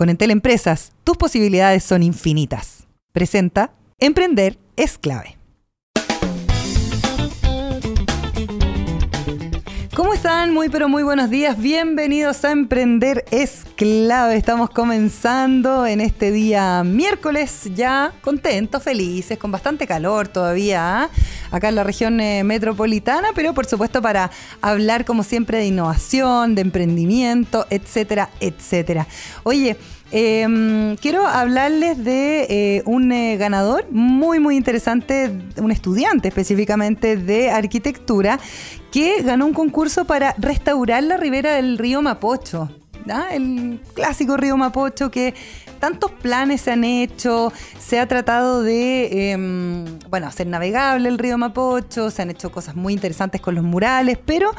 Con 0.00 0.08
Entel 0.08 0.30
Empresas, 0.30 0.92
tus 1.04 1.18
posibilidades 1.18 1.84
son 1.84 2.02
infinitas. 2.02 2.86
Presenta, 3.12 3.74
emprender 3.98 4.56
es 4.76 4.96
clave. 4.96 5.36
¿Cómo 9.94 10.14
están? 10.14 10.54
Muy 10.54 10.70
pero 10.70 10.88
muy 10.88 11.02
buenos 11.02 11.28
días. 11.28 11.60
Bienvenidos 11.60 12.46
a 12.46 12.52
Emprender 12.52 13.26
es 13.30 13.64
clave. 13.80 14.36
Estamos 14.36 14.68
comenzando 14.68 15.86
en 15.86 16.02
este 16.02 16.30
día 16.30 16.84
miércoles 16.84 17.70
ya 17.74 18.12
contentos, 18.20 18.82
felices, 18.82 19.38
con 19.38 19.50
bastante 19.50 19.86
calor 19.86 20.28
todavía 20.28 21.04
¿ah? 21.04 21.10
acá 21.50 21.70
en 21.70 21.76
la 21.76 21.82
región 21.82 22.20
eh, 22.20 22.44
metropolitana, 22.44 23.28
pero 23.34 23.54
por 23.54 23.64
supuesto 23.64 24.02
para 24.02 24.30
hablar 24.60 25.06
como 25.06 25.22
siempre 25.22 25.56
de 25.56 25.68
innovación, 25.68 26.54
de 26.54 26.60
emprendimiento, 26.60 27.66
etcétera, 27.70 28.28
etcétera. 28.40 29.06
Oye, 29.44 29.78
Em, 30.12 30.96
quiero 30.96 31.24
hablarles 31.24 32.02
de 32.02 32.42
eh, 32.50 32.82
un 32.84 33.12
eh, 33.12 33.36
ganador 33.36 33.86
muy, 33.92 34.40
muy 34.40 34.56
interesante, 34.56 35.30
un 35.56 35.70
estudiante 35.70 36.26
específicamente 36.26 37.16
de 37.16 37.52
arquitectura, 37.52 38.40
que 38.90 39.22
ganó 39.22 39.46
un 39.46 39.54
concurso 39.54 40.06
para 40.06 40.34
restaurar 40.36 41.04
la 41.04 41.16
ribera 41.16 41.54
del 41.54 41.78
río 41.78 42.02
Mapocho. 42.02 42.79
El 43.30 43.80
clásico 43.94 44.36
río 44.36 44.56
Mapocho 44.56 45.10
que 45.10 45.34
tantos 45.80 46.10
planes 46.12 46.60
se 46.60 46.72
han 46.72 46.84
hecho, 46.84 47.52
se 47.78 47.98
ha 47.98 48.06
tratado 48.06 48.62
de, 48.62 49.32
em, 49.32 49.98
bueno, 50.10 50.26
hacer 50.26 50.46
navegable 50.46 51.08
el 51.08 51.18
río 51.18 51.38
Mapocho, 51.38 52.10
se 52.10 52.22
han 52.22 52.30
hecho 52.30 52.52
cosas 52.52 52.76
muy 52.76 52.92
interesantes 52.92 53.40
con 53.40 53.54
los 53.54 53.64
murales, 53.64 54.18
pero 54.24 54.52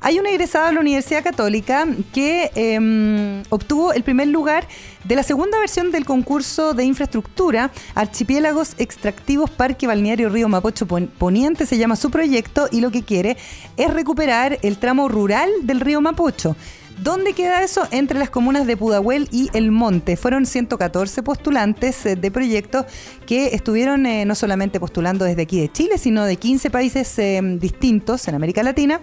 hay 0.00 0.18
un 0.18 0.26
egresado 0.26 0.66
de 0.66 0.74
la 0.74 0.80
Universidad 0.80 1.24
Católica 1.24 1.86
que 2.12 2.50
em, 2.54 3.42
obtuvo 3.50 3.92
el 3.92 4.04
primer 4.04 4.28
lugar 4.28 4.66
de 5.04 5.16
la 5.16 5.22
segunda 5.22 5.58
versión 5.58 5.90
del 5.90 6.04
concurso 6.04 6.74
de 6.74 6.84
infraestructura, 6.84 7.70
Archipiélagos 7.94 8.74
Extractivos 8.78 9.50
Parque 9.50 9.86
Balneario 9.86 10.28
Río 10.28 10.48
Mapocho 10.48 10.86
Poniente 10.86 11.66
se 11.66 11.76
llama 11.76 11.96
su 11.96 12.10
proyecto 12.10 12.68
y 12.70 12.80
lo 12.80 12.90
que 12.90 13.02
quiere 13.02 13.36
es 13.76 13.92
recuperar 13.92 14.58
el 14.62 14.78
tramo 14.78 15.08
rural 15.08 15.50
del 15.62 15.80
río 15.80 16.00
Mapocho. 16.00 16.56
¿Dónde 17.02 17.32
queda 17.32 17.62
eso? 17.62 17.86
Entre 17.92 18.18
las 18.18 18.28
comunas 18.28 18.66
de 18.66 18.76
Pudahuel 18.76 19.28
y 19.30 19.50
El 19.52 19.70
Monte. 19.70 20.16
Fueron 20.16 20.46
114 20.46 21.22
postulantes 21.22 22.04
eh, 22.04 22.16
de 22.16 22.30
proyectos 22.30 22.86
que 23.24 23.54
estuvieron 23.54 24.04
eh, 24.04 24.24
no 24.24 24.34
solamente 24.34 24.80
postulando 24.80 25.24
desde 25.24 25.42
aquí 25.42 25.60
de 25.60 25.70
Chile, 25.70 25.98
sino 25.98 26.24
de 26.24 26.36
15 26.36 26.70
países 26.70 27.18
eh, 27.18 27.40
distintos 27.60 28.26
en 28.26 28.34
América 28.34 28.64
Latina 28.64 29.00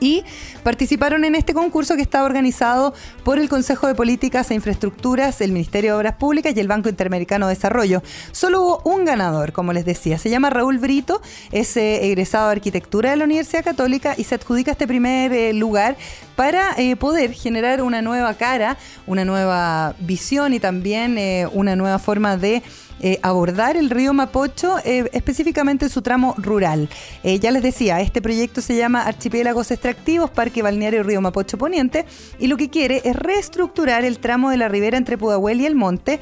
y 0.00 0.24
participaron 0.62 1.24
en 1.24 1.34
este 1.34 1.54
concurso 1.54 1.96
que 1.96 2.02
estaba 2.02 2.24
organizado 2.24 2.94
por 3.24 3.38
el 3.38 3.48
Consejo 3.48 3.86
de 3.86 3.94
Políticas 3.94 4.50
e 4.50 4.54
Infraestructuras, 4.54 5.40
el 5.40 5.52
Ministerio 5.52 5.92
de 5.92 5.98
Obras 5.98 6.14
Públicas 6.16 6.54
y 6.56 6.60
el 6.60 6.68
Banco 6.68 6.88
Interamericano 6.88 7.46
de 7.46 7.54
Desarrollo. 7.54 8.02
Solo 8.32 8.62
hubo 8.62 8.82
un 8.84 9.04
ganador, 9.04 9.52
como 9.52 9.72
les 9.72 9.84
decía, 9.84 10.18
se 10.18 10.30
llama 10.30 10.50
Raúl 10.50 10.78
Brito, 10.78 11.20
es 11.52 11.76
eh, 11.76 12.06
egresado 12.06 12.46
de 12.46 12.52
Arquitectura 12.52 13.10
de 13.10 13.16
la 13.16 13.24
Universidad 13.24 13.64
Católica 13.64 14.14
y 14.16 14.24
se 14.24 14.34
adjudica 14.34 14.72
este 14.72 14.86
primer 14.86 15.32
eh, 15.32 15.52
lugar 15.52 15.96
para 16.36 16.74
eh, 16.78 16.96
poder 16.96 17.32
generar 17.32 17.82
una 17.82 18.02
nueva 18.02 18.34
cara, 18.34 18.78
una 19.06 19.24
nueva 19.24 19.94
visión 20.00 20.54
y 20.54 20.60
también 20.60 21.18
una 21.52 21.76
nueva 21.76 21.98
forma 21.98 22.36
de 22.36 22.62
eh, 23.02 23.18
abordar 23.22 23.76
el 23.76 23.88
río 23.88 24.12
Mapocho, 24.12 24.78
eh, 24.84 25.08
específicamente 25.12 25.88
su 25.88 26.02
tramo 26.02 26.34
rural. 26.36 26.88
Eh, 27.22 27.38
ya 27.38 27.50
les 27.50 27.62
decía, 27.62 28.00
este 28.00 28.20
proyecto 28.20 28.60
se 28.60 28.76
llama 28.76 29.02
Archipiélagos 29.02 29.70
Extractivos, 29.70 30.30
Parque 30.30 30.62
Balneario 30.62 31.02
Río 31.02 31.20
Mapocho 31.20 31.56
Poniente, 31.56 32.04
y 32.38 32.46
lo 32.46 32.56
que 32.56 32.68
quiere 32.68 33.00
es 33.04 33.16
reestructurar 33.16 34.04
el 34.04 34.18
tramo 34.18 34.50
de 34.50 34.58
la 34.58 34.68
ribera 34.68 34.98
entre 34.98 35.16
Pudahuel 35.16 35.60
y 35.60 35.66
el 35.66 35.74
monte. 35.74 36.20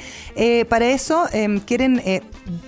para 0.68 0.88
eso 0.88 1.26
quieren 1.66 2.02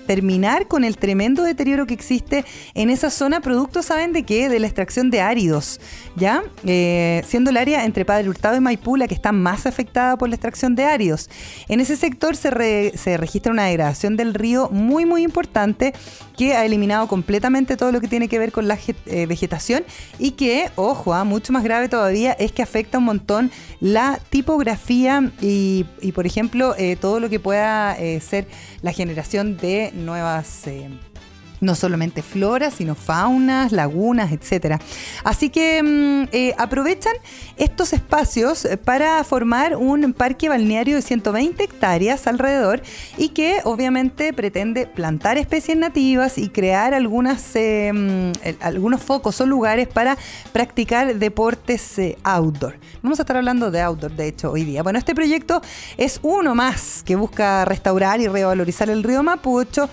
terminar 0.07 0.67
con 0.67 0.85
el 0.85 0.97
tremendo 0.97 1.43
deterioro 1.43 1.87
que 1.87 1.95
existe 1.95 2.45
en 2.75 2.91
esa 2.91 3.11
zona, 3.11 3.41
producto, 3.41 3.83
¿saben 3.83 4.13
de 4.13 4.25
qué? 4.25 4.49
De 4.49 4.59
la 4.59 4.67
extracción 4.67 5.11
de 5.11 5.21
áridos, 5.21 5.81
¿ya? 6.21 6.45
siendo 6.63 7.51
el 7.51 7.57
área 7.57 7.85
entre 7.85 8.05
Padre 8.05 8.29
Hurtado 8.29 8.57
y 8.57 8.61
Maipú 8.61 8.97
la 8.97 9.09
que 9.09 9.15
está 9.15 9.33
más 9.33 9.67
afectada 9.67 10.17
por 10.17 10.29
la 10.29 10.37
extracción 10.37 10.77
de 10.77 10.85
áridos. 10.85 11.29
En 11.69 11.81
ese 11.81 11.97
sector 11.97 12.37
se, 12.37 12.93
se 12.97 13.17
registra 13.17 13.51
una 13.51 13.65
degradación 13.65 14.17
del 14.17 14.35
río 14.35 14.69
muy, 14.71 15.07
muy 15.07 15.23
importante 15.23 15.95
que 16.41 16.55
ha 16.55 16.65
eliminado 16.65 17.07
completamente 17.07 17.77
todo 17.77 17.93
lo 17.93 18.01
que 18.01 18.09
tiene 18.09 18.29
que 18.29 18.39
ver 18.39 18.51
con 18.51 18.67
la 18.67 18.79
eh, 19.07 19.27
vegetación 19.27 19.85
y 20.19 20.31
que, 20.33 20.71
ojo, 20.77 21.13
ah, 21.13 21.25
mucho 21.25 21.53
más 21.53 21.63
grave 21.63 21.89
todavía 21.89 22.33
es 22.33 22.53
que 22.53 22.63
afecta 22.63 22.97
un 22.97 23.05
montón 23.05 23.51
la 23.81 24.19
tipografía 24.31 25.31
y, 25.43 25.85
por 26.15 26.27
ejemplo, 26.27 26.75
eh, 26.79 26.97
todo 26.97 27.21
lo 27.21 27.29
que 27.29 27.41
pueda 27.41 27.95
eh, 27.99 28.21
ser 28.21 28.47
la 28.83 28.93
generación 28.93 29.57
de 29.57 29.93
nuevas 29.95 30.67
no 31.61 31.75
solamente 31.75 32.23
flora, 32.23 32.71
sino 32.71 32.95
faunas, 32.95 33.73
lagunas, 33.73 34.33
etc. 34.33 34.81
Así 35.25 35.51
que 35.51 35.83
mm, 35.83 36.29
eh, 36.33 36.55
aprovechan 36.59 37.13
estos 37.57 37.93
espacios 37.93 38.67
para 38.85 39.23
formar 39.25 39.77
un 39.77 40.13
parque 40.13 40.49
balneario 40.49 40.97
de 40.97 41.03
120 41.03 41.63
hectáreas 41.63 42.27
alrededor 42.27 42.83
y 43.19 43.31
que 43.31 43.61
obviamente 43.65 44.33
pretende 44.33 44.87
plantar 44.87 45.39
especies 45.39 45.77
nativas 45.77 46.39
y 46.39 46.49
crear 46.49 46.95
algunas, 46.95 47.55
eh, 47.55 47.93
mm, 47.93 48.33
algunos 48.61 49.03
focos 49.03 49.41
o 49.41 49.47
lugares 49.47 49.89
para 49.89 50.17
practicar 50.53 51.17
deportes 51.17 51.99
eh, 51.99 52.17
outdoor. 52.23 52.79
Vamos 53.03 53.19
a 53.19 53.23
estar 53.23 53.37
hablando 53.37 53.71
de 53.71 53.81
outdoor, 53.81 54.13
de 54.13 54.29
hecho, 54.29 54.51
hoy 54.51 54.65
día. 54.65 54.83
Bueno, 54.83 54.99
este 54.99 55.15
proyecto 55.15 55.61
es 55.97 56.19
uno 56.23 56.55
más 56.55 57.03
que 57.05 57.17
busca 57.17 57.65
restaurar 57.65 58.21
y 58.21 58.29
revalorizar 58.29 58.89
el 58.91 59.03
río 59.03 59.23
Mapucho, 59.23 59.89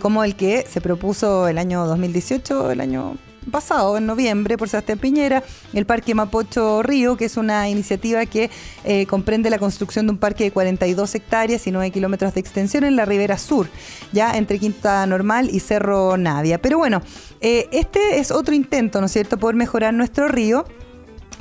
como 0.00 0.22
el 0.22 0.36
que 0.36 0.64
se 0.70 0.80
propone 0.80 1.01
puso 1.02 1.48
el 1.48 1.58
año 1.58 1.84
2018, 1.84 2.70
el 2.70 2.80
año 2.80 3.16
pasado, 3.50 3.98
en 3.98 4.06
noviembre, 4.06 4.56
por 4.56 4.68
Sebastián 4.68 5.00
Piñera, 5.00 5.42
el 5.72 5.84
Parque 5.84 6.14
Mapocho 6.14 6.80
Río, 6.84 7.16
que 7.16 7.24
es 7.24 7.36
una 7.36 7.68
iniciativa 7.68 8.24
que 8.24 8.50
eh, 8.84 9.04
comprende 9.06 9.50
la 9.50 9.58
construcción 9.58 10.06
de 10.06 10.12
un 10.12 10.18
parque 10.18 10.44
de 10.44 10.52
42 10.52 11.12
hectáreas 11.16 11.66
y 11.66 11.72
9 11.72 11.90
kilómetros 11.90 12.34
de 12.34 12.40
extensión 12.40 12.84
en 12.84 12.94
la 12.94 13.04
ribera 13.04 13.36
sur, 13.36 13.66
ya 14.12 14.34
entre 14.34 14.60
Quinta 14.60 15.04
Normal 15.08 15.50
y 15.50 15.58
Cerro 15.58 16.16
Navia. 16.16 16.62
Pero 16.62 16.78
bueno, 16.78 17.02
eh, 17.40 17.68
este 17.72 18.20
es 18.20 18.30
otro 18.30 18.54
intento, 18.54 19.00
¿no 19.00 19.06
es 19.06 19.12
cierto?, 19.12 19.38
por 19.38 19.56
mejorar 19.56 19.92
nuestro 19.94 20.28
río 20.28 20.64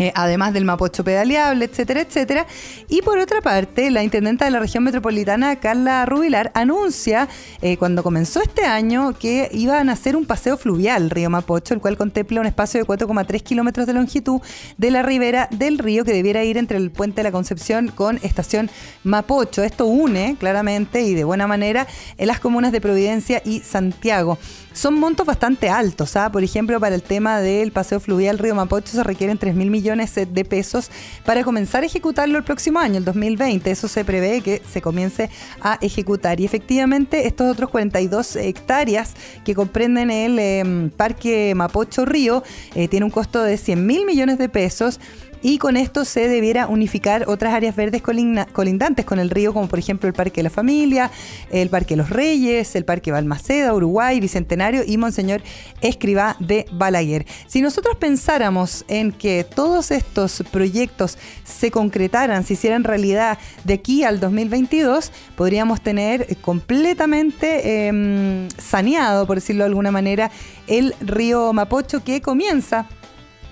eh, 0.02 0.12
además 0.16 0.52
del 0.52 0.66
mapocho 0.66 1.04
pedaleable, 1.04 1.66
etcétera, 1.66 2.02
etcétera. 2.02 2.48
Y 2.90 3.04
por 3.04 3.20
otra 3.20 3.40
parte, 3.40 3.92
la 3.92 4.04
intendenta 4.04 4.46
de 4.46 4.52
la 4.52 4.60
región 4.60 4.84
metropolitana, 4.84 5.58
Carla 5.58 6.08
Rubilar, 6.08 6.52
anuncia 6.56 7.30
eh, 7.62 7.78
cuando 7.78 8.02
comenzó 8.02 8.42
este 8.42 8.66
año 8.66 9.14
que 9.14 9.48
iban 9.52 9.90
a 9.90 9.94
hacer 9.94 10.16
un 10.16 10.26
paseo 10.26 10.58
fluvial 10.58 11.12
Río 11.12 11.30
Mapocho, 11.30 11.76
el 11.76 11.82
cual 11.82 11.98
contempla 11.98 12.42
un 12.42 12.48
espacio 12.48 12.80
de 12.80 12.88
4,3 12.88 13.44
kilómetros 13.44 13.86
de 13.86 13.94
longitud 13.94 14.42
de 14.76 14.90
la 14.90 15.04
ribera 15.04 15.48
del 15.52 15.78
río 15.78 16.04
que 16.04 16.14
debiera 16.14 16.44
ir 16.44 16.58
entre 16.58 16.78
el 16.78 16.90
puente 16.90 17.18
de 17.18 17.24
la 17.24 17.32
Concepción 17.32 17.90
con 17.90 18.18
estación 18.24 18.72
Mapocho. 19.04 19.62
Esto 19.62 19.86
une 19.86 20.36
claramente 20.40 21.04
y 21.04 21.14
de 21.14 21.26
buena 21.26 21.46
manera 21.46 21.86
en 22.18 22.26
las 22.26 22.40
comunas 22.40 22.72
de 22.72 22.82
Providencia 22.82 23.44
y 23.46 23.60
Santiago. 23.60 24.40
Son 24.74 24.98
montos 24.98 25.26
bastante 25.26 25.70
altos, 25.70 26.16
¿ah? 26.16 26.32
por 26.32 26.44
ejemplo, 26.44 26.80
para 26.80 26.96
el 26.96 27.04
tema 27.04 27.42
del 27.42 27.74
paseo 27.74 28.00
fluvial 28.00 28.40
Río 28.40 28.56
Mapocho 28.56 28.94
se 28.94 29.04
requieren 29.04 29.38
3 29.38 29.54
mil 29.54 29.70
millones 29.70 30.16
de 30.16 30.46
pesos 30.46 30.90
para 31.26 31.44
comenzar 31.44 31.84
a 31.84 31.88
ejecutarlo 31.88 32.38
el 32.38 32.46
próximo 32.46 32.80
año, 32.80 32.98
el 32.98 33.04
2020. 33.04 33.70
Eso 33.70 33.90
se 33.90 34.06
prevé 34.06 34.42
que 34.42 34.62
se 34.72 34.82
comience 34.82 35.30
a 35.62 35.78
ejecutar. 35.82 36.40
Y 36.40 36.46
efectivamente, 36.46 37.28
estos 37.28 37.52
otros 37.52 37.70
42 37.70 38.38
hectáreas 38.38 39.14
que 39.44 39.56
comprenden 39.56 40.10
el 40.10 40.40
em, 40.40 40.90
Parque 40.90 41.54
Mapocho 41.54 42.06
Río 42.06 42.42
eh, 42.74 42.88
tiene 42.88 43.06
un 43.06 43.12
costo 43.12 43.44
de 43.44 43.58
100 43.58 43.86
mil 43.86 44.06
millones 44.06 44.38
de 44.38 44.48
pesos 44.48 45.00
y 45.42 45.58
con 45.58 45.78
esto 45.78 46.06
se 46.06 46.28
debiera 46.28 46.68
unificar 46.68 47.26
otras 47.28 47.54
áreas 47.54 47.76
verdes 47.76 48.02
colindantes 48.02 49.06
con 49.06 49.20
el 49.20 49.30
río, 49.30 49.54
como 49.54 49.68
por 49.68 49.80
ejemplo 49.80 50.08
el 50.08 50.14
Parque 50.14 50.38
de 50.38 50.44
la 50.44 50.50
Familia, 50.50 51.12
el 51.52 51.70
Parque 51.70 51.96
de 51.96 51.98
los 51.98 52.10
Reyes, 52.10 52.76
el 52.76 52.86
Parque 52.86 53.12
Balmaceda, 53.12 53.74
Uruguay, 53.74 54.20
Bicentenario 54.20 54.84
y 54.86 54.98
Monseñor 54.98 55.42
Escribá 55.82 56.36
de 56.40 56.66
Balaguer. 56.72 57.26
Si 57.48 57.62
nosotros 57.62 57.96
pensáramos 57.98 58.86
en 58.88 59.12
que 59.12 59.44
todos 59.44 59.92
estos 59.92 60.44
proyectos 60.52 61.18
se 61.44 61.72
concretaran, 61.72 62.44
se 62.44 62.54
hicieran 62.54 62.84
realidad 62.84 63.38
de 63.64 63.74
aquí 63.74 64.04
al 64.04 64.20
2022, 64.20 65.12
podríamos 65.36 65.82
tener 65.82 66.38
completamente 66.38 67.88
em, 67.88 68.48
saneado, 68.58 69.26
por 69.26 69.38
decirlo 69.38 69.64
de 69.64 69.70
alguna 69.70 69.92
manera, 69.92 70.32
el 70.68 70.94
río 71.02 71.54
Mapocho 71.54 72.04
que 72.04 72.22
comienza 72.22 72.88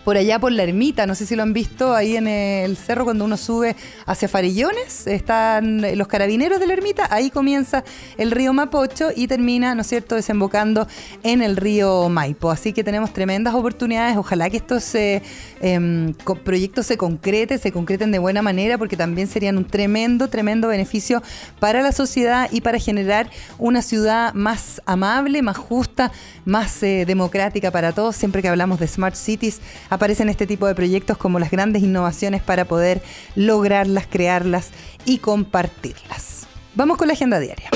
por 0.09 0.17
allá 0.17 0.39
por 0.39 0.51
la 0.51 0.63
ermita, 0.63 1.05
no 1.05 1.13
sé 1.13 1.27
si 1.27 1.35
lo 1.35 1.43
han 1.43 1.53
visto 1.53 1.93
ahí 1.93 2.15
en 2.15 2.27
el 2.27 2.77
cerro 2.77 3.03
cuando 3.03 3.25
uno 3.25 3.37
sube 3.37 3.75
hacia 4.07 4.27
Farillones, 4.27 5.05
están 5.05 5.83
los 5.95 6.07
carabineros 6.07 6.59
de 6.59 6.65
la 6.65 6.73
ermita, 6.73 7.07
ahí 7.11 7.29
comienza 7.29 7.83
el 8.17 8.31
río 8.31 8.51
Mapocho 8.51 9.09
y 9.15 9.27
termina, 9.27 9.75
¿no 9.75 9.81
es 9.81 9.87
cierto?, 9.87 10.15
desembocando 10.15 10.87
en 11.21 11.43
el 11.43 11.55
río 11.55 12.09
Maipo. 12.09 12.49
Así 12.49 12.73
que 12.73 12.83
tenemos 12.83 13.13
tremendas 13.13 13.53
oportunidades, 13.53 14.17
ojalá 14.17 14.49
que 14.49 14.57
estos 14.57 14.95
em, 14.95 16.15
proyectos 16.43 16.87
se 16.87 16.97
concreten, 16.97 17.59
se 17.59 17.71
concreten 17.71 18.11
de 18.11 18.17
buena 18.17 18.41
manera, 18.41 18.79
porque 18.79 18.97
también 18.97 19.27
serían 19.27 19.59
un 19.59 19.65
tremendo, 19.65 20.27
tremendo 20.27 20.69
beneficio 20.69 21.21
para 21.59 21.83
la 21.83 21.91
sociedad 21.91 22.49
y 22.51 22.61
para 22.61 22.79
generar 22.79 23.29
una 23.59 23.83
ciudad 23.83 24.33
más 24.33 24.81
amable, 24.87 25.43
más 25.43 25.57
justa, 25.57 26.11
más 26.45 26.81
eh, 26.81 27.05
democrática 27.05 27.69
para 27.69 27.91
todos. 27.91 28.15
Siempre 28.15 28.41
que 28.41 28.47
hablamos 28.47 28.79
de 28.79 28.87
Smart 28.87 29.13
Cities, 29.13 29.61
aparecen 29.99 30.29
este 30.29 30.47
tipo 30.47 30.65
de 30.65 30.75
proyectos 30.75 31.17
como 31.17 31.39
las 31.39 31.51
grandes 31.51 31.83
innovaciones 31.83 32.41
para 32.41 32.63
poder 32.63 33.01
lograrlas, 33.35 34.07
crearlas 34.07 34.69
y 35.03 35.17
compartirlas. 35.17 36.47
Vamos 36.73 36.95
con 36.95 37.07
la 37.07 37.15
agenda 37.15 37.37
diaria. 37.37 37.69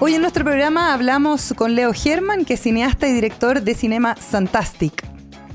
Hoy 0.00 0.14
en 0.14 0.20
nuestro 0.20 0.42
programa 0.42 0.92
hablamos 0.92 1.54
con 1.56 1.76
Leo 1.76 1.92
German, 1.92 2.44
que 2.44 2.54
es 2.54 2.60
cineasta 2.60 3.06
y 3.06 3.12
director 3.12 3.62
de 3.62 3.76
Cinema 3.76 4.16
Fantastic. 4.16 5.04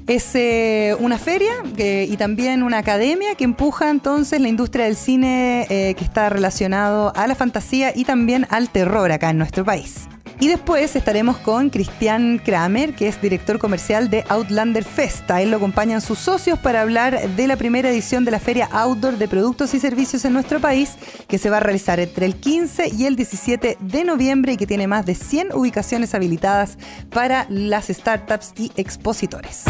Es 0.07 0.35
eh, 0.35 0.95
una 0.99 1.17
feria 1.17 1.51
y 1.77 2.15
también 2.15 2.63
una 2.63 2.77
academia 2.77 3.35
que 3.35 3.43
empuja 3.43 3.89
entonces 3.89 4.39
la 4.39 4.47
industria 4.47 4.85
del 4.85 4.95
cine 4.95 5.67
eh, 5.69 5.95
que 5.95 6.03
está 6.05 6.29
relacionado 6.29 7.11
a 7.13 7.27
la 7.27 7.35
fantasía 7.35 7.91
y 7.93 8.05
también 8.05 8.47
al 8.51 8.69
terror 8.69 9.11
acá 9.11 9.31
en 9.31 9.37
nuestro 9.37 9.65
país. 9.65 10.07
Y 10.41 10.47
después 10.47 10.95
estaremos 10.95 11.37
con 11.37 11.69
Cristian 11.69 12.39
Kramer, 12.39 12.95
que 12.95 13.07
es 13.07 13.21
director 13.21 13.59
comercial 13.59 14.09
de 14.09 14.25
Outlander 14.27 14.83
Festa. 14.83 15.39
él 15.39 15.51
lo 15.51 15.57
acompañan 15.57 16.01
sus 16.01 16.17
socios 16.17 16.57
para 16.57 16.81
hablar 16.81 17.29
de 17.29 17.45
la 17.45 17.57
primera 17.57 17.91
edición 17.91 18.25
de 18.25 18.31
la 18.31 18.39
Feria 18.39 18.67
Outdoor 18.71 19.19
de 19.19 19.27
Productos 19.27 19.75
y 19.75 19.79
Servicios 19.79 20.25
en 20.25 20.33
nuestro 20.33 20.59
país, 20.59 20.95
que 21.27 21.37
se 21.37 21.51
va 21.51 21.57
a 21.57 21.59
realizar 21.59 21.99
entre 21.99 22.25
el 22.25 22.37
15 22.37 22.89
y 22.89 23.05
el 23.05 23.15
17 23.15 23.77
de 23.79 24.03
noviembre 24.03 24.53
y 24.53 24.57
que 24.57 24.65
tiene 24.65 24.87
más 24.87 25.05
de 25.05 25.13
100 25.13 25.53
ubicaciones 25.53 26.15
habilitadas 26.15 26.79
para 27.11 27.45
las 27.47 27.89
startups 27.89 28.53
y 28.57 28.71
expositores. 28.77 29.65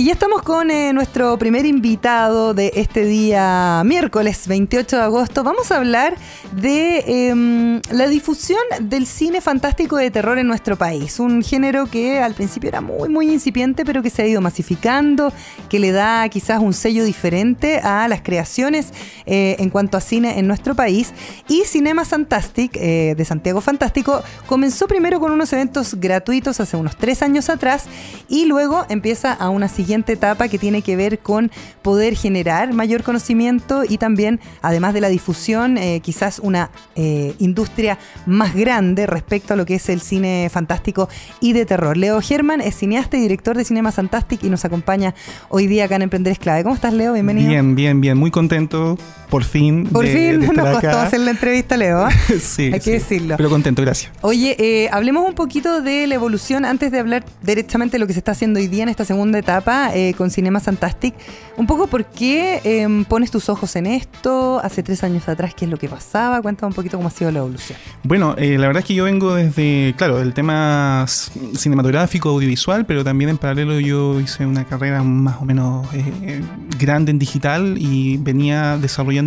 Y 0.00 0.04
ya 0.04 0.12
estamos 0.14 0.40
con 0.40 0.70
eh, 0.70 0.94
nuestro 0.94 1.36
primer 1.36 1.66
invitado 1.66 2.54
de 2.54 2.72
este 2.74 3.04
día, 3.04 3.82
miércoles 3.84 4.48
28 4.48 4.96
de 4.96 5.02
agosto. 5.02 5.44
Vamos 5.44 5.70
a 5.70 5.76
hablar 5.76 6.16
de 6.52 7.28
em, 7.28 7.82
la 7.90 8.08
difusión 8.08 8.62
del 8.80 9.04
cine 9.04 9.42
fantástico 9.42 9.98
de 9.98 10.10
terror 10.10 10.38
en 10.38 10.46
nuestro 10.46 10.78
país. 10.78 11.20
Un 11.20 11.42
género 11.42 11.84
que 11.84 12.18
al 12.18 12.32
principio 12.32 12.68
era 12.68 12.80
muy, 12.80 13.10
muy 13.10 13.30
incipiente, 13.30 13.84
pero 13.84 14.02
que 14.02 14.08
se 14.08 14.22
ha 14.22 14.26
ido 14.26 14.40
masificando, 14.40 15.34
que 15.68 15.78
le 15.78 15.92
da 15.92 16.26
quizás 16.30 16.60
un 16.60 16.72
sello 16.72 17.04
diferente 17.04 17.80
a 17.80 18.08
las 18.08 18.22
creaciones 18.22 18.94
eh, 19.26 19.56
en 19.58 19.68
cuanto 19.68 19.98
a 19.98 20.00
cine 20.00 20.38
en 20.38 20.46
nuestro 20.46 20.74
país. 20.74 21.12
Y 21.46 21.64
Cinema 21.66 22.06
Fantastic, 22.06 22.74
eh, 22.76 23.14
de 23.18 23.24
Santiago 23.26 23.60
Fantástico, 23.60 24.22
comenzó 24.46 24.88
primero 24.88 25.20
con 25.20 25.30
unos 25.30 25.52
eventos 25.52 25.96
gratuitos 26.00 26.58
hace 26.58 26.78
unos 26.78 26.96
tres 26.96 27.20
años 27.20 27.50
atrás 27.50 27.84
y 28.30 28.46
luego 28.46 28.86
empieza 28.88 29.34
a 29.34 29.50
una 29.50 29.68
siguiente 29.68 29.89
etapa 29.94 30.48
que 30.48 30.58
tiene 30.58 30.82
que 30.82 30.96
ver 30.96 31.18
con 31.18 31.50
poder 31.82 32.14
generar 32.14 32.72
mayor 32.72 33.02
conocimiento 33.02 33.82
y 33.88 33.98
también, 33.98 34.40
además 34.62 34.94
de 34.94 35.00
la 35.00 35.08
difusión, 35.08 35.76
eh, 35.78 36.00
quizás 36.00 36.38
una 36.38 36.70
eh, 36.94 37.34
industria 37.38 37.98
más 38.26 38.54
grande 38.54 39.06
respecto 39.06 39.54
a 39.54 39.56
lo 39.56 39.66
que 39.66 39.74
es 39.76 39.88
el 39.88 40.00
cine 40.00 40.48
fantástico 40.50 41.08
y 41.40 41.52
de 41.52 41.66
terror. 41.66 41.96
Leo 41.96 42.20
German 42.20 42.60
es 42.60 42.76
cineasta 42.76 43.16
y 43.16 43.20
director 43.20 43.56
de 43.56 43.64
Cinema 43.64 43.92
Fantastic 43.92 44.44
y 44.44 44.50
nos 44.50 44.64
acompaña 44.64 45.14
hoy 45.48 45.66
día 45.66 45.84
acá 45.84 45.96
en 45.96 46.02
Emprender 46.02 46.32
Esclave. 46.32 46.62
¿Cómo 46.62 46.74
estás, 46.74 46.94
Leo? 46.94 47.12
Bienvenido. 47.12 47.48
Bien, 47.48 47.74
bien, 47.74 48.00
bien. 48.00 48.18
Muy 48.18 48.30
contento, 48.30 48.98
por 49.30 49.44
fin. 49.44 49.86
Por 49.86 50.06
fin 50.06 50.40
nos 50.40 50.68
costó 50.80 50.98
hacer 50.98 51.20
la 51.20 51.30
entrevista, 51.30 51.76
Leo. 51.76 52.08
¿eh? 52.08 52.12
sí. 52.40 52.70
Hay 52.72 52.80
que 52.80 52.92
decirlo. 52.92 53.36
Pero 53.36 53.48
contento, 53.48 53.82
gracias. 53.82 54.12
Oye, 54.20 54.88
hablemos 54.92 55.26
un 55.26 55.34
poquito 55.34 55.80
de 55.80 56.06
la 56.06 56.14
evolución 56.14 56.64
antes 56.64 56.92
de 56.92 56.98
hablar 56.98 57.24
directamente 57.42 57.92
de 57.92 57.98
lo 57.98 58.06
que 58.06 58.12
se 58.12 58.18
está 58.18 58.32
haciendo 58.32 58.58
hoy 58.58 58.68
día 58.68 58.82
en 58.82 58.88
esta 58.88 59.04
segunda 59.04 59.38
etapa 59.38 59.90
eh, 59.94 60.14
con 60.14 60.30
Cinema 60.30 60.60
Fantastic. 60.60 61.14
Un 61.56 61.66
poco 61.66 61.86
por 61.86 62.06
qué 62.06 62.60
em, 62.64 63.04
pones 63.04 63.30
tus 63.30 63.48
ojos 63.48 63.76
en 63.76 63.86
esto, 63.86 64.60
hace 64.62 64.82
tres 64.82 65.04
años 65.04 65.28
atrás, 65.28 65.54
qué 65.54 65.66
es 65.66 65.70
lo 65.70 65.76
que 65.76 65.88
pasaba, 65.88 66.40
cuéntame 66.40 66.68
un 66.68 66.74
poquito 66.74 66.96
cómo 66.96 67.08
ha 67.08 67.10
sido 67.10 67.30
la 67.30 67.40
evolución. 67.40 67.78
Bueno, 68.02 68.34
eh, 68.38 68.56
la 68.56 68.66
verdad 68.66 68.80
es 68.80 68.86
que 68.86 68.94
yo 68.94 69.04
vengo 69.04 69.34
desde, 69.34 69.94
claro, 69.96 70.20
el 70.20 70.32
tema 70.32 71.04
cinematográfico, 71.06 72.30
audiovisual, 72.30 72.86
pero 72.86 73.04
también 73.04 73.30
en 73.30 73.38
paralelo 73.38 73.78
yo 73.78 74.18
hice 74.20 74.46
una 74.46 74.64
carrera 74.64 75.02
más 75.02 75.36
o 75.40 75.44
menos 75.44 75.86
eh, 75.92 76.42
grande 76.78 77.10
en 77.10 77.18
digital 77.18 77.76
y 77.78 78.16
venía 78.16 78.78
desarrollando 78.78 79.19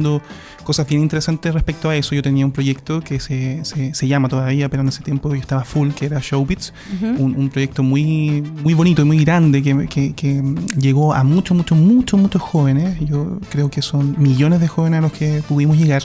cosas 0.63 0.88
bien 0.88 1.01
interesantes 1.01 1.54
respecto 1.54 1.90
a 1.90 1.95
eso. 1.95 2.16
Yo 2.16 2.22
tenía 2.22 2.45
un 2.45 2.51
proyecto 2.51 3.01
que 3.01 3.19
se, 3.19 3.63
se, 3.66 4.07
llama 4.07 4.30
todavía, 4.30 4.69
pero 4.69 4.81
en 4.81 4.90
ese 4.90 5.04
tiempo 5.04 5.30
yo 5.30 5.40
estaba 5.40 5.63
full, 5.63 5.92
que 5.92 6.06
era 6.06 6.19
Showbits, 6.22 6.74
un, 7.18 7.50
proyecto 7.50 7.84
muy, 7.84 8.42
muy 8.63 8.74
bonito 8.74 9.01
y 9.01 9.06
muy 9.06 9.24
grande 9.24 9.62
que, 9.62 10.13
que, 10.13 10.44
llegó 10.78 11.13
a 11.13 11.24
muchos, 11.24 11.56
muchos, 11.57 11.78
muchos, 11.78 12.19
muchos 12.19 12.42
jóvenes. 12.42 12.98
Yo 13.01 13.40
creo 13.50 13.69
que 13.69 13.81
son 13.81 14.16
millones 14.18 14.60
de 14.60 14.68
jóvenes 14.68 15.00
a 15.00 15.01
los 15.01 15.13
que 15.13 15.44
pudimos 15.48 15.78
llegar. 15.78 16.04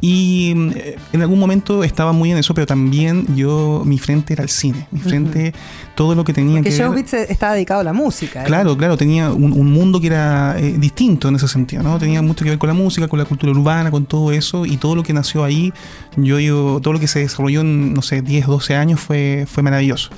Y 0.00 0.54
eh, 0.76 0.96
en 1.12 1.22
algún 1.22 1.40
momento 1.40 1.82
estaba 1.82 2.12
muy 2.12 2.30
en 2.30 2.38
eso, 2.38 2.54
pero 2.54 2.66
también 2.66 3.26
yo, 3.34 3.82
mi 3.84 3.98
frente 3.98 4.32
era 4.32 4.44
el 4.44 4.48
cine. 4.48 4.86
Mi 4.92 5.00
frente, 5.00 5.52
todo 5.96 6.14
lo 6.14 6.22
que 6.24 6.32
tenía 6.32 6.62
que 6.62 6.70
Showbiz 6.70 7.12
estaba 7.14 7.54
dedicado 7.54 7.80
a 7.80 7.84
la 7.84 7.92
música. 7.92 8.42
¿eh? 8.42 8.46
Claro, 8.46 8.76
claro, 8.76 8.96
tenía 8.96 9.32
un, 9.32 9.72
mundo 9.72 10.00
que 10.00 10.06
era 10.06 10.56
eh, 10.58 10.76
distinto 10.78 11.28
en 11.28 11.36
ese 11.36 11.48
sentido, 11.48 11.82
¿no? 11.82 11.98
Tenía 11.98 12.22
mucho 12.22 12.44
que 12.44 12.50
ver 12.50 12.58
con 12.58 12.68
la 12.68 12.74
música, 12.74 13.08
con 13.08 13.18
la 13.18 13.24
cultura 13.24 13.52
urbana, 13.52 13.90
con 13.90 14.06
todo 14.06 14.30
eso, 14.30 14.66
y 14.66 14.76
todo 14.76 14.94
lo 14.94 15.02
que 15.02 15.12
nació 15.12 15.42
ahí, 15.42 15.72
yo 16.16 16.36
digo, 16.36 16.80
todo 16.80 16.94
lo 16.94 17.00
que 17.00 17.08
se 17.08 17.20
desarrolló 17.20 17.62
en, 17.62 17.92
no 17.92 18.02
sé, 18.02 18.22
10, 18.22 18.46
12 18.46 18.76
años 18.76 19.00
fue, 19.00 19.46
fue 19.48 19.62
maravilloso 19.62 20.10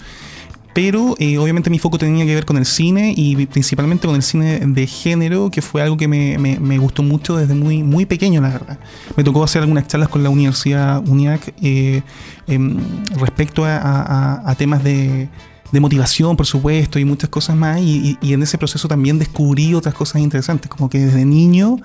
pero 0.72 1.17
eh, 1.19 1.38
obviamente 1.38 1.70
mi 1.70 1.78
foco 1.78 1.99
tenía 1.99 2.25
que 2.25 2.34
ver 2.34 2.44
con 2.44 2.56
el 2.56 2.67
cine 2.67 3.12
y 3.17 3.46
principalmente 3.46 4.06
con 4.06 4.17
el 4.17 4.22
cine 4.22 4.61
de 4.61 4.87
género, 4.87 5.50
que 5.50 5.62
fue 5.62 5.82
algo 5.82 5.96
que 5.96 6.06
me, 6.06 6.78
gustó 6.78 7.02
mucho 7.02 7.37
desde 7.37 7.55
muy, 7.55 7.82
muy 7.82 8.06
pequeño, 8.06 8.40
la 8.40 8.50
verdad. 8.50 8.78
Me 9.17 9.25
tocó 9.25 9.43
hacer 9.43 9.62
algunas 9.62 9.88
charlas 9.88 10.08
con 10.08 10.22
la 10.22 10.31
Universidad 10.31 11.06
UNIAC 11.06 11.55
eh, 11.61 12.02
em, 12.46 12.78
respecto 13.19 13.64
a, 13.64 14.55
temas 14.58 14.84
de, 14.84 15.28
de, 15.72 15.81
motivación, 15.81 16.37
por 16.37 16.46
supuesto, 16.46 16.99
y 16.99 17.05
muchas 17.05 17.31
cosas 17.31 17.56
más, 17.56 17.81
y, 17.81 18.16
y 18.20 18.32
en 18.32 18.43
ese 18.43 18.56
proceso 18.56 18.87
también 18.87 19.19
descubrí 19.19 19.75
otras 19.75 19.94
cosas 19.94 20.23
interesantes, 20.23 20.70
como 20.70 20.88
que 20.88 20.99
desde 20.99 21.25
niño 21.25 21.78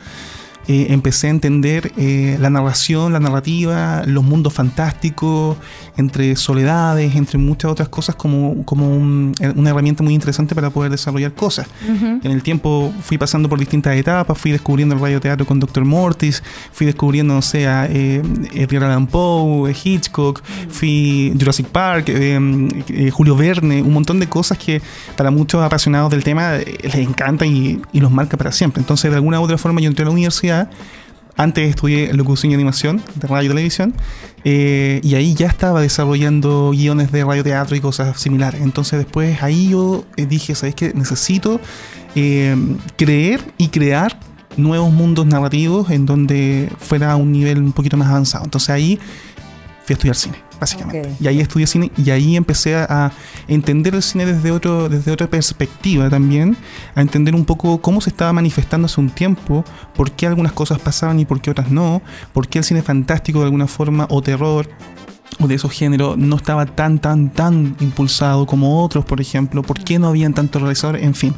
eh, 0.67 0.87
empecé 0.89 1.27
a 1.27 1.29
entender 1.29 1.91
eh, 1.95 2.37
la 2.39 2.49
narración, 2.49 3.13
la 3.13 3.19
narrativa, 3.19 4.01
los 4.07 4.23
mundos 4.23 4.51
fantásticos, 4.51 5.57
entre 5.95 6.35
soledades, 6.35 7.15
entre 7.15 7.37
muchas 7.37 7.71
otras 7.71 7.87
cosas, 7.87 8.15
como, 8.15 8.65
como 8.65 9.31
eh, 9.39 9.53
una 9.55 9.69
herramienta 9.69 10.01
muy 10.01 10.15
interesante 10.15 10.55
para 10.55 10.71
poder 10.71 10.89
desarrollar 10.89 11.33
cosas. 11.33 11.67
En 11.87 12.31
el 12.31 12.41
tiempo 12.41 12.91
fui 13.01 13.17
pasando 13.17 13.47
por 13.47 13.59
distintas 13.59 13.95
etapas, 13.95 14.37
fui 14.37 14.51
descubriendo 14.51 14.95
el 14.95 15.01
radioteatro 15.01 15.45
con 15.45 15.59
Dr. 15.59 15.85
Mortis, 15.85 16.41
fui 16.71 16.87
descubriendo, 16.87 17.35
no 17.35 17.41
sé, 17.43 17.67
a 17.67 17.85
Edgar 17.85 18.85
Allan 18.85 19.05
Poe, 19.05 19.71
Hitchcock, 19.71 20.41
fui 20.69 21.31
Jurassic 21.39 21.67
Park, 21.67 22.11
Julio 23.11 23.35
Verne, 23.35 23.83
un 23.83 23.93
montón 23.93 24.19
de 24.19 24.27
cosas 24.27 24.57
que 24.57 24.81
para 25.15 25.29
muchos 25.29 25.63
apasionados 25.63 26.09
del 26.09 26.23
tema 26.23 26.53
les 26.55 26.95
encanta 26.95 27.45
y, 27.45 27.81
y 27.93 27.99
los 27.99 28.11
marca 28.11 28.35
para 28.35 28.51
siempre. 28.51 28.81
Entonces, 28.81 29.11
de 29.11 29.17
alguna 29.17 29.39
u 29.39 29.43
otra 29.43 29.57
forma, 29.57 29.79
yo 29.79 29.87
entré 29.87 30.03
a 30.03 30.07
la 30.07 30.11
universidad 30.11 30.54
antes 31.37 31.69
estudié 31.69 32.13
locución 32.13 32.51
y 32.51 32.55
animación 32.55 33.01
de 33.15 33.27
radio 33.27 33.47
y 33.47 33.49
televisión 33.49 33.93
eh, 34.43 35.01
y 35.03 35.15
ahí 35.15 35.33
ya 35.33 35.47
estaba 35.47 35.81
desarrollando 35.81 36.71
guiones 36.71 37.11
de 37.11 37.25
radioteatro 37.25 37.75
y 37.75 37.81
cosas 37.81 38.19
similares. 38.19 38.61
Entonces 38.61 38.99
después 38.99 39.41
ahí 39.43 39.69
yo 39.69 40.05
eh, 40.17 40.25
dije, 40.25 40.55
¿sabes 40.55 40.75
qué? 40.75 40.93
Necesito 40.93 41.59
eh, 42.15 42.55
creer 42.95 43.41
y 43.57 43.67
crear 43.67 44.17
nuevos 44.55 44.93
mundos 44.93 45.25
narrativos 45.25 45.89
en 45.89 46.05
donde 46.05 46.71
fuera 46.79 47.11
a 47.11 47.15
un 47.17 47.31
nivel 47.31 47.57
un 47.57 47.73
poquito 47.73 47.97
más 47.97 48.07
avanzado. 48.07 48.45
Entonces 48.45 48.69
ahí 48.69 48.99
fui 49.85 49.93
a 49.93 49.95
estudiar 49.95 50.15
cine 50.15 50.45
básicamente. 50.59 51.11
Y 51.19 51.27
ahí 51.27 51.39
estudié 51.39 51.67
cine 51.67 51.91
y 51.97 52.09
ahí 52.09 52.35
empecé 52.35 52.75
a, 52.75 53.11
entender 53.47 53.95
el 53.95 54.01
cine 54.01 54.25
desde, 54.25 54.51
otro, 54.51 54.89
desde 54.89 55.11
otra 55.11 55.27
perspectiva 55.27 56.09
también, 56.09 56.57
a 56.95 57.01
entender 57.01 57.35
un 57.35 57.45
poco 57.45 57.79
cómo 57.79 58.01
se 58.01 58.09
estaba 58.09 58.33
manifestando 58.33 58.85
hace 58.85 58.99
un 58.99 59.09
tiempo, 59.09 59.63
por 59.95 60.11
qué 60.11 60.27
algunas 60.27 60.53
cosas 60.53 60.79
pasaban 60.79 61.19
y 61.19 61.25
por 61.25 61.41
qué 61.41 61.51
otras 61.51 61.69
no, 61.69 62.01
por 62.33 62.47
qué 62.47 62.59
el 62.59 62.63
cine 62.63 62.81
fantástico 62.81 63.39
de 63.39 63.45
alguna 63.45 63.67
forma 63.67 64.07
o 64.09 64.21
terror 64.21 64.67
o 65.39 65.47
de 65.47 65.55
esos 65.55 65.71
géneros 65.71 66.17
no 66.17 66.35
estaba 66.35 66.65
tan, 66.65 66.99
tan, 66.99 67.29
tan 67.31 67.75
impulsado 67.79 68.45
como 68.45 68.83
otros, 68.83 69.05
por 69.05 69.19
ejemplo, 69.19 69.63
por 69.63 69.83
qué 69.83 69.99
no 69.99 70.07
habían 70.07 70.33
tantos 70.33 70.61
realizadores, 70.61 71.03
en 71.03 71.15
fin. 71.15 71.33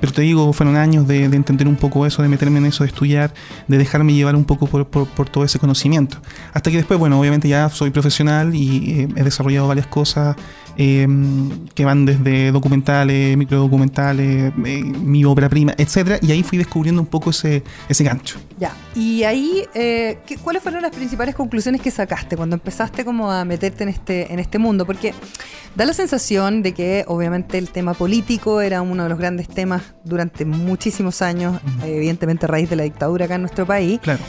Pero 0.00 0.12
te 0.12 0.22
digo, 0.22 0.52
fueron 0.52 0.76
años 0.76 1.06
de, 1.06 1.24
entender 1.24 1.68
un 1.68 1.76
poco 1.76 2.06
eso, 2.06 2.22
de 2.22 2.28
meterme 2.28 2.58
en 2.58 2.66
eso, 2.66 2.84
de 2.84 2.88
estudiar, 2.88 3.34
de 3.68 3.76
dejarme 3.76 4.14
llevar 4.14 4.34
un 4.34 4.44
poco 4.44 4.66
por, 4.66 4.86
por, 4.86 5.28
todo 5.28 5.44
ese 5.44 5.58
conocimiento. 5.58 6.18
Hasta 6.54 6.70
que 6.70 6.78
después, 6.78 6.98
bueno, 6.98 7.20
obviamente 7.20 7.48
ya 7.48 7.68
soy 7.68 7.90
profesional 7.90 8.54
y 8.54 9.00
eh, 9.00 9.08
he 9.16 9.22
desarrollado 9.22 9.68
varias 9.68 9.86
cosas 9.86 10.36
Em, 10.82 11.66
que 11.74 11.84
van 11.84 12.06
desde 12.06 12.52
documentales, 12.52 13.36
microdocumentales, 13.36 14.50
eh, 14.64 14.82
mi 14.82 15.26
obra 15.26 15.46
prima, 15.48 15.74
etcétera, 15.76 16.18
y 16.22 16.32
ahí 16.32 16.42
fui 16.42 16.56
descubriendo 16.56 17.02
un 17.02 17.06
poco 17.06 17.28
ese, 17.30 17.62
ese 17.88 18.02
gancho. 18.02 18.38
Ya, 18.58 18.72
y 18.94 19.22
ahí, 19.24 19.64
eh, 19.74 20.20
¿cuáles 20.42 20.62
fueron 20.62 20.80
las 20.80 20.90
principales 20.90 21.34
conclusiones 21.34 21.82
que 21.82 21.90
sacaste 21.90 22.34
cuando 22.34 22.56
empezaste 22.56 23.04
como 23.04 23.29
a 23.30 23.44
meterte 23.44 23.84
en 23.84 23.88
este, 23.88 24.32
en 24.32 24.38
este 24.38 24.58
mundo? 24.58 24.86
Porque 24.86 25.14
da 25.74 25.84
la 25.84 25.92
sensación 25.92 26.62
de 26.62 26.74
que 26.74 27.04
obviamente 27.06 27.58
el 27.58 27.70
tema 27.70 27.94
político 27.94 28.60
era 28.60 28.82
uno 28.82 29.04
de 29.04 29.08
los 29.08 29.18
grandes 29.18 29.48
temas 29.48 29.94
durante 30.04 30.44
muchísimos 30.44 31.22
años, 31.22 31.60
evidentemente 31.84 32.46
a 32.46 32.48
raíz 32.48 32.68
de 32.68 32.76
la 32.76 32.82
dictadura 32.82 33.26
acá 33.26 33.36
en 33.36 33.42
nuestro 33.42 33.66
país. 33.66 34.00
Claro. 34.00 34.20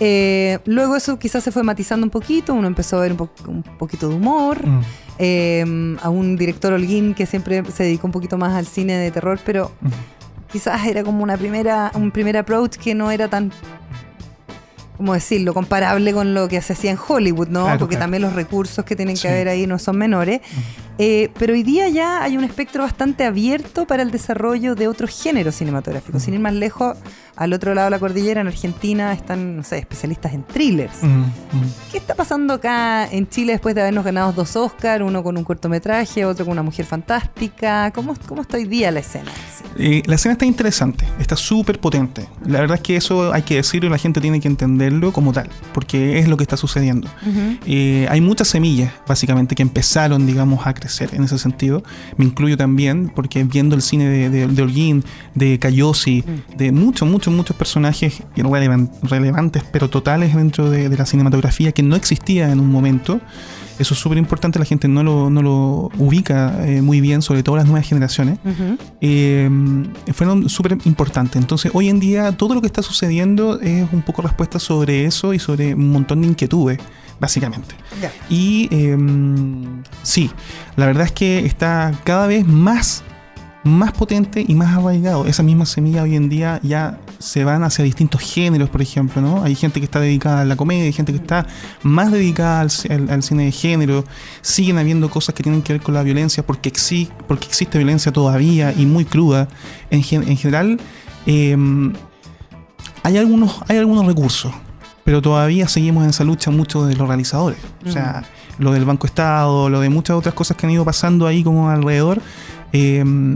Eh, 0.00 0.58
luego 0.64 0.94
eso 0.94 1.18
quizás 1.18 1.42
se 1.42 1.50
fue 1.50 1.62
matizando 1.62 2.06
un 2.06 2.10
poquito, 2.10 2.54
uno 2.54 2.68
empezó 2.68 2.98
a 2.98 3.00
ver 3.00 3.12
un, 3.12 3.62
poquito 3.78 4.08
de 4.08 4.14
humor, 4.14 4.64
mm. 4.64 4.80
em, 5.18 5.98
a 6.00 6.08
un 6.08 6.36
director 6.36 6.72
Holguín 6.72 7.14
que 7.14 7.26
siempre 7.26 7.64
se 7.72 7.82
dedicó 7.82 8.06
un 8.06 8.12
poquito 8.12 8.38
más 8.38 8.54
al 8.54 8.66
cine 8.66 8.96
de 8.96 9.10
terror, 9.10 9.40
pero 9.44 9.72
mm. 9.80 9.88
quizás 10.52 10.86
era 10.86 11.02
como 11.02 11.24
una 11.24 11.36
primera, 11.36 11.90
un 11.94 12.12
primer 12.12 12.36
approach 12.36 12.76
que 12.76 12.94
no 12.94 13.10
era 13.10 13.28
tan 13.28 13.50
¿cómo 14.98 15.14
decirlo?, 15.14 15.54
comparable 15.54 16.12
con 16.12 16.34
lo 16.34 16.48
que 16.48 16.60
se 16.60 16.74
hacía 16.74 16.90
en 16.90 16.98
Hollywood, 16.98 17.48
¿no? 17.48 17.78
Porque 17.78 17.96
también 17.96 18.22
los 18.22 18.34
recursos 18.34 18.84
que 18.84 18.94
tienen 18.94 19.16
que 19.16 19.28
haber 19.28 19.48
ahí 19.48 19.66
no 19.66 19.78
son 19.78 19.96
menores. 19.96 20.40
Eh, 20.98 21.30
pero 21.38 21.52
hoy 21.52 21.62
día 21.62 21.88
ya 21.88 22.22
hay 22.24 22.36
un 22.36 22.42
espectro 22.42 22.82
bastante 22.82 23.24
abierto 23.24 23.86
para 23.86 24.02
el 24.02 24.10
desarrollo 24.10 24.74
de 24.74 24.88
otros 24.88 25.10
géneros 25.22 25.54
cinematográficos. 25.54 26.24
Sin 26.24 26.34
ir 26.34 26.40
más 26.40 26.54
lejos, 26.54 26.96
al 27.36 27.52
otro 27.52 27.72
lado 27.72 27.86
de 27.86 27.92
la 27.92 28.00
cordillera, 28.00 28.40
en 28.40 28.48
Argentina, 28.48 29.12
están, 29.12 29.56
no 29.56 29.62
sé, 29.62 29.78
especialistas 29.78 30.32
en 30.32 30.42
thrillers. 30.42 30.98
¿Qué 31.92 31.98
está 31.98 32.16
pasando 32.16 32.54
acá 32.54 33.06
en 33.06 33.28
Chile 33.28 33.52
después 33.52 33.76
de 33.76 33.82
habernos 33.82 34.04
ganado 34.04 34.32
dos 34.32 34.56
Oscars, 34.56 35.04
uno 35.04 35.22
con 35.22 35.36
un 35.36 35.44
cortometraje, 35.44 36.24
otro 36.24 36.44
con 36.44 36.52
una 36.52 36.64
mujer 36.64 36.84
fantástica? 36.84 37.92
¿Cómo, 37.92 38.16
cómo 38.26 38.42
está 38.42 38.56
hoy 38.56 38.64
día 38.64 38.90
la 38.90 38.98
escena? 38.98 39.30
Eh, 39.76 40.02
la 40.06 40.16
escena 40.16 40.32
está 40.32 40.46
interesante, 40.46 41.04
está 41.20 41.36
súper 41.36 41.78
potente. 41.78 42.26
La 42.44 42.58
verdad 42.60 42.78
es 42.78 42.82
que 42.82 42.96
eso 42.96 43.32
hay 43.32 43.42
que 43.42 43.54
decirlo 43.54 43.88
y 43.88 43.92
la 43.92 43.98
gente 43.98 44.20
tiene 44.20 44.40
que 44.40 44.48
entenderlo 44.48 45.12
como 45.12 45.32
tal, 45.32 45.48
porque 45.72 46.18
es 46.18 46.26
lo 46.26 46.36
que 46.36 46.42
está 46.42 46.56
sucediendo. 46.56 47.08
Eh, 47.66 48.08
hay 48.10 48.20
muchas 48.20 48.48
semillas, 48.48 48.92
básicamente, 49.06 49.54
que 49.54 49.62
empezaron, 49.62 50.26
digamos, 50.26 50.66
a 50.66 50.74
crecer 50.74 50.87
en 51.00 51.24
ese 51.24 51.38
sentido. 51.38 51.82
Me 52.16 52.24
incluyo 52.24 52.56
también, 52.56 53.10
porque 53.14 53.44
viendo 53.44 53.74
el 53.74 53.82
cine 53.82 54.08
de, 54.08 54.30
de, 54.30 54.46
de 54.46 54.62
Holguín, 54.62 55.04
de 55.34 55.58
Cayosi, 55.58 56.24
de 56.56 56.72
muchos, 56.72 57.08
muchos, 57.08 57.32
muchos 57.32 57.56
personajes 57.56 58.22
relevantes, 59.02 59.64
pero 59.72 59.88
totales 59.88 60.34
dentro 60.34 60.70
de, 60.70 60.88
la 60.88 61.06
cinematografía 61.06 61.72
que 61.72 61.82
no 61.82 61.96
existía 61.96 62.50
en 62.50 62.60
un 62.60 62.70
momento. 62.70 63.20
Eso 63.78 63.94
es 63.94 64.00
súper 64.00 64.18
importante, 64.18 64.58
la 64.58 64.64
gente 64.64 64.88
no 64.88 65.04
lo, 65.04 65.30
no 65.30 65.40
lo 65.40 65.90
ubica 65.98 66.66
eh, 66.66 66.82
muy 66.82 67.00
bien, 67.00 67.22
sobre 67.22 67.44
todo 67.44 67.54
las 67.56 67.66
nuevas 67.66 67.86
generaciones. 67.86 68.40
Eh, 69.00 69.48
fueron 70.12 70.48
súper 70.48 70.78
importantes. 70.84 71.40
Entonces, 71.40 71.70
hoy 71.72 71.88
en 71.88 72.00
día, 72.00 72.32
todo 72.32 72.54
lo 72.54 72.60
que 72.60 72.66
está 72.66 72.82
sucediendo 72.82 73.60
es 73.60 73.86
un 73.92 74.02
poco 74.02 74.22
respuesta 74.22 74.58
sobre 74.58 75.04
eso 75.04 75.32
y 75.32 75.38
sobre 75.38 75.74
un 75.74 75.90
montón 75.92 76.22
de 76.22 76.26
inquietudes, 76.26 76.80
básicamente. 77.20 77.74
Y 78.28 78.68
em, 78.70 79.82
sí, 80.02 80.30
la 80.76 80.86
verdad 80.86 81.04
es 81.04 81.12
que 81.12 81.44
está 81.44 81.92
cada 82.04 82.26
vez 82.26 82.46
más 82.46 83.02
más 83.68 83.92
potente 83.92 84.44
y 84.46 84.54
más 84.54 84.76
arraigado. 84.76 85.26
Esa 85.26 85.42
misma 85.42 85.66
semilla 85.66 86.02
hoy 86.02 86.16
en 86.16 86.28
día 86.28 86.60
ya 86.62 86.98
se 87.18 87.44
van 87.44 87.62
hacia 87.62 87.84
distintos 87.84 88.20
géneros, 88.22 88.70
por 88.70 88.82
ejemplo, 88.82 89.20
¿no? 89.20 89.42
Hay 89.42 89.54
gente 89.54 89.80
que 89.80 89.84
está 89.84 90.00
dedicada 90.00 90.42
a 90.42 90.44
la 90.44 90.56
comedia, 90.56 90.84
hay 90.84 90.92
gente 90.92 91.12
que 91.12 91.18
está 91.18 91.46
más 91.82 92.10
dedicada 92.10 92.60
al, 92.60 92.70
cine 92.70 93.44
de 93.44 93.52
género. 93.52 94.04
Siguen 94.40 94.78
habiendo 94.78 95.10
cosas 95.10 95.34
que 95.34 95.42
tienen 95.42 95.62
que 95.62 95.74
ver 95.74 95.82
con 95.82 95.94
la 95.94 96.02
violencia 96.02 96.44
porque, 96.44 96.72
porque 97.26 97.46
existe 97.46 97.78
violencia 97.78 98.12
todavía 98.12 98.72
y 98.72 98.86
muy 98.86 99.04
cruda. 99.04 99.48
En, 99.90 100.02
en 100.10 100.36
general, 100.36 100.80
em, 101.26 101.92
hay, 103.02 103.16
algunos, 103.18 103.60
hay 103.68 103.78
algunos 103.78 104.06
recursos, 104.06 104.52
pero 105.08 105.22
todavía 105.22 105.68
seguimos 105.68 106.04
en 106.04 106.10
esa 106.10 106.22
lucha 106.22 106.50
mucho 106.50 106.84
de 106.84 106.94
los 106.94 107.08
realizadores. 107.08 107.56
O 107.86 107.90
sea, 107.90 108.24
lo 108.58 108.72
del 108.72 108.84
Banco 108.84 109.06
Estado, 109.06 109.70
lo 109.70 109.80
de 109.80 109.88
muchas 109.88 110.16
otras 110.16 110.34
cosas 110.34 110.54
que 110.54 110.66
han 110.66 110.72
ido 110.72 110.84
pasando 110.84 111.26
ahí 111.26 111.42
como 111.42 111.70
alrededor 111.70 112.20
Em, 112.72 113.34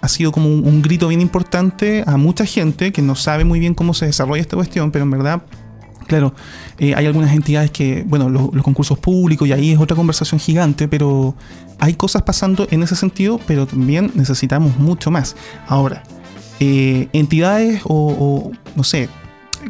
ha 0.00 0.08
sido 0.08 0.32
como 0.32 0.48
un, 0.48 0.80
grito 0.80 1.08
bien 1.08 1.20
importante 1.20 2.02
a 2.06 2.16
mucha 2.16 2.46
gente 2.46 2.92
que 2.92 3.02
no 3.02 3.14
sabe 3.14 3.44
muy 3.44 3.60
bien 3.60 3.74
cómo 3.74 3.92
se 3.92 4.06
desarrolla 4.06 4.40
esta 4.40 4.56
cuestión, 4.56 4.90
pero 4.90 5.04
en 5.04 5.10
verdad 5.10 5.42
Claro, 6.06 6.34
eh, 6.78 6.94
hay 6.94 7.04
algunas 7.04 7.34
entidades 7.34 7.72
que, 7.72 8.04
bueno, 8.06 8.28
los, 8.28 8.62
concursos 8.62 8.96
públicos 8.96 9.48
y 9.48 9.52
ahí 9.52 9.72
es 9.72 9.78
otra 9.80 9.96
conversación 9.96 10.38
gigante, 10.38 10.86
pero 10.86 11.34
hay 11.80 11.94
cosas 11.94 12.22
pasando 12.22 12.68
en 12.70 12.84
ese 12.84 12.94
sentido, 12.94 13.40
pero 13.44 13.66
también 13.66 14.12
necesitamos 14.14 14.78
mucho 14.78 15.10
más. 15.10 15.34
Ahora, 15.66 16.04
eh, 16.60 17.08
entidades 17.12 17.80
o, 17.84 18.52
no 18.76 18.84
sé, 18.84 19.08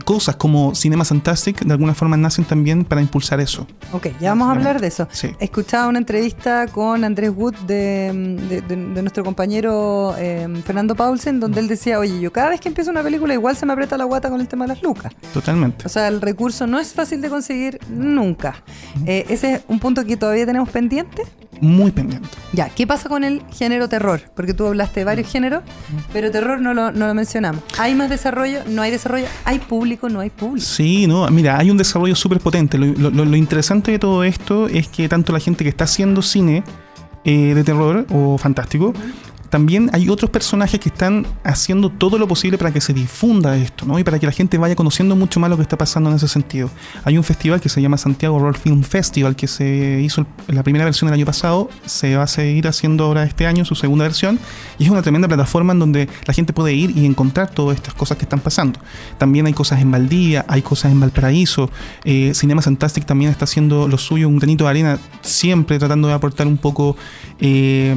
cosas 0.04 0.36
como 0.36 0.74
Cinema 0.74 1.04
Fantastic 1.04 1.64
de 1.64 1.72
alguna 1.72 1.94
forma 1.94 2.16
nacen 2.16 2.44
también 2.44 2.84
para 2.84 3.00
impulsar 3.00 3.40
eso. 3.40 3.66
Ok, 3.92 4.08
ya 4.20 4.30
vamos 4.30 4.48
a 4.48 4.52
hablar 4.52 4.80
de 4.80 4.88
eso. 4.88 5.08
He 5.40 5.44
escuchado 5.44 5.88
una 5.88 5.98
entrevista 5.98 6.66
con 6.68 7.04
Andrés 7.04 7.30
Wood 7.34 7.54
de, 7.66 8.62
nuestro 9.02 9.24
compañero 9.24 10.14
em, 10.18 10.62
Fernando 10.62 10.94
Paulsen, 10.94 11.40
donde 11.40 11.60
él 11.60 11.68
decía, 11.68 11.98
oye, 11.98 12.20
yo 12.20 12.32
cada 12.32 12.50
vez 12.50 12.60
que 12.60 12.68
empiezo 12.68 12.90
una 12.90 13.02
película 13.02 13.34
igual 13.34 13.56
se 13.56 13.66
me 13.66 13.72
aprieta 13.72 13.96
la 13.96 14.04
guata 14.04 14.30
con 14.30 14.40
el 14.40 14.48
tema 14.48 14.64
de 14.66 14.74
las 14.74 14.82
lucas. 14.82 15.12
Totalmente. 15.32 15.86
O 15.86 15.88
sea, 15.88 16.08
el 16.08 16.20
recurso 16.20 16.66
no 16.66 16.78
es 16.78 16.92
fácil 16.92 17.20
de 17.20 17.28
conseguir 17.28 17.78
nunca. 17.88 18.62
Eh, 19.06 19.26
ese 19.28 19.54
es 19.54 19.62
un 19.68 19.78
punto 19.78 20.04
que 20.04 20.16
todavía 20.16 20.46
tenemos 20.46 20.68
pendiente 20.68 21.22
muy 21.60 21.90
pendiente. 21.90 22.28
Ya, 22.52 22.68
¿qué 22.68 22.86
pasa 22.86 23.08
con 23.08 23.24
el 23.24 23.42
género 23.52 23.88
terror? 23.88 24.20
Porque 24.34 24.54
tú 24.54 24.66
hablaste 24.66 25.00
de 25.00 25.04
varios 25.04 25.30
géneros, 25.30 25.62
pero 26.12 26.30
terror 26.30 26.60
no 26.60 26.74
lo, 26.74 26.92
no 26.92 27.06
lo 27.06 27.14
mencionamos. 27.14 27.62
¿Hay 27.78 27.94
más 27.94 28.10
desarrollo? 28.10 28.60
¿No 28.68 28.82
hay 28.82 28.90
desarrollo? 28.90 29.26
¿Hay 29.44 29.58
público? 29.58 30.08
¿No 30.08 30.20
hay 30.20 30.30
público? 30.30 30.66
Sí, 30.66 31.06
no, 31.06 31.28
mira, 31.28 31.58
hay 31.58 31.70
un 31.70 31.76
desarrollo 31.76 32.14
súper 32.14 32.40
potente. 32.40 32.78
Lo, 32.78 33.36
interesante 33.36 33.92
de 33.92 33.98
todo 33.98 34.24
esto 34.24 34.68
es 34.68 34.88
que 34.88 35.08
tanto 35.08 35.32
la 35.32 35.40
gente 35.40 35.64
que 35.64 35.70
está 35.70 35.84
haciendo 35.84 36.22
cine 36.22 36.64
eh, 37.24 37.54
de 37.54 37.64
terror 37.64 38.06
o 38.10 38.38
fantástico, 38.38 38.92
también 39.50 39.90
hay 39.92 40.08
otros 40.08 40.30
personajes 40.30 40.80
que 40.80 40.88
están 40.88 41.26
haciendo 41.44 41.90
todo 41.90 42.18
lo 42.18 42.26
posible 42.26 42.58
para 42.58 42.72
que 42.72 42.80
se 42.80 42.92
difunda 42.92 43.56
esto, 43.56 43.86
¿no? 43.86 43.98
Y 43.98 44.04
para 44.04 44.18
que 44.18 44.26
la 44.26 44.32
gente 44.32 44.58
vaya 44.58 44.74
conociendo 44.74 45.14
mucho 45.14 45.40
más 45.40 45.50
lo 45.50 45.56
que 45.56 45.62
está 45.62 45.76
pasando 45.76 46.10
en 46.10 46.16
ese 46.16 46.28
sentido. 46.28 46.70
Hay 47.04 47.16
un 47.16 47.24
festival 47.24 47.60
que 47.60 47.68
se 47.68 47.80
llama 47.80 47.98
Santiago 47.98 48.36
Horror 48.36 48.56
Film 48.56 48.82
Festival 48.82 49.36
que 49.36 49.46
se 49.46 50.00
hizo 50.02 50.26
la 50.48 50.62
primera 50.62 50.84
versión 50.84 51.08
el 51.08 51.14
año 51.14 51.26
pasado, 51.26 51.70
se 51.84 52.16
va 52.16 52.24
a 52.24 52.26
seguir 52.26 52.66
haciendo 52.66 53.04
ahora 53.04 53.24
este 53.24 53.46
año 53.46 53.64
su 53.64 53.74
segunda 53.74 54.04
versión 54.04 54.38
y 54.78 54.84
es 54.84 54.90
una 54.90 55.02
tremenda 55.02 55.28
plataforma 55.28 55.72
en 55.72 55.78
donde 55.78 56.08
la 56.24 56.34
gente 56.34 56.52
puede 56.52 56.74
ir 56.74 56.96
y 56.96 57.06
encontrar 57.06 57.50
todas 57.50 57.76
estas 57.76 57.94
cosas 57.94 58.16
que 58.16 58.24
están 58.24 58.40
pasando. 58.40 58.80
También 59.18 59.46
hay 59.46 59.52
cosas 59.52 59.80
en 59.80 59.90
Valdivia, 59.90 60.44
hay 60.48 60.62
cosas 60.62 60.92
en 60.92 61.00
Valparaíso, 61.00 61.70
eh, 62.04 62.32
Cinema 62.34 62.62
Fantastic 62.62 63.04
también 63.04 63.30
está 63.30 63.44
haciendo 63.44 63.86
lo 63.86 63.98
suyo, 63.98 64.28
un 64.28 64.38
granito 64.38 64.64
de 64.64 64.70
arena, 64.70 64.98
siempre 65.20 65.78
tratando 65.78 66.08
de 66.08 66.14
aportar 66.14 66.46
un 66.46 66.56
poco 66.56 66.96
eh, 67.38 67.94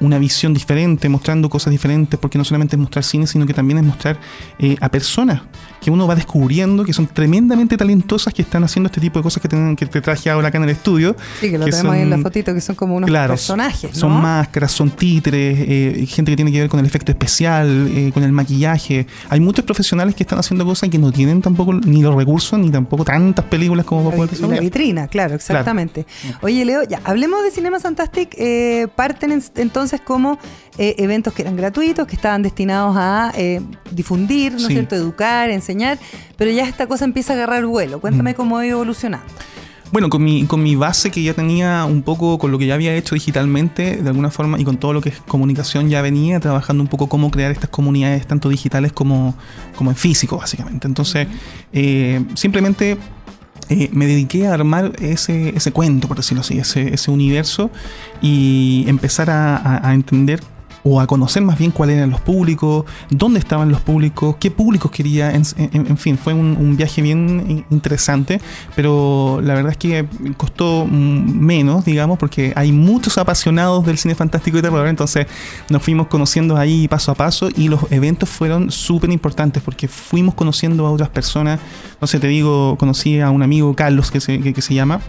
una 0.00 0.18
visión 0.18 0.52
diferente 0.52 0.81
mostrando 0.88 1.48
cosas 1.48 1.70
diferentes, 1.70 2.18
porque 2.18 2.38
no 2.38 2.44
solamente 2.44 2.76
es 2.76 2.80
mostrar 2.80 3.04
cine, 3.04 3.26
sino 3.26 3.46
que 3.46 3.54
también 3.54 3.78
es 3.78 3.84
mostrar 3.84 4.18
eh, 4.58 4.76
a 4.80 4.88
personas 4.88 5.42
que 5.82 5.90
uno 5.90 6.06
va 6.06 6.14
descubriendo 6.14 6.84
que 6.84 6.92
son 6.92 7.08
tremendamente 7.08 7.76
talentosas 7.76 8.32
que 8.32 8.42
están 8.42 8.62
haciendo 8.62 8.86
este 8.86 9.00
tipo 9.00 9.18
de 9.18 9.24
cosas 9.24 9.42
que, 9.42 9.48
tienen, 9.48 9.74
que 9.74 9.84
te 9.86 10.00
traje 10.00 10.30
ahora 10.30 10.48
acá 10.48 10.58
en 10.58 10.64
el 10.64 10.70
estudio. 10.70 11.16
Sí, 11.40 11.50
que 11.50 11.58
lo 11.58 11.64
tenemos 11.64 11.92
ahí 11.92 12.02
en 12.02 12.10
la 12.10 12.18
fotito, 12.18 12.54
que 12.54 12.60
son 12.60 12.76
como 12.76 12.94
unos 12.94 13.10
personajes. 13.10 13.90
Son 13.96 14.12
máscaras, 14.12 14.70
son 14.70 14.90
títeres, 14.90 15.58
eh, 15.58 16.06
gente 16.06 16.30
que 16.30 16.36
tiene 16.36 16.52
que 16.52 16.60
ver 16.60 16.68
con 16.68 16.78
el 16.78 16.86
efecto 16.86 17.10
especial, 17.10 17.88
eh, 17.90 18.12
con 18.14 18.22
el 18.22 18.30
maquillaje. 18.30 19.08
Hay 19.28 19.40
muchos 19.40 19.64
profesionales 19.64 20.14
que 20.14 20.22
están 20.22 20.38
haciendo 20.38 20.64
cosas 20.64 20.88
que 20.88 20.98
no 20.98 21.10
tienen 21.10 21.42
tampoco 21.42 21.72
ni 21.72 22.00
los 22.00 22.14
recursos 22.14 22.58
ni 22.60 22.70
tampoco 22.70 23.04
tantas 23.04 23.44
películas 23.46 23.84
como 23.84 24.04
para 24.04 24.16
poder 24.16 24.40
La 24.40 24.60
vitrina, 24.60 25.08
claro, 25.08 25.34
exactamente. 25.34 26.06
Oye, 26.42 26.64
Leo, 26.64 26.84
ya, 26.84 27.00
hablemos 27.02 27.42
de 27.42 27.50
Cinema 27.50 27.80
Fantastic. 27.80 28.36
parten 28.94 29.42
entonces 29.56 30.00
como 30.00 30.38
eh, 30.78 30.94
eventos 30.98 31.32
que 31.34 31.42
eran 31.42 31.56
gratuitos, 31.56 32.06
que 32.06 32.16
estaban 32.16 32.42
destinados 32.42 32.96
a 32.98 33.32
eh, 33.36 33.60
difundir, 33.90 34.52
¿no 34.52 34.58
es 34.58 34.66
cierto?, 34.68 34.94
educar, 34.94 35.50
enseñar, 35.50 35.98
pero 36.36 36.50
ya 36.50 36.64
esta 36.66 36.86
cosa 36.86 37.04
empieza 37.04 37.32
a 37.32 37.36
agarrar 37.36 37.66
vuelo. 37.66 38.00
Cuéntame 38.00 38.32
mm. 38.32 38.34
cómo 38.34 38.58
ha 38.58 38.66
ido 38.66 38.76
evolucionando. 38.76 39.26
Bueno, 39.92 40.08
con 40.08 40.24
mi, 40.24 40.46
con 40.46 40.62
mi 40.62 40.74
base 40.74 41.10
que 41.10 41.22
ya 41.22 41.34
tenía 41.34 41.84
un 41.84 42.00
poco 42.00 42.38
con 42.38 42.50
lo 42.50 42.56
que 42.58 42.64
ya 42.64 42.72
había 42.72 42.94
hecho 42.94 43.14
digitalmente, 43.14 43.98
de 43.98 44.08
alguna 44.08 44.30
forma, 44.30 44.58
y 44.58 44.64
con 44.64 44.78
todo 44.78 44.94
lo 44.94 45.02
que 45.02 45.10
es 45.10 45.20
comunicación, 45.28 45.90
ya 45.90 46.00
venía 46.00 46.40
trabajando 46.40 46.82
un 46.82 46.88
poco 46.88 47.10
cómo 47.10 47.30
crear 47.30 47.52
estas 47.52 47.68
comunidades, 47.68 48.26
tanto 48.26 48.48
digitales 48.48 48.92
como, 48.94 49.34
como 49.76 49.90
en 49.90 49.96
físico, 49.96 50.38
básicamente. 50.38 50.86
Entonces, 50.88 51.28
eh, 51.74 52.24
simplemente 52.32 52.96
eh, 53.68 53.90
me 53.92 54.06
dediqué 54.06 54.46
a 54.46 54.54
armar 54.54 54.92
ese, 54.98 55.50
ese 55.54 55.72
cuento, 55.72 56.08
por 56.08 56.16
decirlo 56.16 56.40
así, 56.40 56.56
ese, 56.58 56.94
ese 56.94 57.10
universo 57.10 57.70
y 58.22 58.86
empezar 58.88 59.28
a, 59.28 59.56
a- 59.58 59.90
a 59.90 59.92
entender 59.92 60.40
o 60.84 61.00
a 61.00 61.06
conocer 61.06 61.42
más 61.42 61.58
bien 61.58 61.70
cuáles 61.70 61.96
eran 61.96 62.10
los 62.10 62.20
públicos, 62.20 62.84
dónde 63.08 63.38
estaban 63.38 63.70
los 63.70 63.80
públicos, 63.80 64.36
qué 64.40 64.50
públicos 64.50 64.90
quería, 64.90 65.30
en, 65.32 65.42
en- 65.56 65.86
en 65.86 65.96
fin, 65.96 66.18
fue 66.18 66.34
un, 66.34 66.56
un 66.58 66.76
viaje 66.76 67.00
bien 67.02 67.44
in- 67.48 67.64
interesante, 67.70 68.40
pero 68.74 69.40
la 69.42 69.54
verdad 69.54 69.72
es 69.72 69.78
que 69.78 70.06
costó 70.36 70.86
menos, 70.86 71.84
digamos, 71.84 72.18
porque 72.18 72.52
hay 72.56 72.72
muchos 72.72 73.18
apasionados 73.18 73.86
del 73.86 73.98
cine 73.98 74.14
fantástico 74.14 74.58
y 74.58 74.62
terror, 74.62 74.86
entonces 74.88 75.26
nos 75.70 75.82
fuimos 75.82 76.08
conociendo 76.08 76.56
ahí 76.56 76.88
paso 76.88 77.12
a 77.12 77.14
paso 77.14 77.48
y 77.56 77.68
los 77.68 77.80
eventos 77.92 78.28
fueron 78.28 78.70
súper 78.70 79.10
importantes 79.12 79.62
porque 79.62 79.88
fuimos 79.88 80.34
conociendo 80.34 80.86
a 80.86 80.90
otras 80.90 81.10
personas, 81.10 81.60
no 82.00 82.06
sé, 82.06 82.18
te 82.18 82.26
digo, 82.26 82.76
conocí 82.78 83.20
a 83.20 83.30
un 83.30 83.42
amigo, 83.42 83.74
Carlos, 83.76 84.10
que 84.10 84.20
se, 84.20 84.40
que- 84.40 84.52
que 84.52 84.62
se 84.62 84.74
llama, 84.74 85.00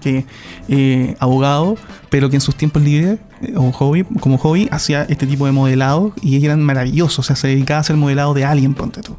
que 0.00 0.26
eh, 0.68 1.16
abogado, 1.20 1.76
pero 2.10 2.28
que 2.28 2.36
en 2.36 2.40
sus 2.40 2.54
tiempos 2.54 2.82
libres 2.82 3.18
o 3.56 3.72
hobby, 3.72 4.04
como 4.20 4.38
hobby 4.38 4.68
hacía 4.70 5.02
este 5.08 5.26
tipo 5.26 5.46
de 5.46 5.52
modelado 5.52 6.12
y 6.22 6.44
eran 6.44 6.62
maravillosos, 6.62 7.18
o 7.18 7.22
sea, 7.22 7.36
se 7.36 7.48
dedicaba 7.48 7.78
a 7.78 7.80
hacer 7.80 7.96
modelado 7.96 8.34
de 8.34 8.44
alguien, 8.44 8.74
ponte 8.74 9.02
tú. 9.02 9.16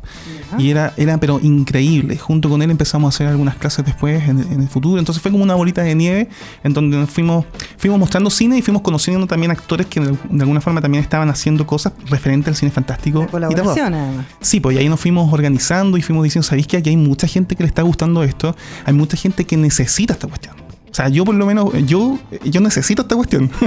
Y 0.57 0.69
era, 0.69 0.93
era 0.97 1.17
pero 1.17 1.39
increíble. 1.41 2.17
Junto 2.17 2.49
con 2.49 2.61
él 2.61 2.71
empezamos 2.71 3.07
a 3.07 3.15
hacer 3.15 3.27
algunas 3.27 3.55
clases 3.55 3.85
después 3.85 4.27
en, 4.27 4.39
en 4.39 4.61
el 4.61 4.69
futuro. 4.69 4.97
Entonces 4.97 5.21
fue 5.21 5.31
como 5.31 5.43
una 5.43 5.55
bolita 5.55 5.81
de 5.81 5.93
nieve 5.93 6.29
en 6.63 6.73
donde 6.73 6.97
nos 6.97 7.09
fuimos, 7.09 7.45
fuimos 7.77 7.99
mostrando 7.99 8.29
cine 8.29 8.57
y 8.57 8.61
fuimos 8.61 8.81
conociendo 8.81 9.27
también 9.27 9.51
actores 9.51 9.87
que 9.87 9.99
de, 9.99 10.17
de 10.29 10.41
alguna 10.41 10.61
forma 10.61 10.81
también 10.81 11.03
estaban 11.03 11.29
haciendo 11.29 11.67
cosas 11.67 11.93
referentes 12.09 12.49
al 12.49 12.55
cine 12.55 12.71
fantástico. 12.71 13.19
La 13.19 13.25
y 13.25 13.27
terror. 13.27 13.51
colaboración, 13.51 13.93
además. 13.93 14.25
Sí, 14.41 14.59
pues 14.59 14.75
y 14.75 14.79
ahí 14.79 14.89
nos 14.89 14.99
fuimos 14.99 15.31
organizando 15.31 15.97
y 15.97 16.01
fuimos 16.01 16.23
diciendo, 16.23 16.47
¿sabéis 16.47 16.67
que 16.67 16.77
aquí 16.77 16.89
hay 16.89 16.97
mucha 16.97 17.27
gente 17.27 17.55
que 17.55 17.63
le 17.63 17.67
está 17.67 17.81
gustando 17.81 18.23
esto? 18.23 18.55
Hay 18.85 18.93
mucha 18.93 19.17
gente 19.17 19.45
que 19.45 19.57
necesita 19.57 20.13
esta 20.13 20.27
cuestión. 20.27 20.66
O 20.97 20.99
sea, 20.99 21.09
yo 21.09 21.23
por 21.25 21.35
lo 21.35 21.45
menos, 21.45 21.69
yo, 21.85 22.17
yo 22.43 22.59
necesito 22.59 23.03
esta 23.03 23.15
cuestión. 23.15 23.51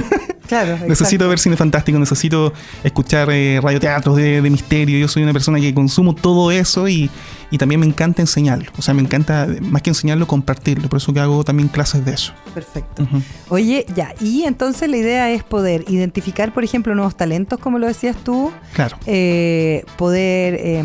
Claro, 0.51 0.77
necesito 0.89 1.29
ver 1.29 1.39
cine 1.39 1.57
fantástico, 1.57 1.97
necesito 1.97 2.53
escuchar 2.83 3.29
eh, 3.31 3.61
radioteatros 3.63 4.17
de, 4.17 4.43
de 4.43 4.51
misterio. 4.51 4.99
Yo 4.99 5.07
soy 5.07 5.23
una 5.23 5.33
persona 5.33 5.61
que 5.61 5.73
consumo 5.73 6.13
todo 6.13 6.51
eso 6.51 6.89
y, 6.89 7.09
y 7.53 7.59
también 7.59 7.79
me 7.79 7.87
encanta 7.87 8.21
enseñarlo. 8.21 8.73
O 8.77 8.83
sea, 8.83 8.93
me 8.93 9.01
encanta, 9.01 9.47
más 9.61 9.81
que 9.83 9.91
enseñarlo, 9.91 10.27
compartirlo. 10.27 10.89
Por 10.89 10.97
eso 10.97 11.13
que 11.13 11.21
hago 11.21 11.45
también 11.45 11.69
clases 11.69 12.05
de 12.05 12.15
eso. 12.15 12.33
Perfecto. 12.53 13.07
Oye, 13.49 13.87
ya, 13.95 14.13
y 14.21 14.43
entonces 14.43 14.91
la 14.91 14.97
idea 14.97 15.31
es 15.31 15.45
poder 15.45 15.85
identificar, 15.87 16.53
por 16.53 16.65
ejemplo, 16.65 16.97
nuevos 16.97 17.17
talentos, 17.17 17.61
como 17.61 17.79
lo 17.79 17.87
decías 17.87 18.17
tú, 18.17 18.51
Claro. 18.73 18.99
eh, 19.07 19.85
poder 19.97 20.55
eh, 20.59 20.85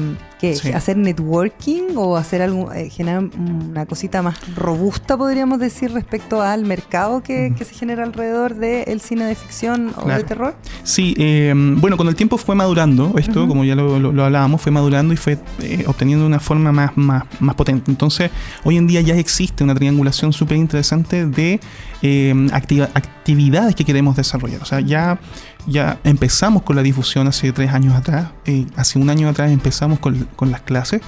¿qué? 0.51 0.55
Sí. 0.55 0.71
hacer 0.71 0.97
networking 0.97 1.95
o 1.95 2.17
hacer 2.17 2.41
algo, 2.41 2.71
eh, 2.73 2.89
generar 2.89 3.23
una 3.69 3.85
cosita 3.85 4.21
más 4.21 4.35
robusta, 4.55 5.17
podríamos 5.17 5.59
decir, 5.59 5.91
respecto 5.91 6.41
al 6.41 6.65
mercado 6.65 7.21
que, 7.23 7.53
se 7.57 7.73
genera 7.73 8.03
alrededor 8.03 8.55
del 8.55 9.01
cine 9.01 9.25
de 9.25 9.35
ficción 9.35 9.91
o 9.97 10.03
Claro. 10.03 10.17
de 10.21 10.23
terror. 10.27 10.55
Sí, 10.83 11.15
eh, 11.17 11.53
bueno, 11.55 11.97
con 11.97 12.07
el 12.07 12.15
tiempo 12.15 12.37
fue 12.37 12.55
madurando 12.55 13.13
esto, 13.17 13.47
como 13.47 13.63
ya 13.63 13.75
lo, 13.75 13.99
lo- 13.99 14.11
lo 14.11 14.23
hablábamos, 14.25 14.61
fue 14.61 14.71
madurando 14.71 15.13
y 15.13 15.17
fue 15.17 15.37
eh, 15.61 15.83
obteniendo 15.87 16.25
una 16.25 16.39
forma 16.39 16.71
más, 16.71 16.91
más, 16.95 17.23
más 17.39 17.55
potente. 17.55 17.89
Entonces, 17.89 18.29
hoy 18.63 18.77
en 18.77 18.87
día 18.87 19.01
ya 19.01 19.15
existe 19.15 19.63
una 19.63 19.73
triangulación 19.75 20.31
súper 20.33 20.57
interesante 20.57 21.25
de 21.25 21.59
eh, 22.01 22.33
activa- 22.53 22.89
actividades 22.93 23.73
que 23.75 23.83
queremos 23.83 24.15
desarrollar. 24.15 24.61
O 24.61 24.65
sea, 24.65 24.79
ya, 24.79 25.17
ya 25.67 25.99
empezamos 26.03 26.63
con 26.63 26.75
la 26.75 26.83
difusión 26.83 27.27
hace 27.27 27.51
tres 27.51 27.71
años 27.71 27.95
atrás, 27.95 28.29
eh, 28.45 28.65
hace 28.75 28.99
un 28.99 29.09
año 29.09 29.29
atrás 29.29 29.51
empezamos 29.51 29.99
con, 29.99 30.27
con 30.35 30.51
las 30.51 30.61
clases 30.61 31.01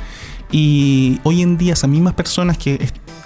y 0.52 1.20
hoy 1.24 1.42
en 1.42 1.58
día 1.58 1.74
esas 1.74 1.90
mismas 1.90 2.14
personas 2.14 2.58
que 2.58 2.76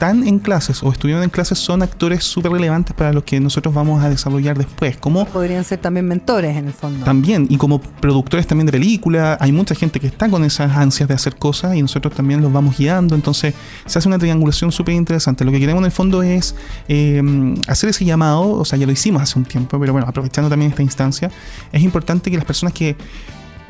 están 0.01 0.27
en 0.27 0.39
clases 0.39 0.81
o 0.81 0.91
estuvieron 0.91 1.23
en 1.23 1.29
clases 1.29 1.59
son 1.59 1.83
actores 1.83 2.23
súper 2.23 2.51
relevantes 2.51 2.95
para 2.95 3.13
los 3.13 3.23
que 3.23 3.39
nosotros 3.39 3.71
vamos 3.71 4.03
a 4.03 4.09
desarrollar 4.09 4.57
después. 4.57 4.97
Como 4.97 5.25
Podrían 5.25 5.63
ser 5.63 5.77
también 5.77 6.07
mentores 6.07 6.57
en 6.57 6.65
el 6.65 6.73
fondo. 6.73 7.05
también, 7.05 7.45
y 7.51 7.57
como 7.57 7.79
productores 7.79 8.47
también 8.47 8.65
de 8.65 8.71
película, 8.71 9.37
hay 9.39 9.51
mucha 9.51 9.75
gente 9.75 9.99
que 9.99 10.07
está 10.07 10.27
con 10.27 10.43
esas 10.43 10.75
ansias 10.75 11.07
de 11.07 11.13
hacer 11.13 11.35
cosas 11.35 11.75
y 11.75 11.83
nosotros 11.83 12.15
también 12.15 12.41
los 12.41 12.51
vamos 12.51 12.79
guiando, 12.79 13.13
entonces 13.13 13.53
se 13.85 13.99
hace 13.99 14.07
una 14.07 14.17
triangulación 14.17 14.71
súper 14.71 14.95
interesante. 14.95 15.45
Lo 15.45 15.51
que 15.51 15.59
queremos 15.59 15.81
en 15.81 15.85
el 15.85 15.91
fondo 15.91 16.23
es 16.23 16.55
eh, 16.87 17.21
hacer 17.67 17.91
ese 17.91 18.03
llamado, 18.03 18.53
o 18.53 18.65
sea, 18.65 18.79
ya 18.79 18.87
lo 18.87 18.91
hicimos 18.93 19.21
hace 19.21 19.37
un 19.37 19.45
tiempo, 19.45 19.79
pero 19.79 19.91
bueno, 19.91 20.07
aprovechando 20.07 20.49
también 20.49 20.71
esta 20.71 20.81
instancia, 20.81 21.29
es 21.71 21.83
importante 21.83 22.31
que 22.31 22.37
las 22.37 22.45
personas 22.45 22.73
que 22.73 22.97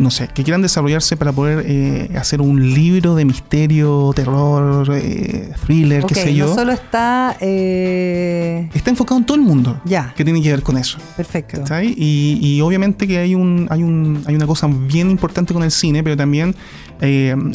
no 0.01 0.12
sé, 0.12 0.27
que 0.34 0.43
quieran 0.43 0.62
desarrollarse 0.62 1.15
para 1.15 1.31
poder 1.31 1.63
eh, 1.67 2.10
hacer 2.17 2.41
un 2.41 2.74
libro 2.74 3.15
de 3.15 3.24
misterio, 3.25 4.12
terror, 4.15 4.88
eh, 4.96 5.51
thriller, 5.65 6.03
qué 6.05 6.15
sé 6.15 6.34
yo. 6.36 6.48
no 6.48 6.55
solo 6.55 6.72
está... 6.74 7.38
eh, 7.39 8.70
Está 8.74 8.89
enfocado 8.89 9.20
en 9.20 9.25
todo 9.25 9.36
el 9.36 9.43
mundo 9.43 9.79
Ya, 9.86 10.13
que 10.15 10.24
tiene 10.25 10.41
que 10.41 10.50
ver 10.50 10.63
con 10.63 10.77
eso. 10.77 10.98
perfecto. 11.15 11.62
Y, 11.84 12.39
y 12.41 12.62
obviamente 12.62 13.08
que 13.08 13.20
hay 13.20 13.36
un, 13.36 13.67
hay 13.70 13.84
un 13.84 14.24
hay 14.25 14.36
una 14.36 14.48
cosa 14.48 14.67
bien 14.67 15.10
importante 15.10 15.53
con 15.53 15.63
el 15.63 15.72
cine, 15.72 16.03
pero 16.03 16.17
también 16.17 16.55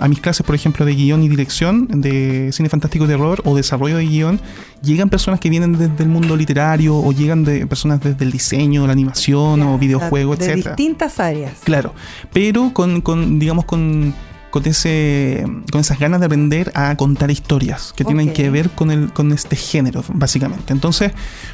a 0.01 0.09
mis 0.09 0.19
clases, 0.19 0.45
por 0.45 0.57
ejemplo, 0.57 0.85
de 0.85 0.93
guion 0.93 1.23
y 1.23 1.29
dirección, 1.29 1.87
de 2.01 2.51
cine 2.53 2.69
fantástico 2.69 3.05
y 3.05 3.09
terror 3.09 3.43
o 3.45 3.55
desarrollo 3.55 3.97
de 3.97 4.05
guion, 4.05 4.41
llegan 4.83 5.09
personas 5.09 5.39
que 5.39 5.49
vienen 5.51 5.73
desde 5.79 6.03
el 6.03 6.09
mundo 6.09 6.35
literario 6.37 6.97
o 6.97 7.13
llegan 7.13 7.45
de 7.45 7.65
personas 7.69 8.01
desde 8.01 8.25
el 8.25 8.33
diseño, 8.33 8.87
la 8.89 8.93
animación 8.93 9.63
o 9.63 9.79
videojuegos, 9.79 10.41
de 10.41 10.47
etcétera. 10.47 10.75
distintas 10.75 11.21
áreas. 11.21 11.53
Claro, 11.63 11.95
pero 12.37 12.71
con, 12.75 13.01
con 13.01 13.39
digamos, 13.39 13.65
con, 13.65 14.13
con, 14.51 14.67
ese, 14.67 15.43
con 15.73 15.81
esas 15.81 15.99
ganas 15.99 16.21
de 16.21 16.27
aprender 16.27 16.71
a 16.75 16.95
contar 16.95 17.31
historias 17.31 17.95
que 17.97 18.05
tienen 18.05 18.35
que 18.35 18.51
ver 18.51 18.69
con, 18.69 18.91
el, 18.91 19.11
con 19.11 19.33
este 19.33 19.57
género, 19.57 20.05
básicamente. 20.13 20.75
Entonces, 20.75 21.13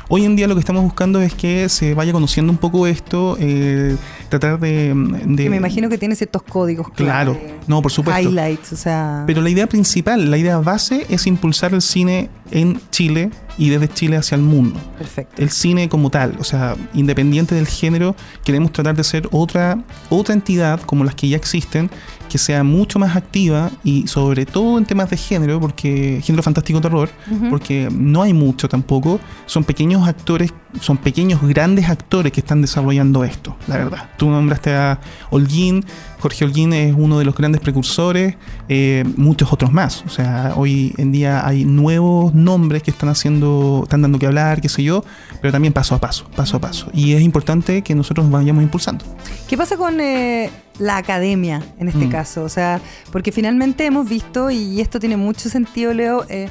hoy 0.08 0.24
en 0.24 0.34
día 0.34 0.48
lo 0.48 0.54
que 0.54 0.58
estamos 0.60 0.82
buscando 0.82 1.20
es 1.22 1.34
que 1.34 1.68
se 1.68 1.94
vaya 1.94 2.10
conociendo 2.12 2.50
un 2.50 2.58
poco 2.58 2.88
esto, 2.88 3.36
eh, 3.38 3.94
tratar 4.28 4.58
de... 4.58 4.92
de- 5.24 5.44
Que 5.44 5.50
me 5.50 5.56
imagino 5.56 5.88
que 5.88 5.98
tiene 5.98 6.16
ciertos 6.16 6.42
códigos 6.42 6.88
Claro, 6.96 7.34
clave, 7.34 7.54
no, 7.68 7.80
por 7.80 7.92
supuesto. 7.92 8.20
highlights, 8.28 8.72
o 8.72 8.76
sea... 8.76 9.22
Pero 9.24 9.40
la 9.40 9.50
idea 9.50 9.68
principal, 9.68 10.32
la 10.32 10.36
idea 10.36 10.58
base 10.58 11.06
es 11.08 11.28
impulsar 11.28 11.74
el 11.74 11.80
cine 11.82 12.28
en 12.50 12.80
Chile 12.90 13.30
y 13.58 13.70
desde 13.70 13.88
Chile 13.88 14.16
hacia 14.16 14.34
el 14.36 14.42
mundo 14.42 14.80
perfecto. 14.98 15.42
el 15.42 15.50
cine 15.50 15.88
como 15.88 16.10
tal, 16.10 16.36
o 16.38 16.44
sea, 16.44 16.76
independiente 16.94 17.54
del 17.54 17.66
género, 17.66 18.16
queremos 18.44 18.72
tratar 18.72 18.96
de 18.96 19.04
ser 19.04 19.28
otra, 19.32 19.78
otra 20.10 20.34
entidad 20.34 20.80
como 20.80 21.04
las 21.04 21.14
que 21.14 21.28
ya 21.28 21.36
existen, 21.36 21.90
que 22.32 22.38
sea 22.38 22.64
mucho 22.64 22.98
más 22.98 23.14
activa 23.14 23.70
y 23.84 24.06
sobre 24.06 24.46
todo 24.46 24.78
en 24.78 24.86
temas 24.86 25.10
de 25.10 25.18
género, 25.18 25.60
porque 25.60 26.20
género 26.24 26.42
fantástico 26.42 26.80
terror, 26.80 27.10
porque 27.50 27.90
no 27.92 28.22
hay 28.22 28.32
mucho 28.32 28.70
tampoco, 28.70 29.20
son 29.44 29.64
pequeños 29.64 30.08
actores, 30.08 30.50
son 30.80 30.96
pequeños 30.96 31.42
grandes 31.42 31.90
actores 31.90 32.32
que 32.32 32.40
están 32.40 32.62
desarrollando 32.62 33.22
esto, 33.22 33.54
la 33.66 33.76
verdad. 33.76 34.10
Tú 34.16 34.30
nombraste 34.30 34.74
a 34.74 34.98
Holguín, 35.28 35.84
Jorge 36.22 36.44
Holguín 36.44 36.72
es 36.72 36.94
uno 36.96 37.18
de 37.18 37.24
los 37.24 37.34
grandes 37.34 37.60
precursores, 37.60 38.36
eh, 38.68 39.02
muchos 39.16 39.52
otros 39.52 39.72
más, 39.72 40.04
o 40.06 40.08
sea, 40.08 40.52
hoy 40.56 40.94
en 40.96 41.10
día 41.10 41.44
hay 41.44 41.64
nuevos 41.64 42.32
nombres 42.32 42.84
que 42.84 42.92
están 42.92 43.08
haciendo, 43.08 43.80
están 43.82 44.02
dando 44.02 44.20
que 44.20 44.26
hablar, 44.26 44.60
qué 44.60 44.68
sé 44.68 44.84
yo, 44.84 45.04
pero 45.40 45.50
también 45.50 45.72
paso 45.72 45.96
a 45.96 45.98
paso, 45.98 46.24
paso 46.36 46.58
a 46.58 46.60
paso. 46.60 46.88
Y 46.94 47.14
es 47.14 47.22
importante 47.22 47.82
que 47.82 47.96
nosotros 47.96 48.30
vayamos 48.30 48.62
impulsando. 48.62 49.04
¿Qué 49.48 49.56
pasa 49.56 49.76
con 49.76 50.00
eh, 50.00 50.48
la 50.78 50.96
academia 50.98 51.60
en 51.80 51.88
este 51.88 52.06
Mm. 52.06 52.10
caso? 52.10 52.44
O 52.44 52.48
sea, 52.48 52.80
porque 53.10 53.32
finalmente 53.32 53.84
hemos 53.84 54.08
visto, 54.08 54.48
y 54.52 54.80
esto 54.80 55.00
tiene 55.00 55.16
mucho 55.16 55.48
sentido, 55.48 55.92
Leo, 55.92 56.24
eh, 56.28 56.48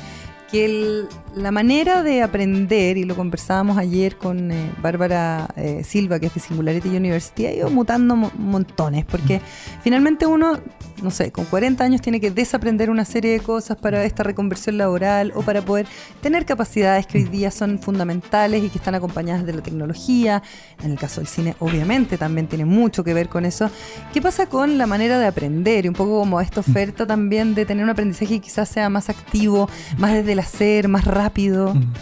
que 0.52 0.66
el- 0.66 1.08
la 1.36 1.52
manera 1.52 2.04
de 2.04 2.22
aprender, 2.22 2.98
y 2.98 3.06
lo 3.06 3.16
conversábamos 3.16 3.78
ayer 3.78 4.18
con 4.18 4.52
eh, 4.52 4.70
Bárbara 4.82 5.48
eh, 5.56 5.82
Silva, 5.86 6.20
que 6.20 6.26
es 6.26 6.34
de 6.34 6.42
Singularity 6.42 6.90
University, 6.90 7.46
ha 7.46 7.54
ido 7.54 7.70
mutando 7.70 8.18
mo- 8.18 8.32
montones, 8.38 9.06
porque 9.06 9.40
finalmente 9.82 10.26
uno, 10.26 10.60
no 11.02 11.10
sé, 11.10 11.32
con 11.32 11.46
40 11.46 11.86
años 11.86 12.02
tiene 12.02 12.20
que 12.20 12.32
desaprender 12.32 12.90
una 12.90 13.06
serie 13.06 13.32
de 13.32 13.40
cosas 13.40 13.78
para 13.78 14.04
esta 14.04 14.24
reconversión 14.24 14.78
laboral 14.78 15.32
o 15.34 15.42
para 15.42 15.62
poder 15.62 15.88
tener 16.22 16.46
capacidades 16.46 17.08
que 17.08 17.20
hoy 17.20 17.24
día 17.24 17.50
son 17.50 17.80
fundamentales 17.80 18.62
y 18.62 18.70
que 18.70 18.78
están 18.78 18.96
acompañadas 18.96 19.46
de 19.46 19.54
la 19.54 19.62
tecnología. 19.64 20.44
En 20.84 20.92
el 20.92 21.00
caso 21.00 21.22
del 21.22 21.28
cine, 21.28 21.56
obviamente, 21.60 22.18
también 22.18 22.48
tiene 22.48 22.66
mucho 22.66 23.06
que 23.06 23.14
ver 23.14 23.30
con 23.30 23.46
eso. 23.46 23.72
¿Qué 24.14 24.22
pasa 24.22 24.48
con 24.48 24.78
la 24.78 24.86
manera 24.86 25.18
de 25.18 25.28
aprender? 25.28 25.86
Y 25.86 25.88
un 25.88 25.96
poco 25.96 26.20
como 26.20 26.42
esta 26.42 26.60
oferta 26.60 27.08
también 27.08 27.56
de 27.56 27.66
tener 27.66 27.86
un 27.86 27.90
aprendizaje 27.90 28.36
que 28.36 28.42
quizás 28.42 28.68
sea 28.68 28.90
más 28.90 29.10
activo, 29.10 29.70
más 29.98 30.12
desde 30.12 30.34
el 30.34 30.40
hacer, 30.40 30.90
más 30.90 31.06
rápido. 31.06 31.21
Mm. 31.30 31.94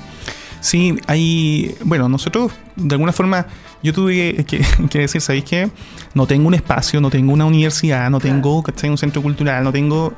Sí, 0.62 0.96
hay. 1.08 1.76
Bueno, 1.84 2.10
nosotros, 2.10 2.52
de 2.76 2.96
alguna 2.96 3.12
forma, 3.12 3.46
yo 3.82 3.94
tuve 3.94 4.46
que, 4.46 4.62
que 4.90 5.00
decir, 5.00 5.22
¿sabéis 5.22 5.46
qué? 5.46 5.72
No 6.14 6.28
tengo 6.28 6.48
un 6.48 6.54
espacio, 6.54 7.02
no 7.02 7.10
tengo 7.10 7.34
una 7.34 7.46
universidad, 7.46 8.10
no 8.10 8.20
tengo 8.20 8.62
¿cachai? 8.64 8.90
un 8.90 8.98
centro 8.98 9.22
cultural, 9.22 9.64
no 9.64 9.72
tengo 9.72 10.14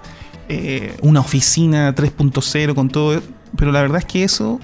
eh, 0.49 0.97
una 1.01 1.19
oficina 1.19 1.93
3.0 1.95 2.75
con 2.75 2.89
todo. 2.89 3.21
Pero 3.57 3.71
la 3.71 3.81
verdad 3.81 3.99
es 3.99 4.05
que 4.05 4.23
eso 4.23 4.59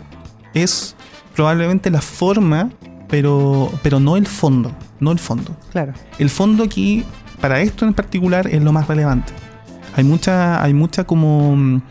es 0.54 0.96
probablemente 1.36 1.92
la 1.92 2.02
forma, 2.02 2.70
pero, 3.08 3.72
pero 3.84 4.00
no 4.00 4.18
el 4.18 4.26
fondo. 4.26 4.74
No 5.00 5.12
el 5.12 5.20
fondo. 5.20 5.56
Claro. 5.72 5.94
El 6.18 6.30
fondo 6.30 6.64
aquí, 6.64 7.04
para 7.40 7.62
esto 7.62 7.86
en 7.86 7.94
particular, 7.94 8.48
es 8.48 8.64
lo 8.64 8.72
más 8.74 8.88
relevante. 8.88 9.34
Hay 9.96 10.04
mucha, 10.04 10.64
hay 10.64 10.74
mucha 10.74 11.04
como 11.06 11.82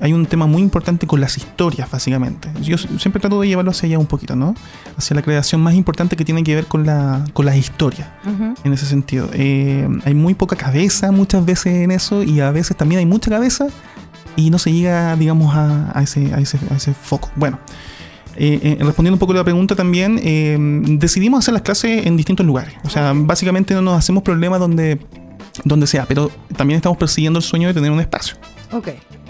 hay, 0.00 0.12
un 0.12 0.26
tema 0.26 0.46
muy 0.46 0.62
importante 0.62 1.06
con 1.06 1.20
las 1.20 1.36
historias, 1.36 1.90
básicamente. 1.90 2.48
Yo 2.60 2.76
siempre 2.78 3.20
trato 3.20 3.40
de 3.40 3.48
llevarlo 3.48 3.70
hacia 3.70 3.86
allá 3.86 3.98
un 3.98 4.06
poquito, 4.06 4.34
¿no? 4.34 4.54
Hacia 4.96 5.14
la 5.14 5.22
creación 5.22 5.60
más 5.60 5.74
importante 5.74 6.16
que 6.16 6.24
tiene 6.24 6.42
que 6.42 6.54
ver 6.54 6.66
con, 6.66 6.84
la, 6.84 7.24
con 7.32 7.46
las 7.46 7.56
historias, 7.56 8.08
en 8.64 8.72
ese 8.72 8.86
sentido. 8.86 9.28
Eh, 9.32 9.88
hay 10.04 10.14
muy 10.14 10.34
poca 10.34 10.56
cabeza 10.56 11.12
muchas 11.12 11.44
veces 11.44 11.74
en 11.74 11.90
eso 11.90 12.22
y 12.22 12.40
a 12.40 12.50
veces 12.50 12.76
también 12.76 12.98
hay 13.00 13.06
mucha 13.06 13.30
cabeza 13.30 13.68
y 14.36 14.50
no 14.50 14.58
se 14.58 14.72
llega, 14.72 15.14
digamos, 15.16 15.54
a, 15.54 15.96
a, 15.96 16.02
ese, 16.02 16.34
a, 16.34 16.38
ese, 16.38 16.58
a 16.70 16.76
ese 16.76 16.94
foco. 16.94 17.30
Bueno. 17.36 17.58
Eh, 18.36 18.78
eh, 18.78 18.84
respondiendo 18.84 19.16
un 19.16 19.18
poco 19.18 19.32
a 19.32 19.36
la 19.36 19.44
pregunta 19.44 19.74
también, 19.74 20.16
decidimos 20.98 21.40
hacer 21.40 21.52
las 21.52 21.62
clases 21.62 22.06
en 22.06 22.16
distintos 22.16 22.46
lugares. 22.46 22.74
O 22.84 22.88
sea, 22.88 23.12
básicamente 23.14 23.74
no 23.74 23.82
nos 23.82 23.98
hacemos 23.98 24.22
problemas 24.22 24.60
donde, 24.60 24.98
donde 25.64 25.86
sea, 25.86 26.06
pero 26.06 26.30
también 26.56 26.76
estamos 26.76 26.96
persiguiendo 26.96 27.40
el 27.40 27.42
sueño 27.42 27.68
de 27.68 27.74
tener 27.74 27.90
un 27.90 28.00
espacio. 28.00 28.36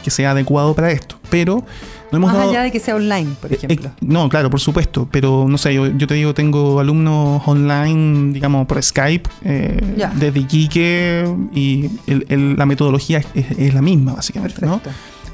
Que 0.02 0.10
sea 0.10 0.32
adecuado 0.32 0.74
para 0.74 0.90
esto. 0.90 1.16
Pero 1.30 1.64
no 2.10 2.16
hemos 2.16 2.32
Más 2.32 2.48
allá 2.48 2.62
de 2.62 2.72
que 2.72 2.80
sea 2.80 2.96
online, 2.96 3.36
por 3.40 3.52
ejemplo. 3.52 3.90
no, 4.00 4.28
claro, 4.28 4.50
por 4.50 4.60
supuesto. 4.60 5.08
Pero 5.10 5.46
no 5.48 5.58
sé, 5.58 5.74
yo, 5.74 5.86
yo 5.86 6.06
te 6.06 6.14
digo, 6.14 6.34
tengo 6.34 6.80
alumnos 6.80 7.42
online, 7.46 8.32
digamos, 8.32 8.66
por 8.66 8.82
Skype, 8.82 9.28
desde 9.42 10.40
Iquique, 10.40 11.24
y 11.54 11.90
la 12.06 12.66
metodología 12.66 13.22
es, 13.34 13.74
la 13.74 13.82
misma, 13.82 14.14
básicamente, 14.14 14.66
¿no? 14.66 14.80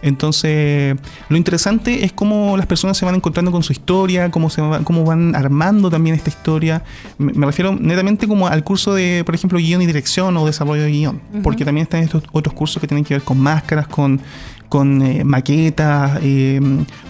Entonces, 0.02 0.96
lo 1.28 1.36
interesante 1.36 2.04
es 2.04 2.12
cómo 2.12 2.56
las 2.56 2.66
personas 2.66 2.96
se 2.96 3.04
van 3.04 3.14
encontrando 3.14 3.50
con 3.50 3.62
su 3.62 3.72
historia, 3.72 4.30
cómo, 4.30 4.50
se 4.50 4.62
cómo 4.84 5.04
van 5.04 5.34
armando 5.34 5.90
también 5.90 6.16
esta 6.16 6.30
historia. 6.30 6.82
Me, 7.18 7.46
refiero 7.46 7.74
netamente 7.74 8.28
como 8.28 8.46
al 8.46 8.62
curso 8.64 8.94
de, 8.94 9.22
por 9.24 9.34
ejemplo, 9.34 9.58
guion 9.58 9.82
y 9.82 9.86
dirección 9.86 10.36
o 10.36 10.46
desarrollo 10.46 10.82
de 10.82 10.90
guion, 10.90 11.20
porque 11.42 11.64
también 11.64 11.84
están 11.84 12.02
estos 12.02 12.22
otros 12.32 12.54
cursos 12.54 12.80
que 12.80 12.86
tienen 12.86 13.04
que 13.04 13.14
ver 13.14 13.22
con 13.22 13.38
máscaras, 13.38 13.86
con 13.86 14.20
con 14.68 15.02
eh, 15.02 15.24
maquetas, 15.24 16.18
eh, 16.22 16.60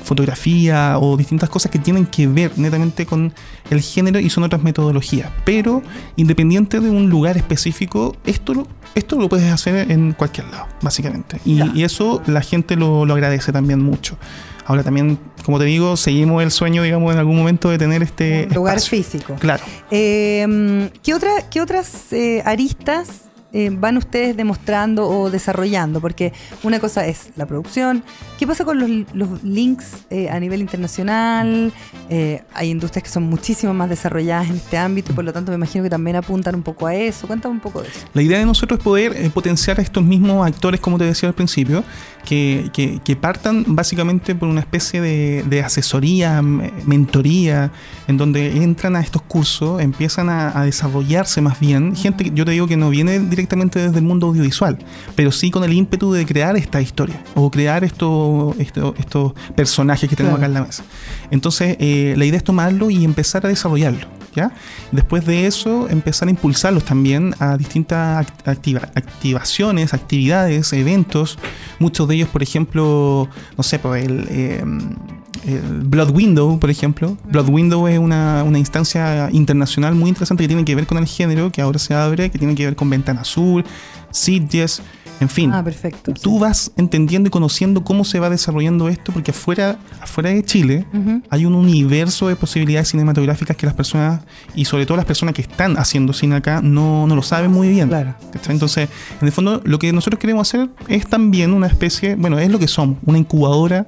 fotografía 0.04 0.98
o 0.98 1.16
distintas 1.16 1.48
cosas 1.48 1.70
que 1.70 1.78
tienen 1.78 2.06
que 2.06 2.26
ver 2.26 2.52
netamente 2.56 3.06
con 3.06 3.32
el 3.70 3.80
género 3.80 4.20
y 4.20 4.30
son 4.30 4.44
otras 4.44 4.62
metodologías. 4.62 5.30
Pero 5.44 5.82
independiente 6.16 6.80
de 6.80 6.90
un 6.90 7.08
lugar 7.08 7.36
específico, 7.36 8.16
esto 8.24 8.54
lo, 8.54 8.68
esto 8.94 9.16
lo 9.16 9.28
puedes 9.28 9.50
hacer 9.52 9.90
en 9.90 10.12
cualquier 10.12 10.48
lado, 10.48 10.66
básicamente. 10.82 11.40
Y, 11.44 11.82
eso 11.82 12.22
la 12.26 12.40
gente 12.40 12.76
lo, 12.76 13.02
agradece 13.02 13.52
también 13.52 13.80
mucho. 13.80 14.18
Ahora 14.66 14.82
también, 14.82 15.18
como 15.44 15.60
te 15.60 15.64
digo, 15.64 15.96
seguimos 15.96 16.42
el 16.42 16.50
sueño, 16.50 16.82
digamos, 16.82 17.12
en 17.12 17.20
algún 17.20 17.36
momento 17.36 17.70
de 17.70 17.78
tener 17.78 18.02
este... 18.02 18.48
lugar 18.52 18.80
físico. 18.80 19.34
Claro. 19.38 19.62
Eh, 19.92 20.90
¿qué, 21.04 21.14
otra, 21.14 21.30
¿Qué 21.48 21.60
otras 21.60 22.06
aristas 22.44 23.26
eh, 23.58 23.70
van 23.70 23.96
ustedes 23.96 24.36
demostrando 24.36 25.08
o 25.08 25.30
desarrollando? 25.30 25.98
Porque 26.02 26.34
una 26.62 26.78
cosa 26.78 27.06
es 27.06 27.30
la 27.36 27.46
producción. 27.46 28.04
¿Qué 28.38 28.46
pasa 28.46 28.66
con 28.66 29.06
los, 29.14 29.42
links 29.42 30.04
eh, 30.10 30.28
a 30.28 30.38
nivel 30.38 30.60
internacional? 30.60 31.72
Eh, 32.10 32.42
hay 32.52 32.68
industrias 32.68 33.02
que 33.04 33.08
son 33.08 33.22
muchísimo 33.22 33.72
más 33.72 33.88
desarrolladas 33.88 34.50
en 34.50 34.56
este 34.56 34.76
ámbito 34.76 35.14
por 35.14 35.24
lo 35.24 35.32
tanto 35.32 35.52
me 35.52 35.56
imagino 35.56 35.82
que 35.82 35.88
también 35.88 36.16
apuntan 36.16 36.54
un 36.54 36.62
poco 36.62 36.86
a 36.86 36.94
eso. 36.94 37.26
Cuéntame 37.26 37.54
un 37.54 37.60
poco 37.60 37.80
de 37.80 37.88
eso. 37.88 38.00
La 38.12 38.20
idea 38.20 38.38
de 38.38 38.44
nosotros 38.44 38.78
es 38.78 38.84
poder 38.84 39.30
potenciar 39.30 39.78
a 39.80 39.82
estos 39.82 40.04
mismos 40.04 40.46
actores, 40.46 40.78
como 40.78 40.98
te 40.98 41.04
decía 41.04 41.30
al 41.30 41.34
principio, 41.34 41.82
que, 42.26 43.18
partan 43.18 43.64
básicamente 43.68 44.34
por 44.34 44.50
una 44.50 44.60
especie 44.60 45.00
de, 45.00 45.44
de, 45.48 45.62
asesoría, 45.62 46.42
mentoría, 46.42 47.72
en 48.06 48.18
donde 48.18 48.62
entran 48.62 48.96
a 48.96 49.00
estos 49.00 49.22
cursos, 49.22 49.80
empiezan 49.80 50.28
a, 50.28 50.60
a 50.60 50.64
desarrollarse 50.64 51.40
más 51.40 51.58
bien. 51.58 51.96
Gente, 51.96 52.30
yo 52.34 52.44
te 52.44 52.50
digo 52.50 52.66
que 52.66 52.76
no 52.76 52.90
viene 52.90 53.18
directamente 53.18 53.45
desde 53.48 53.98
el 53.98 54.04
mundo 54.04 54.26
audiovisual, 54.26 54.78
pero 55.14 55.32
sí 55.32 55.50
con 55.50 55.64
el 55.64 55.72
ímpetu 55.72 56.12
de 56.12 56.26
crear 56.26 56.56
esta 56.56 56.80
historia 56.80 57.22
o 57.34 57.50
crear 57.50 57.84
estos 57.84 58.56
estos 58.58 59.32
personajes 59.54 60.08
que 60.08 60.16
tenemos 60.16 60.38
acá 60.38 60.46
en 60.46 60.54
la 60.54 60.62
mesa. 60.62 60.84
Entonces, 61.30 61.76
eh, 61.80 62.14
la 62.16 62.24
idea 62.24 62.38
es 62.38 62.44
tomarlo 62.44 62.90
y 62.90 63.04
empezar 63.04 63.46
a 63.46 63.48
desarrollarlo. 63.48 64.06
¿Ya? 64.36 64.52
Después 64.92 65.24
de 65.24 65.46
eso, 65.46 65.88
empezar 65.88 66.28
a 66.28 66.30
impulsarlos 66.30 66.84
también 66.84 67.34
a 67.38 67.56
distintas 67.56 68.26
activaciones, 68.44 69.94
actividades, 69.94 70.74
eventos. 70.74 71.38
Muchos 71.78 72.06
de 72.06 72.16
ellos, 72.16 72.28
por 72.28 72.42
ejemplo, 72.42 73.30
no 73.56 73.62
sé, 73.62 73.78
pues 73.78 74.04
el, 74.04 74.28
el 74.28 75.60
Blood 75.84 76.10
Window, 76.10 76.58
por 76.58 76.70
ejemplo. 76.70 77.16
Blood 77.30 77.48
Window 77.48 77.86
es 77.88 77.98
una, 77.98 78.42
una, 78.44 78.58
instancia 78.58 79.30
internacional 79.32 79.94
muy 79.94 80.08
interesante 80.08 80.44
que 80.44 80.48
tiene 80.48 80.64
que 80.64 80.74
ver 80.74 80.86
con 80.86 80.98
el 80.98 81.06
género, 81.06 81.50
que 81.50 81.62
ahora 81.62 81.78
se 81.78 81.94
abre, 81.94 82.30
que 82.30 82.38
tiene 82.38 82.54
que 82.54 82.64
ver 82.64 82.76
con 82.76 82.90
Ventana 82.90 83.22
Azul, 83.22 83.64
Sitges, 84.10 84.82
en 85.20 85.28
fin, 85.28 85.50
ah, 85.52 85.64
perfecto, 85.64 86.12
tú 86.14 86.38
vas 86.38 86.72
entendiendo 86.76 87.28
y 87.28 87.30
conociendo 87.30 87.82
cómo 87.82 88.04
se 88.04 88.20
va 88.20 88.28
desarrollando 88.28 88.88
esto, 88.88 89.12
porque 89.12 89.30
afuera, 89.30 89.78
afuera 90.00 90.30
de 90.30 90.44
Chile 90.44 90.86
hay 91.30 91.46
un 91.46 91.54
universo 91.54 92.28
de 92.28 92.36
posibilidades 92.36 92.88
cinematográficas 92.88 93.56
que 93.56 93.66
las 93.66 93.74
personas, 93.74 94.20
y 94.54 94.64
sobre 94.66 94.84
todo 94.84 94.96
las 94.96 95.06
personas 95.06 95.34
que 95.34 95.42
están 95.42 95.78
haciendo 95.78 96.12
cine 96.12 96.36
acá, 96.36 96.60
no, 96.62 97.06
no 97.06 97.16
lo 97.16 97.22
saben 97.22 97.50
muy 97.50 97.68
bien. 97.68 97.88
Claro. 97.88 98.14
Entonces, 98.48 98.88
en 99.20 99.26
el 99.26 99.32
fondo, 99.32 99.62
lo 99.64 99.78
que 99.78 99.92
nosotros 99.92 100.18
queremos 100.18 100.48
hacer 100.48 100.68
es 100.88 101.06
también 101.06 101.52
una 101.52 101.66
especie, 101.66 102.14
bueno, 102.16 102.38
es 102.38 102.50
lo 102.50 102.58
que 102.58 102.68
somos, 102.68 102.98
una 103.06 103.18
incubadora, 103.18 103.86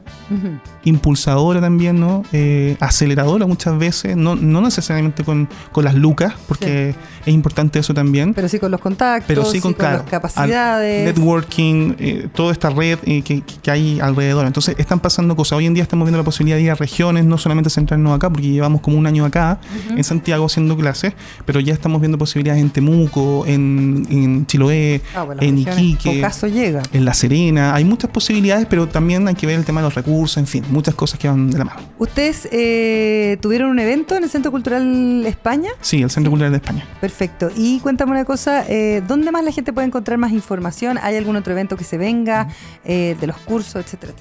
impulsadora 0.84 1.60
también, 1.60 2.00
¿no? 2.00 2.22
Eh, 2.32 2.76
aceleradora 2.80 3.46
muchas 3.46 3.76
veces, 3.78 4.16
no, 4.16 4.34
no 4.36 4.60
necesariamente 4.60 5.24
con, 5.24 5.48
con 5.72 5.84
las 5.84 5.94
lucas, 5.94 6.34
porque 6.46 6.94
es 7.26 7.34
importante 7.34 7.78
eso 7.78 7.92
también. 7.92 8.32
Pero 8.32 8.48
sí 8.48 8.58
con 8.58 8.70
los 8.70 8.80
contactos, 8.80 9.26
pero 9.26 9.44
sí 9.44 9.60
con, 9.60 9.74
las 9.78 10.02
capacidades 10.02 11.17
networking, 11.18 11.94
eh, 11.98 12.28
toda 12.34 12.52
esta 12.52 12.70
red 12.70 12.98
eh, 13.04 13.22
que, 13.22 13.70
hay 13.70 14.00
alrededor. 14.00 14.46
Entonces 14.46 14.76
están 14.78 15.00
pasando 15.00 15.36
cosas. 15.36 15.58
Hoy 15.58 15.66
en 15.66 15.74
día 15.74 15.82
estamos 15.82 16.06
viendo 16.06 16.18
la 16.18 16.24
posibilidad 16.24 16.56
de 16.56 16.62
ir 16.62 16.70
a 16.70 16.74
regiones, 16.74 17.24
no 17.24 17.36
solamente 17.36 17.70
centrarnos 17.70 18.16
acá, 18.16 18.30
porque 18.30 18.48
llevamos 18.48 18.80
como 18.80 18.96
un 18.96 19.06
año 19.06 19.24
acá 19.24 19.60
en 19.90 20.02
Santiago 20.02 20.46
haciendo 20.46 20.76
clases, 20.76 21.12
pero 21.44 21.60
ya 21.60 21.74
estamos 21.74 22.00
viendo 22.00 22.16
posibilidades 22.16 22.62
en 22.62 22.70
Temuco, 22.70 23.44
en, 23.46 24.46
Chiloé, 24.46 25.02
ah, 25.14 25.26
en 25.40 25.58
Iquique, 25.58 26.22
llega. 26.50 26.82
en 26.92 27.04
La 27.04 27.14
Serena. 27.14 27.74
Hay 27.74 27.84
muchas 27.84 28.10
posibilidades, 28.10 28.66
pero 28.68 28.88
también 28.88 29.28
hay 29.28 29.34
que 29.34 29.46
ver 29.46 29.58
el 29.58 29.64
tema 29.64 29.80
de 29.80 29.86
los 29.86 29.94
recursos, 29.94 30.38
en 30.38 30.46
fin, 30.46 30.64
muchas 30.70 30.94
cosas 30.94 31.18
que 31.18 31.28
van 31.28 31.50
de 31.50 31.58
la 31.58 31.64
mano. 31.64 31.80
¿Ustedes 31.98 32.48
eh, 32.52 33.36
tuvieron 33.42 33.70
un 33.70 33.78
evento 33.78 34.16
en 34.16 34.24
el 34.24 34.30
Centro 34.30 34.50
Cultural 34.50 35.26
España? 35.26 35.70
Sí, 35.80 36.02
el 36.02 36.10
Centro 36.10 36.30
Cultural 36.30 36.52
de 36.52 36.58
España. 36.58 36.86
Perfecto. 37.00 37.50
Y 37.54 37.80
cuéntame 37.80 38.12
una 38.12 38.24
cosa, 38.24 38.64
¿dónde 39.06 39.30
más 39.30 39.44
la 39.44 39.52
gente 39.52 39.72
puede 39.72 39.86
encontrar 39.86 40.16
más 40.16 40.32
información? 40.32 40.98
¿Hay 41.08 41.16
algún 41.16 41.36
otro 41.36 41.52
evento 41.52 41.76
que 41.76 41.84
se 41.84 41.96
venga, 41.96 42.48
eh, 42.84 43.16
de 43.18 43.26
los 43.26 43.36
cursos, 43.38 43.76
etcétera, 43.76 44.12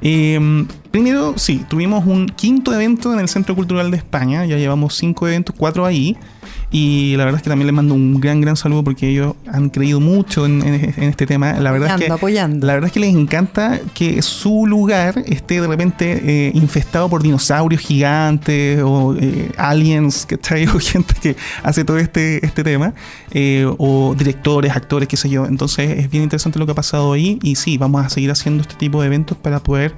em, 0.00 0.66
primero, 0.90 1.36
sí, 1.36 1.64
tuvimos 1.68 2.06
un 2.06 2.26
quinto 2.26 2.72
evento 2.72 3.12
en 3.12 3.18
el 3.18 3.28
Centro 3.28 3.56
Cultural 3.56 3.90
de 3.90 3.96
España, 3.96 4.44
ya 4.44 4.56
llevamos 4.56 4.96
cinco 4.96 5.26
eventos, 5.26 5.54
cuatro 5.58 5.84
ahí. 5.84 6.16
Y 6.72 7.16
la 7.16 7.24
verdad 7.24 7.38
es 7.38 7.42
que 7.42 7.50
también 7.50 7.66
les 7.66 7.74
mando 7.74 7.94
un 7.94 8.20
gran, 8.20 8.40
gran 8.40 8.56
saludo 8.56 8.84
porque 8.84 9.08
ellos 9.08 9.34
han 9.48 9.70
creído 9.70 9.98
mucho 9.98 10.46
en, 10.46 10.62
este 10.62 11.26
tema. 11.26 11.54
La 11.54 11.72
verdad, 11.72 11.98
es 12.00 12.06
que, 12.06 12.12
apoyando. 12.12 12.64
la 12.64 12.74
verdad 12.74 12.86
es 12.86 12.92
que 12.92 13.00
les 13.00 13.14
encanta 13.14 13.80
que 13.92 14.22
su 14.22 14.66
lugar 14.66 15.24
esté 15.26 15.60
de 15.60 15.66
repente 15.66 16.20
eh, 16.24 16.52
infestado 16.54 17.08
por 17.08 17.22
dinosaurios 17.22 17.80
gigantes 17.80 18.80
o 18.84 19.16
eh, 19.18 19.50
aliens, 19.56 20.26
que 20.26 20.36
traigo 20.36 20.78
gente 20.80 21.14
que 21.20 21.36
hace 21.64 21.84
todo 21.84 21.98
este, 21.98 22.44
este 22.46 22.62
tema, 22.62 22.94
eh, 23.32 23.66
o 23.78 24.14
directores, 24.16 24.70
actores, 24.76 25.08
qué 25.08 25.16
sé 25.16 25.28
yo. 25.28 25.46
Entonces 25.46 25.98
es 25.98 26.08
bien 26.08 26.22
interesante 26.22 26.60
lo 26.60 26.66
que 26.66 26.72
ha 26.72 26.76
pasado 26.76 27.12
ahí 27.12 27.40
y 27.42 27.56
sí, 27.56 27.78
vamos 27.78 28.06
a 28.06 28.10
seguir 28.10 28.30
haciendo 28.30 28.62
este 28.62 28.76
tipo 28.76 29.00
de 29.00 29.08
eventos 29.08 29.36
para 29.36 29.58
poder 29.58 29.94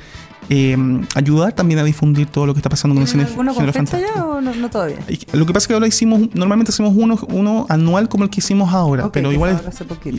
eh, 0.48 0.76
ayudar 1.14 1.52
también 1.52 1.80
a 1.80 1.84
difundir 1.84 2.26
todo 2.26 2.46
lo 2.46 2.54
que 2.54 2.58
está 2.58 2.68
pasando 2.68 2.94
con 2.94 3.02
el 3.02 3.08
cine 3.08 3.26
género 3.26 3.72
Ya 4.00 4.24
o 4.24 4.40
no, 4.40 4.70
todavía? 4.70 4.98
Lo 5.32 5.46
que 5.46 5.52
pasa 5.52 5.64
es 5.64 5.68
que 5.68 5.74
ahora 5.74 5.86
hicimos, 5.86 6.34
normalmente 6.34 6.70
hacemos 6.70 6.92
uno, 6.96 7.18
uno 7.28 7.66
anual 7.68 8.08
como 8.08 8.24
el 8.24 8.30
que 8.30 8.40
hicimos 8.40 8.72
ahora, 8.72 9.10
pero 9.12 9.32
igual 9.32 9.60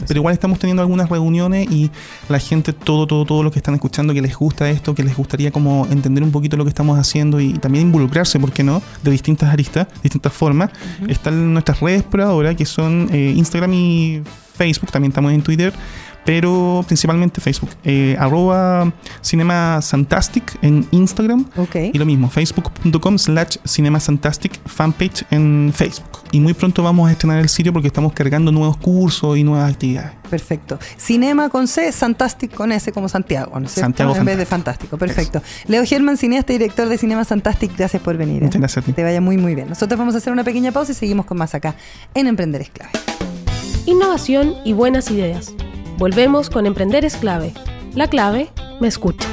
pero 0.07 0.19
igual 0.19 0.33
estamos 0.33 0.59
teniendo 0.59 0.81
algunas 0.81 1.09
reuniones 1.09 1.69
y 1.71 1.91
la 2.29 2.39
gente, 2.39 2.73
todo, 2.73 3.07
todo, 3.07 3.25
todo 3.25 3.43
lo 3.43 3.51
que 3.51 3.59
están 3.59 3.75
escuchando, 3.75 4.13
que 4.13 4.21
les 4.21 4.35
gusta 4.35 4.69
esto, 4.69 4.95
que 4.95 5.03
les 5.03 5.15
gustaría 5.15 5.51
como 5.51 5.87
entender 5.89 6.23
un 6.23 6.31
poquito 6.31 6.57
lo 6.57 6.63
que 6.63 6.69
estamos 6.69 6.97
haciendo 6.97 7.39
y 7.39 7.53
también 7.53 7.87
involucrarse, 7.87 8.39
¿por 8.39 8.51
qué 8.51 8.63
no? 8.63 8.81
De 9.03 9.11
distintas 9.11 9.51
aristas, 9.51 9.87
distintas 10.01 10.33
formas. 10.33 10.71
Están 11.07 11.53
nuestras 11.53 11.79
redes 11.79 12.03
por 12.03 12.21
ahora, 12.21 12.55
que 12.55 12.65
son 12.65 13.09
eh, 13.11 13.33
Instagram 13.35 13.73
y 13.73 14.21
Facebook, 14.55 14.91
también 14.91 15.11
estamos 15.11 15.31
en 15.33 15.41
Twitter 15.41 15.73
pero 16.25 16.83
principalmente 16.87 17.41
Facebook. 17.41 17.69
Eh, 17.83 18.15
arroba 18.19 18.91
Cinema 19.21 19.79
Fantastic 19.81 20.57
en 20.61 20.87
Instagram. 20.91 21.45
Y 21.93 21.97
lo 21.97 22.05
mismo, 22.05 22.29
facebook.com 22.29 23.17
slash 23.17 23.57
Cinema 23.65 23.99
Fantastic 23.99 24.59
fanpage 24.65 25.25
en 25.31 25.71
Facebook. 25.75 26.23
Y 26.31 26.39
muy 26.39 26.53
pronto 26.53 26.83
vamos 26.83 27.09
a 27.09 27.11
estrenar 27.11 27.39
el 27.39 27.49
sitio 27.49 27.73
porque 27.73 27.87
estamos 27.87 28.13
cargando 28.13 28.51
nuevos 28.51 28.77
cursos 28.77 29.37
y 29.37 29.43
nuevas 29.43 29.71
actividades. 29.71 30.11
Perfecto. 30.29 30.79
Cinema 30.97 31.49
con 31.49 31.67
C, 31.67 31.91
Fantastic 31.91 32.53
con 32.53 32.71
S 32.71 32.91
como 32.91 33.07
Santiago, 33.07 33.59
¿no 33.59 33.67
Santiago 33.67 34.15
en 34.15 34.25
vez 34.25 34.37
de 34.37 34.45
Fantástico. 34.45 34.97
Perfecto. 34.97 35.41
Leo 35.67 35.85
Germán, 35.85 36.17
cineasta 36.17 36.53
y 36.53 36.57
director 36.57 36.89
de 36.89 36.97
Cinema 36.97 37.23
Fantastic, 37.25 37.77
gracias 37.77 38.01
por 38.01 38.17
venir. 38.17 38.41
¿eh? 38.41 38.45
Muchas 38.45 38.59
gracias 38.59 38.83
a 38.83 38.85
ti. 38.85 38.93
te 38.93 39.03
vaya 39.03 39.21
muy, 39.21 39.37
muy 39.37 39.55
bien. 39.55 39.69
Nosotros 39.69 39.97
vamos 39.97 40.15
a 40.15 40.17
hacer 40.17 40.33
una 40.33 40.43
pequeña 40.43 40.71
pausa 40.71 40.91
y 40.91 40.95
seguimos 40.95 41.25
con 41.25 41.37
más 41.37 41.53
acá 41.53 41.75
en 42.13 42.27
Emprender 42.27 42.61
es 42.61 42.69
clave. 42.69 42.91
Innovación 43.85 44.55
y 44.63 44.73
buenas 44.73 45.11
ideas. 45.11 45.53
Volvemos 45.97 46.49
con 46.49 46.65
Emprender 46.65 47.05
es 47.05 47.15
clave. 47.15 47.53
La 47.93 48.07
clave 48.07 48.49
me 48.81 48.87
escucha. 48.87 49.27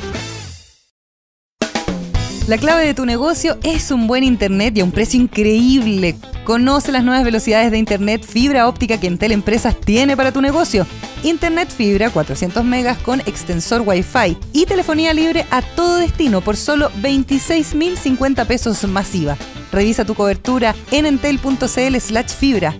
La 2.46 2.59
clave 2.59 2.85
de 2.85 2.94
tu 2.94 3.07
negocio 3.07 3.59
es 3.62 3.90
un 3.90 4.07
buen 4.07 4.25
internet 4.25 4.77
y 4.77 4.81
a 4.81 4.85
un 4.85 4.90
precio 4.90 5.20
increíble. 5.20 6.16
Conoce 6.44 6.90
las 6.90 7.05
nuevas 7.05 7.25
velocidades 7.25 7.70
de 7.70 7.79
internet 7.79 8.25
fibra 8.25 8.68
óptica 8.68 8.99
que 8.99 9.07
Entel 9.07 9.33
Empresas 9.33 9.79
tiene 9.79 10.16
para 10.16 10.33
tu 10.33 10.40
negocio. 10.40 10.87
Internet 11.23 11.70
fibra 11.70 12.11
400 12.11 12.64
megas 12.64 12.99
con 12.99 13.20
extensor 13.20 13.83
Wi-Fi 13.87 14.37
y 14.53 14.66
telefonía 14.66 15.14
libre 15.14 15.46
a 15.51 15.62
todo 15.62 15.96
destino 15.96 16.40
por 16.40 16.57
solo 16.57 16.90
26.050 17.01 18.46
pesos 18.46 18.85
masiva. 18.85 19.37
Revisa 19.70 20.05
tu 20.05 20.14
cobertura 20.14 20.75
en 20.90 21.07
entel.cl/fibra. 21.07 22.75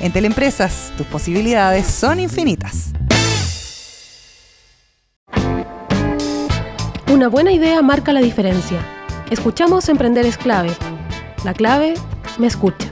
Entel 0.00 0.24
Empresas, 0.24 0.92
tus 0.96 1.06
posibilidades 1.06 1.86
son 1.86 2.20
infinitas. 2.20 2.92
Una 7.10 7.26
buena 7.26 7.50
idea 7.50 7.82
marca 7.82 8.12
la 8.12 8.20
diferencia. 8.20 8.78
Escuchamos 9.32 9.88
Emprender 9.88 10.24
es 10.26 10.36
clave. 10.36 10.70
La 11.44 11.54
clave 11.54 11.94
me 12.38 12.46
escucha. 12.46 12.88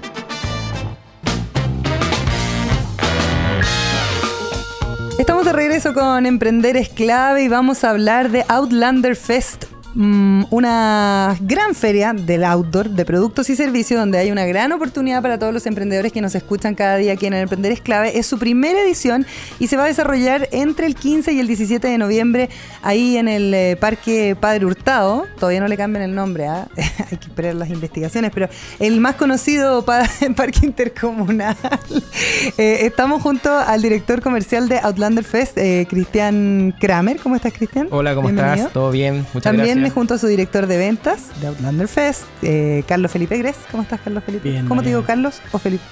Estamos 5.20 5.44
de 5.44 5.52
regreso 5.52 5.94
con 5.94 6.26
Emprender 6.26 6.76
es 6.76 6.88
clave 6.88 7.44
y 7.44 7.48
vamos 7.48 7.85
a 7.85 7.90
hablar 7.90 8.33
de 8.33 8.44
Outlander 8.48 9.14
Fest 9.14 9.66
Mm, 10.01 10.45
una 10.51 11.37
gran 11.41 11.75
feria 11.75 12.13
del 12.13 12.45
outdoor 12.45 12.89
de 12.89 13.05
productos 13.05 13.51
y 13.51 13.57
servicios 13.57 13.99
donde 13.99 14.19
hay 14.19 14.31
una 14.31 14.47
gran 14.47 14.71
oportunidad 14.71 15.23
para 15.23 15.41
todos 15.41 15.53
los 15.53 15.67
emprendedores 15.67 16.13
que 16.13 16.21
nos 16.21 16.37
escuchan 16.37 16.77
cada 16.77 16.99
día 16.99 17.15
aquí 17.15 17.27
en 17.27 17.33
el 17.33 17.43
Emprender 17.43 17.73
es 17.73 17.81
clave. 17.81 18.17
Es 18.17 18.29
su 18.29 18.39
primera 18.39 18.81
edición 18.81 19.27
y 19.59 19.67
se 19.67 19.77
va 19.77 19.83
a 19.83 19.87
desarrollar 19.89 20.49
entre 20.53 20.87
el 20.87 20.95
15 20.95 21.33
y 21.33 21.41
el 21.41 21.49
17 21.49 21.89
de 21.89 21.99
noviembre 21.99 22.49
ahí 22.83 23.17
en 23.17 23.27
el 23.27 23.53
eh, 23.53 23.77
Parque 23.81 24.37
Padre 24.41 24.67
Hurtado. 24.67 25.27
Todavía 25.37 25.59
no 25.59 25.67
le 25.67 25.77
cambian 25.77 26.05
el 26.05 26.15
nombre, 26.15 26.47
¿ah? 26.47 26.69
hay 26.77 27.17
que 27.17 27.27
esperar 27.27 27.57
las 27.57 27.69
investigaciones, 27.69 28.31
pero 28.33 28.49
el 28.79 29.01
más 29.01 29.17
conocido 29.17 29.85
Parque 30.37 30.61
Intercomunal. 30.63 31.57
Eh, 32.57 32.87
estamos 32.87 33.23
junto 33.23 33.57
al 33.57 33.83
director 33.83 34.21
comercial 34.21 34.69
de 34.69 34.79
Outlander 34.79 35.25
Fest, 35.25 35.57
eh, 35.59 35.87
Cristian 35.89 36.75
Kramer. 36.79 37.19
¿Cómo 37.19 37.37
estás, 37.37 37.53
Cristian? 37.53 37.89
Hola, 37.91 38.15
¿cómo 38.15 38.29
estás? 38.31 38.73
¿Todo 38.73 38.91
bien? 38.91 39.25
Muchas 39.33 39.53
gracias 39.53 39.88
junto 39.90 40.14
a 40.14 40.18
su 40.18 40.27
director 40.27 40.66
de 40.66 40.77
ventas 40.77 41.29
de 41.40 41.48
Outlander 41.48 41.88
Fest, 41.88 42.24
eh, 42.42 42.85
Carlos 42.87 43.11
Felipe 43.11 43.37
Gres. 43.38 43.57
¿Cómo 43.70 43.83
estás, 43.83 44.01
Carlos 44.01 44.24
Felipe? 44.24 44.62
¿Cómo 44.66 44.83
te 44.83 44.88
digo, 44.88 45.03
Carlos 45.05 45.40
o 45.53 45.59
Felipe? 45.59 45.85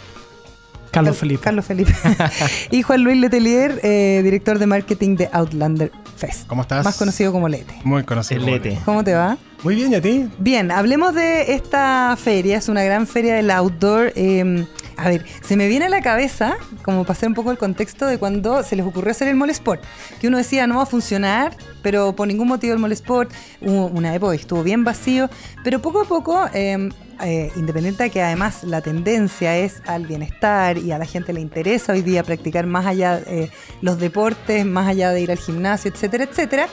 Carlos 0.90 1.18
Felipe. 1.18 1.42
Carlos 1.42 1.64
Felipe. 1.66 1.94
y 2.70 2.82
Juan 2.82 3.02
Luis 3.02 3.18
Letelier, 3.18 3.80
eh, 3.82 4.22
director 4.24 4.58
de 4.58 4.66
marketing 4.66 5.16
de 5.16 5.28
Outlander 5.32 5.92
Fest. 6.16 6.46
¿Cómo 6.46 6.62
estás? 6.62 6.84
Más 6.84 6.96
conocido 6.96 7.32
como 7.32 7.48
Lete. 7.48 7.74
Muy 7.84 8.04
conocido. 8.04 8.44
Lete. 8.44 8.78
¿Cómo 8.84 9.04
te 9.04 9.14
va? 9.14 9.36
Muy 9.62 9.74
bien, 9.74 9.92
¿y 9.92 9.96
a 9.96 10.00
ti? 10.00 10.28
Bien, 10.38 10.70
hablemos 10.70 11.14
de 11.14 11.52
esta 11.52 12.16
feria. 12.18 12.56
Es 12.56 12.68
una 12.68 12.82
gran 12.82 13.06
feria 13.06 13.34
del 13.34 13.50
outdoor. 13.50 14.12
Eh, 14.16 14.64
a 14.96 15.08
ver, 15.08 15.24
se 15.42 15.56
me 15.56 15.68
viene 15.68 15.86
a 15.86 15.88
la 15.88 16.00
cabeza, 16.00 16.56
como 16.82 17.04
pasar 17.04 17.28
un 17.28 17.34
poco 17.34 17.50
el 17.50 17.58
contexto 17.58 18.06
de 18.06 18.18
cuando 18.18 18.62
se 18.62 18.76
les 18.76 18.86
ocurrió 18.86 19.10
hacer 19.10 19.28
el 19.28 19.36
Mall 19.36 19.50
Sport, 19.50 19.82
que 20.20 20.28
uno 20.28 20.38
decía 20.38 20.66
no 20.66 20.76
va 20.76 20.84
a 20.84 20.86
funcionar, 20.86 21.56
pero 21.82 22.14
por 22.16 22.28
ningún 22.28 22.48
motivo 22.48 22.72
el 22.72 22.78
Mall 22.78 22.92
Sport, 22.92 23.30
hubo 23.60 23.86
una 23.86 24.14
época 24.14 24.34
estuvo 24.34 24.62
bien 24.62 24.84
vacío, 24.84 25.28
pero 25.62 25.80
poco 25.82 26.02
a 26.02 26.04
poco, 26.04 26.48
em, 26.52 26.90
eh, 27.24 27.50
independiente 27.56 28.04
de 28.04 28.10
que 28.10 28.22
además 28.22 28.64
la 28.64 28.80
tendencia 28.80 29.56
es 29.56 29.82
al 29.86 30.06
bienestar 30.06 30.78
y 30.78 30.92
a 30.92 30.98
la 30.98 31.04
gente 31.04 31.32
le 31.32 31.40
interesa 31.40 31.92
hoy 31.92 32.02
día 32.02 32.22
practicar 32.22 32.66
más 32.66 32.86
allá 32.86 33.20
eh, 33.26 33.50
los 33.80 33.98
deportes, 33.98 34.64
más 34.64 34.88
allá 34.88 35.10
de 35.10 35.20
ir 35.20 35.30
al 35.30 35.38
gimnasio, 35.38 35.90
etcétera, 35.90 36.24
etcétera, 36.24 36.68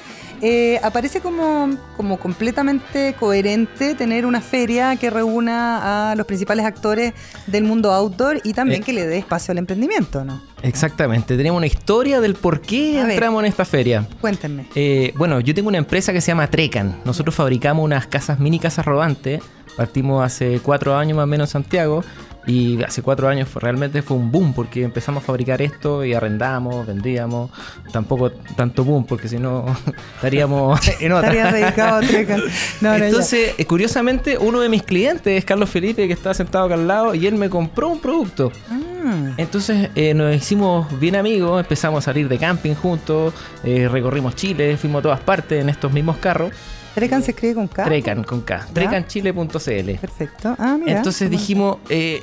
eh, 0.46 0.78
aparece 0.84 1.22
como, 1.22 1.70
como 1.96 2.20
completamente 2.20 3.16
coherente 3.18 3.96
tener 3.96 4.26
una 4.26 4.42
feria 4.42 4.94
que 4.98 5.10
reúna 5.10 6.12
a 6.12 6.16
los 6.16 6.26
principales 6.26 6.66
actores 6.66 7.14
del 7.48 7.64
mundo 7.64 7.94
outdoor 7.94 8.42
y 8.44 8.52
también 8.52 8.82
eh. 8.82 8.84
que 8.84 8.92
le 8.92 9.06
dé 9.06 9.20
espacio 9.20 9.54
al 9.54 9.60
emprendimiento, 9.60 10.26
¿no? 10.26 10.42
Exactamente, 10.62 11.38
tenemos 11.38 11.58
una 11.58 11.68
historia 11.68 12.20
del 12.20 12.36
por 12.36 12.60
qué 12.60 13.00
entramos 13.00 13.42
en 13.42 13.50
esta 13.50 13.64
feria. 13.64 14.06
Cuéntenme. 14.20 14.66
Eh, 14.76 15.14
bueno, 15.16 15.40
yo 15.40 15.54
tengo 15.54 15.70
una 15.70 15.78
empresa 15.78 16.12
que 16.12 16.20
se 16.20 16.28
llama 16.28 16.48
Trecan. 16.48 17.00
Nosotros 17.06 17.34
fabricamos 17.34 17.86
unas 17.86 18.08
casas, 18.08 18.40
mini 18.40 18.60
casas 18.60 18.86
rodantes. 18.86 19.42
Partimos 19.76 20.24
hace 20.24 20.60
cuatro 20.62 20.96
años 20.96 21.16
más 21.18 21.24
o 21.24 21.28
menos 21.28 21.50
en 21.50 21.64
Santiago 21.64 22.04
y 22.46 22.84
hace 22.84 23.02
cuatro 23.02 23.30
años 23.30 23.48
fue, 23.48 23.62
realmente 23.62 24.02
fue 24.02 24.18
un 24.18 24.32
boom 24.32 24.54
porque 24.54 24.84
empezamos 24.84 25.24
a 25.24 25.26
fabricar 25.26 25.62
esto 25.62 26.04
y 26.04 26.14
arrendamos, 26.14 26.86
vendíamos. 26.86 27.50
Tampoco 27.92 28.32
tanto 28.32 28.84
boom 28.84 29.06
porque 29.06 29.28
si 29.28 29.38
no 29.38 29.66
estaríamos 30.16 30.80
en 31.00 31.12
otra. 31.14 31.52
dedicado 31.52 32.02
a 32.02 32.98
Entonces, 32.98 33.54
eh, 33.58 33.66
curiosamente, 33.66 34.38
uno 34.38 34.60
de 34.60 34.70
mis 34.70 34.84
clientes 34.84 35.38
es 35.38 35.46
Carlos 35.46 35.70
Felipe 35.70 36.08
que 36.08 36.14
está 36.14 36.34
sentado 36.34 36.66
acá 36.66 36.76
al 36.76 36.88
lado 36.88 37.16
y 37.16 37.28
él 37.28 37.36
me 37.36 37.50
compró 37.50 37.90
un 37.90 38.00
producto. 38.00 38.52
Ah. 38.70 38.93
Entonces 39.38 39.90
eh, 39.96 40.14
nos 40.14 40.36
hicimos 40.36 41.00
bien 41.00 41.16
amigos, 41.16 41.60
empezamos 41.62 42.00
a 42.00 42.02
salir 42.02 42.28
de 42.28 42.38
camping 42.38 42.74
juntos, 42.74 43.34
eh, 43.64 43.88
recorrimos 43.88 44.36
Chile, 44.36 44.78
fuimos 44.78 45.00
a 45.00 45.04
todas 45.04 45.20
partes 45.20 45.62
en 45.62 45.70
estos 45.70 45.92
mismos 45.92 46.18
carros. 46.18 46.52
Trecan 46.96 47.24
se 47.24 47.32
escribe 47.32 47.56
con 47.56 47.68
K. 47.68 47.86
Trecan 47.86 48.24
con 48.24 48.42
K. 48.42 48.68
Trecanchile.cl. 48.72 49.92
Perfecto. 50.00 50.56
Ah, 50.60 50.78
mira. 50.80 50.98
Entonces 50.98 51.30
dijimos, 51.30 51.78
eh, 51.90 52.22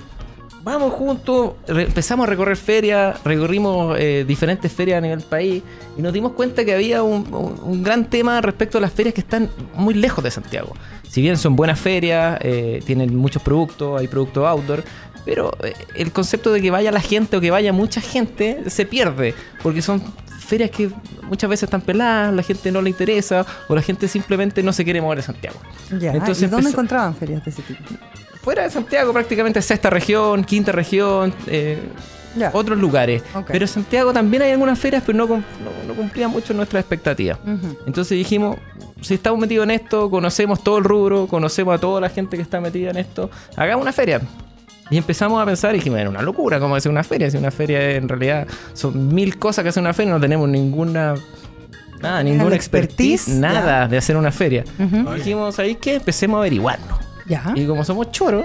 vamos 0.62 0.92
juntos, 0.92 1.54
empezamos 1.66 2.26
a 2.26 2.30
recorrer 2.30 2.56
ferias, 2.56 3.22
recorrimos 3.24 3.98
eh, 3.98 4.24
diferentes 4.26 4.70
ferias 4.70 4.98
a 4.98 5.00
nivel 5.00 5.20
país 5.22 5.62
y 5.96 6.02
nos 6.02 6.12
dimos 6.12 6.32
cuenta 6.32 6.64
que 6.64 6.74
había 6.74 7.02
un, 7.02 7.82
gran 7.82 8.04
tema 8.08 8.40
respecto 8.40 8.78
a 8.78 8.80
las 8.80 8.92
ferias 8.92 9.14
que 9.14 9.22
están 9.22 9.48
muy 9.74 9.94
lejos 9.94 10.22
de 10.22 10.30
Santiago. 10.30 10.74
Si 11.08 11.22
bien 11.22 11.36
son 11.36 11.56
buenas 11.56 11.80
ferias, 11.80 12.38
eh, 12.42 12.82
tienen 12.84 13.16
muchos 13.16 13.42
productos, 13.42 14.00
hay 14.00 14.06
productos 14.06 14.46
outdoor, 14.46 14.84
pero 15.24 15.56
el 15.94 16.12
concepto 16.12 16.52
de 16.52 16.60
que 16.60 16.70
vaya 16.70 16.90
la 16.92 17.00
gente 17.00 17.36
o 17.36 17.40
que 17.40 17.50
vaya 17.50 17.72
mucha 17.72 18.00
gente 18.00 18.68
se 18.68 18.86
pierde, 18.86 19.34
porque 19.62 19.82
son 19.82 20.02
ferias 20.50 20.70
que 20.70 20.90
muchas 21.22 21.48
veces 21.48 21.64
están 21.64 21.80
peladas, 21.80 22.34
la 22.34 22.42
gente 22.42 22.72
no 22.72 22.82
le 22.82 22.90
interesa 22.90 23.46
o 23.68 23.74
la 23.74 23.82
gente 23.82 24.08
simplemente 24.08 24.62
no 24.62 24.72
se 24.72 24.84
quiere 24.84 25.00
mover 25.00 25.18
de 25.18 25.22
Santiago. 25.22 25.56
Entonces, 25.90 26.42
¿Y 26.42 26.46
dónde 26.46 26.70
encontraban 26.70 27.14
ferias 27.14 27.44
de 27.44 27.50
ese 27.50 27.62
tipo? 27.62 27.82
Fuera 28.42 28.64
de 28.64 28.70
Santiago, 28.70 29.12
prácticamente 29.12 29.62
sexta 29.62 29.90
región, 29.90 30.44
quinta 30.44 30.72
región, 30.72 31.32
eh, 31.46 31.78
otros 32.52 32.78
lugares. 32.78 33.22
Pero 33.46 33.64
en 33.64 33.68
Santiago 33.68 34.12
también 34.12 34.42
hay 34.42 34.52
algunas 34.52 34.78
ferias, 34.78 35.02
pero 35.06 35.18
no, 35.18 35.26
no, 35.26 35.94
cumplían 35.94 36.30
mucho 36.30 36.54
nuestras 36.54 36.80
expectativas. 36.80 37.38
Entonces 37.86 38.16
dijimos, 38.16 38.56
si 39.00 39.14
estamos 39.14 39.38
metidos 39.38 39.64
en 39.64 39.72
esto, 39.72 40.10
conocemos 40.10 40.62
todo 40.62 40.78
el 40.78 40.84
rubro, 40.84 41.26
conocemos 41.26 41.74
a 41.74 41.78
toda 41.78 42.00
la 42.00 42.08
gente 42.08 42.36
que 42.36 42.42
está 42.42 42.60
metida 42.60 42.90
en 42.90 42.96
esto, 42.96 43.30
hagamos 43.56 43.82
una 43.82 43.92
feria. 43.92 44.20
Y 44.90 44.96
empezamos 44.96 45.40
a 45.40 45.46
pensar 45.46 45.74
y 45.74 45.78
dijimos, 45.78 46.00
era 46.00 46.10
una 46.10 46.22
locura, 46.22 46.58
¿cómo 46.58 46.74
hacer 46.74 46.90
una 46.90 47.04
feria? 47.04 47.30
Si 47.30 47.36
una 47.36 47.50
feria 47.50 47.92
en 47.92 48.08
realidad 48.08 48.46
son 48.72 49.14
mil 49.14 49.38
cosas 49.38 49.62
que 49.62 49.68
hace 49.68 49.80
una 49.80 49.92
feria, 49.94 50.12
no 50.12 50.20
tenemos 50.20 50.48
ninguna 50.48 51.14
nada, 52.00 52.22
ninguna 52.22 52.56
expertise, 52.56 53.28
nada 53.28 53.86
de 53.86 53.96
hacer 53.96 54.16
una 54.16 54.32
feria. 54.32 54.64
Dijimos, 55.14 55.58
ahí 55.58 55.76
que 55.76 55.94
empecemos 55.96 56.36
a 56.36 56.40
averiguarnos. 56.40 56.98
Y 57.54 57.66
como 57.66 57.84
somos 57.84 58.10
choros, 58.10 58.44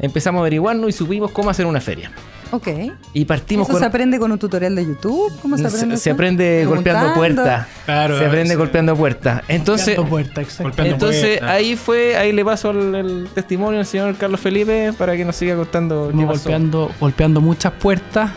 empezamos 0.00 0.40
a 0.40 0.42
averiguarnos 0.42 0.88
y 0.88 0.92
supimos 0.92 1.30
cómo 1.30 1.50
hacer 1.50 1.66
una 1.66 1.80
feria. 1.80 2.10
Ok. 2.52 2.68
Y 3.14 3.24
partimos 3.24 3.66
¿Eso 3.66 3.78
se 3.78 3.84
aprende 3.86 4.18
con 4.18 4.30
un 4.30 4.38
tutorial 4.38 4.76
de 4.76 4.84
YouTube? 4.84 5.32
¿Cómo 5.40 5.56
se 5.56 5.66
aprende? 5.66 5.96
Se, 5.96 6.10
aprende 6.10 6.66
golpeando 6.66 7.14
puertas. 7.14 7.66
Claro. 7.86 8.18
Se 8.18 8.26
aprende 8.26 8.54
golpeando 8.56 8.94
puertas. 8.94 9.42
Entonces, 9.48 9.96
golpeando 9.96 10.44
puerta, 10.60 10.86
entonces 10.86 11.42
ahí 11.42 11.76
fue, 11.76 12.14
ahí 12.14 12.32
le 12.32 12.44
paso 12.44 12.70
el, 12.70 13.28
testimonio 13.34 13.80
al 13.80 13.86
señor 13.86 14.16
Carlos 14.16 14.38
Felipe 14.38 14.92
para 14.92 15.16
que 15.16 15.24
nos 15.24 15.34
siga 15.34 15.56
contando. 15.56 16.10
Golpeando, 16.12 16.90
golpeando 17.00 17.40
muchas 17.40 17.72
puertas 17.72 18.30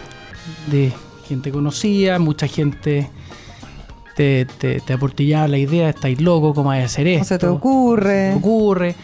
de 0.68 0.94
gente 1.28 1.52
conocida, 1.52 2.18
mucha 2.18 2.48
gente 2.48 3.10
te, 4.16 4.46
te, 4.46 4.80
te 4.80 4.94
aportillaba 4.94 5.50
la 5.50 5.58
idea, 5.58 5.90
estáis 5.90 6.22
loco, 6.22 6.54
¿cómo 6.54 6.72
hay 6.72 6.80
que 6.80 6.86
hacer 6.86 7.08
esto? 7.08 7.20
¿Cómo 7.20 7.28
se 7.28 7.38
te 7.40 7.48
ocurre? 7.48 8.28
Se 8.28 8.32
te 8.32 8.38
ocurre. 8.38 8.96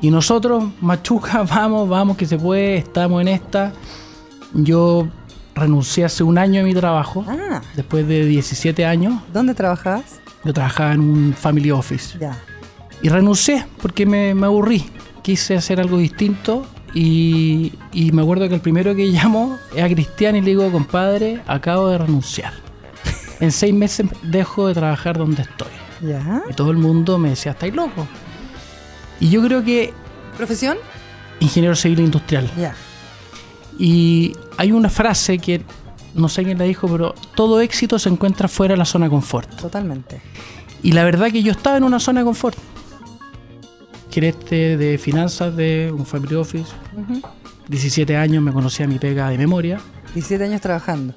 Y 0.00 0.10
nosotros, 0.10 0.64
machuca, 0.80 1.42
vamos, 1.48 1.88
vamos, 1.88 2.16
que 2.16 2.26
se 2.26 2.38
puede, 2.38 2.76
estamos 2.76 3.22
en 3.22 3.28
esta. 3.28 3.72
Yo 4.54 5.08
renuncié 5.54 6.04
hace 6.04 6.22
un 6.22 6.38
año 6.38 6.62
a 6.62 6.64
mi 6.64 6.74
trabajo, 6.74 7.24
ah. 7.28 7.60
después 7.74 8.06
de 8.06 8.24
17 8.24 8.86
años. 8.86 9.20
¿Dónde 9.32 9.54
trabajabas? 9.54 10.20
Yo 10.44 10.52
trabajaba 10.52 10.92
en 10.92 11.00
un 11.00 11.34
family 11.34 11.70
office. 11.70 12.18
Ya. 12.18 12.38
Y 13.02 13.08
renuncié 13.08 13.66
porque 13.80 14.06
me, 14.06 14.30
aburrí. 14.44 14.86
Quise 15.22 15.56
hacer 15.56 15.80
algo 15.80 15.98
distinto 15.98 16.66
y, 16.94 17.72
me 18.12 18.22
acuerdo 18.22 18.48
que 18.48 18.54
el 18.54 18.60
primero 18.60 18.94
que 18.94 19.06
llamo 19.06 19.58
es 19.74 19.82
a 19.82 19.88
Cristian 19.88 20.36
y 20.36 20.40
le 20.40 20.48
digo, 20.48 20.70
compadre, 20.70 21.42
acabo 21.46 21.88
de 21.88 21.98
renunciar. 21.98 22.52
en 23.40 23.52
seis 23.52 23.74
meses 23.74 24.06
dejo 24.22 24.68
de 24.68 24.74
trabajar 24.74 25.18
donde 25.18 25.42
estoy. 25.42 25.68
¿Ya? 26.00 26.42
Y 26.48 26.54
todo 26.54 26.70
el 26.70 26.76
mundo 26.76 27.18
me 27.18 27.30
decía, 27.30 27.52
estáis 27.52 27.74
loco. 27.74 28.06
Y 29.20 29.30
yo 29.30 29.42
creo 29.42 29.64
que... 29.64 29.92
¿Profesión? 30.36 30.78
Ingeniero 31.40 31.74
civil 31.74 31.98
industrial. 32.00 32.48
Ya. 32.56 32.74
Y 33.78 34.34
hay 34.56 34.72
una 34.72 34.90
frase 34.90 35.38
que 35.38 35.62
no 36.14 36.28
sé 36.28 36.44
quién 36.44 36.58
la 36.58 36.64
dijo, 36.64 36.88
pero 36.88 37.14
todo 37.34 37.60
éxito 37.60 37.98
se 37.98 38.08
encuentra 38.08 38.48
fuera 38.48 38.74
de 38.74 38.78
la 38.78 38.84
zona 38.84 39.06
de 39.06 39.10
confort. 39.10 39.48
Totalmente. 39.56 40.20
Y 40.82 40.92
la 40.92 41.04
verdad 41.04 41.30
que 41.30 41.42
yo 41.42 41.52
estaba 41.52 41.76
en 41.76 41.84
una 41.84 42.00
zona 42.00 42.20
de 42.20 42.26
confort. 42.26 42.56
Gerente 44.10 44.76
de 44.76 44.98
finanzas 44.98 45.54
de 45.54 45.92
un 45.96 46.04
family 46.04 46.34
office. 46.34 46.72
17 47.68 48.16
años 48.16 48.42
me 48.42 48.52
conocía 48.52 48.86
mi 48.86 48.98
pega 48.98 49.28
de 49.28 49.38
memoria. 49.38 49.80
17 50.14 50.44
años 50.44 50.60
trabajando. 50.60 51.14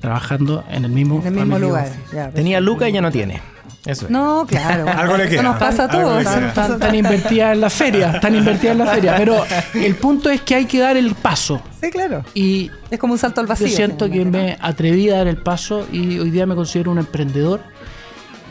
Trabajando 0.00 0.64
en 0.68 0.84
el 0.84 0.90
mismo, 0.90 1.20
en 1.20 1.26
el 1.26 1.32
mismo 1.34 1.58
lugar. 1.58 1.92
Tenía 2.34 2.60
Luca 2.60 2.88
y 2.88 2.92
ya 2.92 3.00
no 3.00 3.10
tiene. 3.10 3.40
Eso 3.84 4.06
No, 4.08 4.46
claro. 4.46 4.88
Algo 4.96 5.16
le 5.16 5.28
queda. 5.28 5.42
nos 5.42 5.58
pasa 5.58 5.84
a 5.84 5.88
todos. 5.88 6.24
Tan, 6.24 6.78
tan, 6.78 6.94
invertida 6.94 7.52
en 7.52 7.60
la 7.60 7.70
feria, 7.70 8.20
tan 8.20 8.34
invertida 8.34 8.72
en 8.72 8.78
la 8.78 8.86
feria. 8.86 9.16
Pero 9.16 9.44
el 9.74 9.94
punto 9.96 10.30
es 10.30 10.40
que 10.42 10.54
hay 10.54 10.66
que 10.66 10.78
dar 10.78 10.96
el 10.96 11.14
paso. 11.14 11.60
Sí, 11.80 11.90
claro. 11.90 12.24
Y 12.34 12.70
es 12.90 12.98
como 12.98 13.14
un 13.14 13.18
salto 13.18 13.40
al 13.40 13.46
vacío. 13.46 13.66
Yo 13.66 13.76
siento 13.76 14.08
que 14.08 14.24
me 14.24 14.56
atreví 14.60 15.10
a 15.10 15.18
dar 15.18 15.26
el 15.26 15.38
paso 15.38 15.86
y 15.90 16.18
hoy 16.18 16.30
día 16.30 16.46
me 16.46 16.54
considero 16.54 16.90
un 16.90 16.98
emprendedor. 16.98 17.60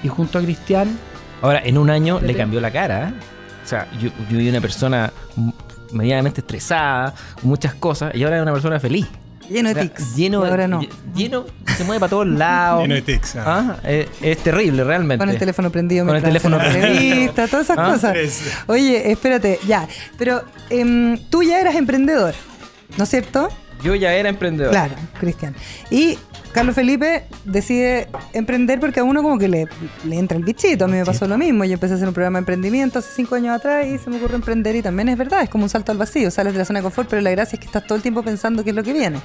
Y 0.03 0.07
junto 0.07 0.39
a 0.39 0.41
Cristian. 0.41 0.97
Ahora, 1.41 1.61
en 1.63 1.77
un 1.77 1.89
año 1.89 2.19
le 2.19 2.35
cambió 2.35 2.59
la 2.59 2.71
cara. 2.71 3.09
¿eh? 3.09 3.13
O 3.63 3.67
sea, 3.67 3.87
yo, 3.99 4.09
yo 4.29 4.37
vi 4.37 4.49
una 4.49 4.61
persona 4.61 5.13
medianamente 5.91 6.41
estresada, 6.41 7.13
muchas 7.43 7.73
cosas, 7.75 8.15
y 8.15 8.23
ahora 8.23 8.37
es 8.37 8.41
una 8.41 8.53
persona 8.53 8.79
feliz. 8.79 9.07
Lleno 9.51 9.73
de 9.73 9.81
tics. 9.81 10.15
Lleno, 10.15 10.45
ahora 10.45 10.67
no. 10.67 10.81
lleno, 11.13 11.45
se 11.77 11.83
mueve 11.83 11.99
para 11.99 12.09
todos 12.09 12.27
lados. 12.27 12.81
lleno 12.83 12.95
de 12.95 13.01
tics. 13.01 13.35
Ah. 13.35 13.75
ah 13.83 13.89
es, 13.89 14.07
es, 14.21 14.37
terrible, 14.37 14.83
realmente. 14.83 15.19
Con 15.19 15.29
el 15.29 15.37
teléfono 15.37 15.69
prendido. 15.69 16.05
Con 16.05 16.15
el 16.15 16.23
teléfono 16.23 16.57
prendido. 16.57 17.33
todas 17.33 17.53
esas 17.53 17.77
¿Ah? 17.77 17.91
cosas. 17.91 18.17
Oye, 18.67 19.11
espérate, 19.11 19.59
ya. 19.67 19.87
Pero 20.17 20.43
eh, 20.69 21.19
tú 21.29 21.43
ya 21.43 21.59
eras 21.59 21.75
emprendedor, 21.75 22.33
¿no 22.97 23.03
es 23.03 23.09
cierto? 23.09 23.49
Yo 23.83 23.95
ya 23.95 24.13
era 24.13 24.29
emprendedor. 24.29 24.71
Claro, 24.71 24.95
Cristian. 25.19 25.55
Y 25.89 26.17
Carlos 26.51 26.75
Felipe 26.75 27.23
decide 27.45 28.07
emprender 28.33 28.79
porque 28.79 28.99
a 28.99 29.03
uno 29.03 29.23
como 29.23 29.37
que 29.37 29.47
le, 29.47 29.67
entra 30.09 30.37
el 30.37 30.43
bichito. 30.43 30.85
A 30.85 30.87
mí 30.87 30.97
me 30.97 31.05
pasó 31.05 31.27
lo 31.27 31.37
mismo. 31.37 31.63
Yo 31.63 31.73
empecé 31.73 31.93
a 31.93 31.95
hacer 31.95 32.07
un 32.07 32.13
programa 32.13 32.37
de 32.37 32.41
emprendimiento 32.41 32.99
hace 32.99 33.09
cinco 33.15 33.35
años 33.35 33.55
atrás 33.55 33.85
y 33.85 33.97
se 33.97 34.09
me 34.09 34.17
ocurre 34.17 34.35
emprender 34.35 34.75
y 34.75 34.81
también 34.81 35.09
es 35.09 35.17
verdad, 35.17 35.43
es 35.43 35.49
como 35.49 35.63
un 35.63 35.69
salto 35.69 35.91
al 35.91 35.97
vacío. 35.97 36.29
Sales 36.29 36.53
de 36.53 36.59
la 36.59 36.65
zona 36.65 36.79
de 36.79 36.83
confort, 36.83 37.09
pero 37.09 37.21
la 37.21 37.31
gracia 37.31 37.55
es 37.55 37.59
que 37.59 37.67
estás 37.67 37.85
todo 37.85 37.95
el 37.95 38.01
tiempo 38.01 38.21
pensando 38.23 38.63
qué 38.63 38.71
es 38.71 38.75
lo 38.75 38.83
que 38.83 38.93
viene. 38.93 39.19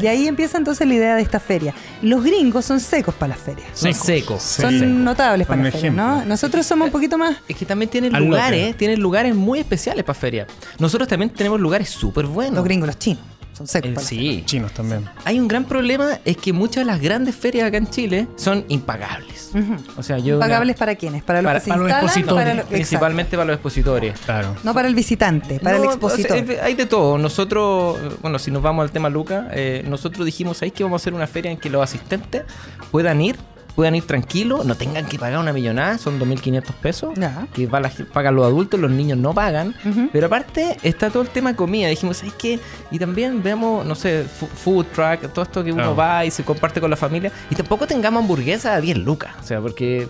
Y 0.00 0.06
ahí 0.06 0.26
empieza 0.28 0.56
entonces 0.56 0.86
la 0.86 0.94
idea 0.94 1.16
de 1.16 1.22
esta 1.22 1.40
feria. 1.40 1.74
Los 2.00 2.22
gringos 2.22 2.64
son 2.64 2.80
secos 2.80 3.14
para 3.14 3.30
las 3.30 3.38
ferias. 3.38 3.68
Son 3.74 3.92
secos. 3.92 4.42
Son 4.42 5.04
notables 5.04 5.46
para 5.46 5.62
las 5.62 5.72
ferias, 5.72 5.94
¿no? 5.94 6.24
Nosotros 6.24 6.64
somos 6.64 6.86
un 6.86 6.92
poquito 6.92 7.18
más... 7.18 7.36
Es 7.48 7.56
que 7.56 7.66
también 7.66 7.90
tienen 7.90 8.12
lugares, 8.12 8.76
tienen 8.76 9.00
lugares 9.00 9.34
muy 9.34 9.58
especiales 9.58 10.04
para 10.04 10.18
ferias. 10.18 10.46
Nosotros 10.78 11.08
también 11.08 11.30
tenemos 11.30 11.60
lugares 11.60 11.88
súper 11.88 12.26
buenos. 12.26 12.54
Los 12.54 12.64
gringos, 12.64 12.86
los 12.86 12.98
chinos 12.98 13.29
son 13.60 13.66
secos. 13.66 14.04
sí. 14.04 14.42
Chinos 14.46 14.72
también. 14.72 15.04
Hay 15.24 15.38
un 15.38 15.46
gran 15.46 15.64
problema, 15.64 16.18
es 16.24 16.36
que 16.38 16.52
muchas 16.52 16.76
de 16.76 16.84
las 16.86 17.00
grandes 17.00 17.34
ferias 17.34 17.68
acá 17.68 17.76
en 17.76 17.90
Chile 17.90 18.26
son 18.36 18.64
impagables. 18.68 19.50
O 19.96 20.02
sea, 20.02 20.18
yo 20.18 20.34
¿Impagables 20.34 20.76
para 20.76 20.94
quiénes? 20.94 21.22
¿Para 21.22 21.42
los, 21.42 21.62
para, 21.62 21.76
los 21.76 21.90
expositores. 21.90 22.64
Principalmente 22.64 23.36
para 23.36 23.46
los 23.46 23.54
expositores. 23.54 24.18
Claro. 24.20 24.56
No 24.64 24.72
para 24.72 24.88
el 24.88 24.94
visitante, 24.94 25.60
para 25.60 25.76
el 25.76 25.84
expositor. 25.84 26.42
hay 26.62 26.74
de 26.74 26.86
todo. 26.86 27.18
Nosotros, 27.18 27.98
bueno, 28.22 28.38
si 28.38 28.50
nos 28.50 28.62
vamos 28.62 28.82
al 28.82 28.92
tema 28.92 29.10
Luca, 29.10 29.48
eh, 29.52 29.84
nosotros 29.86 30.24
dijimos, 30.24 30.62
ahí 30.62 30.70
que 30.70 30.82
vamos 30.82 31.00
a 31.00 31.02
hacer 31.02 31.12
una 31.12 31.26
feria 31.26 31.50
en 31.50 31.58
que 31.58 31.68
los 31.68 31.82
asistentes 31.82 32.44
puedan 32.90 33.20
ir 33.20 33.36
puedan 33.80 33.94
ir 33.94 34.06
tranquilos, 34.06 34.66
no 34.66 34.74
tengan 34.74 35.06
que 35.06 35.18
pagar 35.18 35.38
una 35.40 35.54
millonada, 35.54 35.96
son 35.96 36.20
2.500 36.20 36.62
pesos, 36.82 37.14
que 37.54 37.66
va 37.66 37.80
pagan 38.12 38.34
los 38.34 38.44
adultos, 38.44 38.78
los 38.78 38.90
niños 38.90 39.16
no 39.16 39.32
pagan. 39.32 39.74
Pero 40.12 40.26
aparte 40.26 40.76
está 40.82 41.08
todo 41.08 41.22
el 41.22 41.30
tema 41.30 41.52
de 41.52 41.56
comida. 41.56 41.88
Dijimos, 41.88 42.18
¿sabes 42.18 42.34
qué? 42.34 42.60
Y 42.90 42.98
también 42.98 43.42
veamos, 43.42 43.86
no 43.86 43.94
sé, 43.94 44.24
food 44.24 44.84
truck, 44.94 45.32
todo 45.32 45.46
esto 45.46 45.64
que 45.64 45.72
uno 45.72 45.96
va 45.96 46.26
y 46.26 46.30
se 46.30 46.44
comparte 46.44 46.78
con 46.78 46.90
la 46.90 46.96
familia. 46.96 47.32
Y 47.48 47.54
tampoco 47.54 47.86
tengamos 47.86 48.20
hamburguesa 48.20 48.74
a 48.74 48.82
10 48.82 48.98
lucas. 48.98 49.32
O 49.40 49.44
sea, 49.44 49.62
porque, 49.62 50.06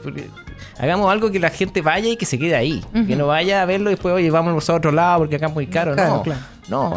hagamos 0.76 1.09
algo 1.09 1.30
que 1.30 1.38
la 1.38 1.50
gente 1.50 1.80
vaya 1.80 2.09
y 2.09 2.16
que 2.16 2.26
se 2.26 2.40
quede 2.40 2.56
ahí. 2.56 2.85
Que 3.06 3.14
no 3.14 3.28
vaya 3.28 3.62
a 3.62 3.66
verlo 3.66 3.90
y 3.90 3.92
después, 3.94 4.12
oye, 4.12 4.33
vamos 4.33 4.68
a 4.68 4.74
otro 4.74 4.90
lado 4.90 5.18
porque 5.20 5.37
acá 5.37 5.46
es 5.46 5.54
muy 5.54 5.68
caro. 5.68 5.94
no. 5.94 6.24
Claro. 6.24 6.40
No, 6.70 6.94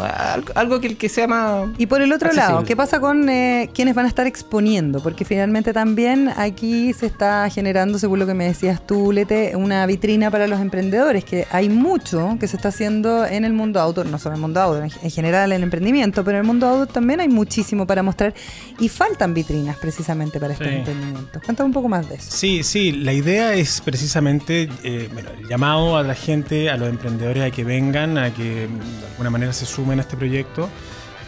algo, 0.54 0.80
que, 0.80 0.96
que 0.96 1.08
sea 1.08 1.26
más. 1.26 1.68
Y 1.78 1.86
por 1.86 2.00
el 2.00 2.12
otro 2.12 2.32
lado, 2.32 2.64
¿qué 2.64 2.76
pasa 2.76 3.00
con 3.00 3.28
eh, 3.28 3.70
quienes 3.74 3.94
van 3.94 4.04
a 4.04 4.08
estar 4.08 4.26
exponiendo? 4.26 5.00
Porque 5.00 5.24
finalmente 5.24 5.72
también 5.72 6.30
aquí 6.36 6.92
se 6.92 7.06
está 7.06 7.50
generando, 7.50 7.98
según 7.98 8.20
lo 8.20 8.26
que 8.26 8.34
me 8.34 8.44
decías 8.44 8.86
tú, 8.86 9.10
Lete, 9.12 9.56
una 9.56 9.84
vitrina 9.86 10.30
para 10.30 10.46
los 10.46 10.60
emprendedores, 10.60 11.24
que 11.24 11.46
hay 11.50 11.68
mucho 11.68 12.36
que 12.38 12.46
se 12.46 12.56
está 12.56 12.68
haciendo 12.68 13.26
en 13.26 13.44
el 13.44 13.52
mundo 13.52 13.80
auto, 13.80 14.04
no 14.04 14.18
solo 14.18 14.34
en 14.34 14.36
el 14.36 14.40
mundo 14.42 14.60
auto, 14.60 14.82
en 14.82 15.10
general 15.10 15.52
en 15.52 15.56
el 15.56 15.62
emprendimiento, 15.64 16.24
pero 16.24 16.38
en 16.38 16.42
el 16.42 16.46
mundo 16.46 16.68
auto 16.68 16.92
también 16.92 17.20
hay 17.20 17.28
muchísimo 17.28 17.86
para 17.86 18.02
mostrar 18.02 18.32
y 18.78 18.88
faltan 18.88 19.34
vitrinas 19.34 19.76
precisamente 19.76 20.38
para 20.38 20.52
este 20.52 20.78
emprendimiento. 20.78 21.40
Cuéntame 21.44 21.66
un 21.66 21.72
poco 21.72 21.88
más 21.88 22.08
de 22.08 22.16
eso. 22.16 22.30
Sí, 22.30 22.62
sí, 22.62 22.92
la 22.92 23.12
idea 23.12 23.54
es 23.54 23.80
precisamente 23.80 24.68
eh, 24.82 25.08
bueno, 25.12 25.30
el 25.38 25.48
llamado 25.48 25.96
a 25.96 26.02
la 26.02 26.14
gente, 26.14 26.70
a 26.70 26.76
los 26.76 26.88
emprendedores 26.88 27.42
a 27.42 27.50
que 27.50 27.64
vengan, 27.64 28.18
a 28.18 28.32
que 28.32 28.68
de 28.68 29.06
alguna 29.12 29.30
manera 29.30 29.52
se 29.52 29.63
sumen 29.64 29.98
a 29.98 30.02
este 30.02 30.16
proyecto. 30.16 30.68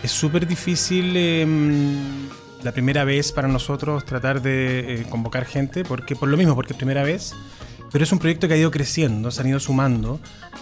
Es 0.02 0.10
súper 0.10 0.46
difícil 0.46 1.16
em, 1.16 2.28
la 2.62 2.72
primera 2.72 3.04
vez 3.04 3.32
para 3.32 3.48
nosotros 3.48 4.04
tratar 4.04 4.42
de 4.42 5.00
eh, 5.00 5.06
convocar 5.08 5.44
gente, 5.44 5.84
porque 5.84 6.16
por 6.16 6.28
lo 6.28 6.36
mismo, 6.36 6.54
porque 6.54 6.72
es 6.72 6.76
primera 6.76 7.02
vez, 7.02 7.34
pero 7.92 8.04
es 8.04 8.12
un 8.12 8.18
proyecto 8.18 8.48
que 8.48 8.54
ha 8.54 8.56
ido 8.56 8.70
creciendo, 8.70 9.30
se 9.30 9.40
han 9.40 9.48
ido 9.48 9.60
sumando. 9.60 10.20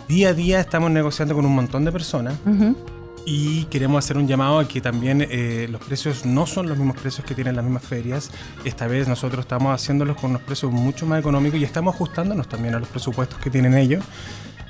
Día 0.09 0.31
a 0.31 0.35
día 0.35 0.61
estamos 0.61 0.91
negociando 0.91 1.35
con 1.35 1.47
un 1.47 1.55
montón 1.55 1.85
de 1.85 1.93
personas. 1.93 2.35
Y 3.27 3.65
queremos 3.65 4.05
hacer 4.05 4.19
un 4.19 4.29
llamado 4.29 4.59
a 4.59 4.69
que 4.69 4.83
también 4.83 5.27
eh, 5.31 5.67
los 5.71 5.83
precios 5.83 6.27
no 6.27 6.47
son 6.47 6.69
los 6.69 6.77
mismos 6.77 6.99
precios 6.99 7.27
que 7.27 7.35
tienen 7.35 7.57
las 7.57 7.65
mismas 7.65 7.83
ferias. 7.83 8.31
Esta 8.65 8.87
vez 8.87 9.09
nosotros 9.09 9.45
estamos 9.45 9.75
haciéndolos 9.75 10.19
con 10.19 10.31
unos 10.31 10.43
precios 10.43 10.71
mucho 10.71 11.07
más 11.07 11.21
económicos 11.21 11.59
y 11.59 11.65
estamos 11.65 11.95
ajustándonos 11.95 12.49
también 12.49 12.75
a 12.75 12.79
los 12.79 12.89
presupuestos 12.89 13.39
que 13.39 13.49
tienen 13.49 13.75
ellos. 13.75 14.05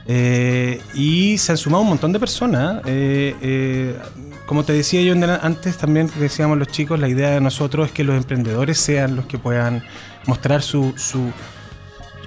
Eh, 0.07 0.81
y 0.95 1.39
se 1.39 1.53
han 1.53 1.59
sumado 1.59 1.83
un 1.83 1.89
montón 1.89 2.13
de 2.13 2.21
personas. 2.21 2.83
Eh, 2.87 3.35
eh, 3.41 3.99
como 4.47 4.65
te 4.65 4.73
decía 4.73 5.01
yo 5.03 5.15
antes, 5.43 5.79
también 5.79 6.11
decíamos 6.19 6.59
los 6.59 6.69
chicos, 6.69 7.01
la 7.01 7.09
idea 7.09 7.31
de 7.31 7.41
nosotros 7.41 7.87
es 7.89 7.93
que 7.93 8.05
los 8.05 8.17
emprendedores 8.17 8.79
sean 8.79 9.17
los 9.17 9.27
que 9.27 9.39
puedan 9.39 9.83
mostrar 10.27 10.63
su, 10.63 10.95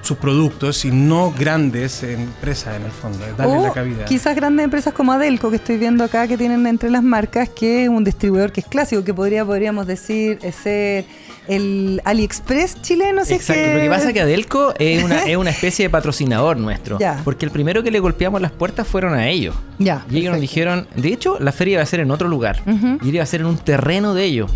sus 0.08 0.18
productos 0.18 0.86
y 0.86 0.92
no 0.92 1.34
grandes 1.38 2.02
empresas 2.02 2.78
en 2.78 2.84
el 2.84 2.92
fondo, 2.92 3.20
darle 3.38 3.60
la 3.60 3.74
cabida. 3.74 4.06
Quizás 4.06 4.36
grandes 4.36 4.64
empresas 4.64 4.94
como 4.94 5.12
Adelco, 5.12 5.50
que 5.50 5.58
estoy 5.58 5.78
viendo 5.78 6.04
acá, 6.04 6.28
que 6.28 6.38
tienen 6.38 6.66
entre 6.66 6.90
las 6.90 7.04
marcas, 7.04 7.50
que 7.50 7.84
es 7.84 7.90
un 7.90 8.06
distribuidor 8.06 8.54
que 8.54 8.62
es 8.62 8.68
clásico, 8.68 9.04
que 9.04 9.14
podría, 9.14 9.44
podríamos 9.44 9.86
decir 9.86 10.40
ser 10.54 11.06
el 11.48 12.02
AliExpress 12.06 12.82
chileno. 12.82 13.26
Si 13.26 13.34
Exacto. 13.34 13.74
Lo 13.74 13.80
que 13.80 13.90
pasa 13.90 14.08
es 14.08 14.14
que 14.14 14.22
Adelco 14.22 14.74
es 14.80 15.04
una, 15.04 15.24
es 15.28 15.36
una 15.36 15.50
especie 15.50 15.86
de 15.86 15.90
patrocinador 15.90 16.58
nuestro. 16.58 16.98
Porque 17.26 17.46
el 17.46 17.52
primero 17.52 17.84
que 17.84 17.92
le 17.92 18.00
golpeamos 18.00 18.42
las 18.42 18.52
puertas 18.52 18.88
fueron 18.88 19.14
a 19.14 19.28
ellos. 19.28 19.56
Ya, 19.78 20.06
y 20.10 20.20
ellos 20.20 20.32
nos 20.32 20.42
dijeron, 20.42 20.88
de 20.96 21.10
hecho, 21.10 21.38
la 21.40 21.52
feria 21.52 21.74
iba 21.74 21.84
a 21.84 21.86
ser 21.86 22.00
en 22.00 22.12
otro 22.12 22.30
lugar. 22.30 22.62
Y 23.02 23.10
iba 23.10 23.24
a 23.24 23.26
ser 23.26 23.42
en 23.42 23.48
un 23.48 23.58
terreno 23.58 24.14
de 24.14 24.24
ellos. 24.24 24.52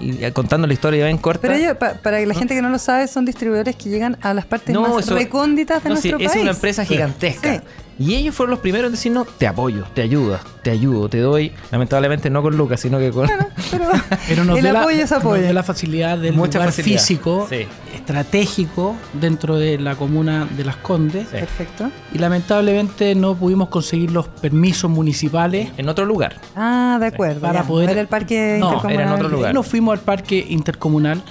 Y, 0.00 0.30
contando 0.32 0.66
la 0.66 0.72
historia 0.72 1.04
bien 1.04 1.18
corta. 1.18 1.48
Pero 1.48 1.78
para 1.78 2.18
que 2.18 2.26
la 2.26 2.34
gente 2.34 2.54
que 2.54 2.62
no 2.62 2.70
lo 2.70 2.78
sabe, 2.78 3.06
son 3.08 3.24
distribuidores 3.24 3.76
que 3.76 3.88
llegan 3.88 4.18
a 4.22 4.34
las 4.34 4.46
partes 4.46 4.74
más 4.74 5.08
recónditas 5.08 5.82
de 5.82 5.90
nuestro 5.90 6.18
país. 6.18 6.34
Es 6.34 6.42
una 6.42 6.50
empresa 6.52 6.84
gigantesca. 6.84 7.62
Y 7.98 8.14
ellos 8.14 8.34
fueron 8.34 8.50
los 8.50 8.60
primeros 8.60 8.86
en 8.86 8.92
decirnos, 8.92 9.26
te 9.38 9.46
apoyo, 9.46 9.84
te 9.94 10.02
ayudo, 10.02 10.38
te 10.62 10.70
ayudo, 10.70 11.08
te 11.08 11.18
doy. 11.18 11.52
Lamentablemente 11.70 12.28
no 12.30 12.42
con 12.42 12.56
Lucas, 12.56 12.80
sino 12.80 12.98
que 12.98 13.10
con... 13.10 13.28
pero, 14.28 14.44
nos 14.44 14.58
el 14.58 14.66
apoyo 14.68 14.96
la, 14.96 15.02
es 15.02 15.12
apoyo. 15.12 15.52
la 15.52 15.62
facilidad 15.62 16.18
del 16.18 16.34
Mucha 16.34 16.58
lugar 16.58 16.72
físico, 16.72 17.48
estratégico, 17.94 18.96
dentro 19.12 19.56
de 19.56 19.78
la 19.78 19.94
comuna 19.94 20.46
de 20.56 20.64
Las 20.64 20.76
Condes. 20.76 21.28
Perfecto. 21.28 21.90
Y 22.12 22.18
lamentablemente 22.18 23.14
no 23.14 23.36
pudimos 23.36 23.68
conseguir 23.68 24.10
los 24.10 24.26
permisos 24.28 24.90
municipales. 24.90 25.70
En 25.76 25.88
otro 25.88 26.04
lugar. 26.04 26.36
Ah, 26.56 26.98
de 27.00 27.06
acuerdo. 27.06 27.40
Para 27.40 27.62
poder... 27.64 27.90
Era 27.90 28.00
el 28.00 28.08
parque 28.08 28.56
no, 28.58 28.82
Era 28.88 29.04
en 29.04 29.12
otro 29.12 29.28
lugar. 29.28 29.54
Nos 29.54 29.66
fuimos 29.66 29.98
al 29.98 30.04
parque 30.04 30.44
intercomunal 30.48 31.22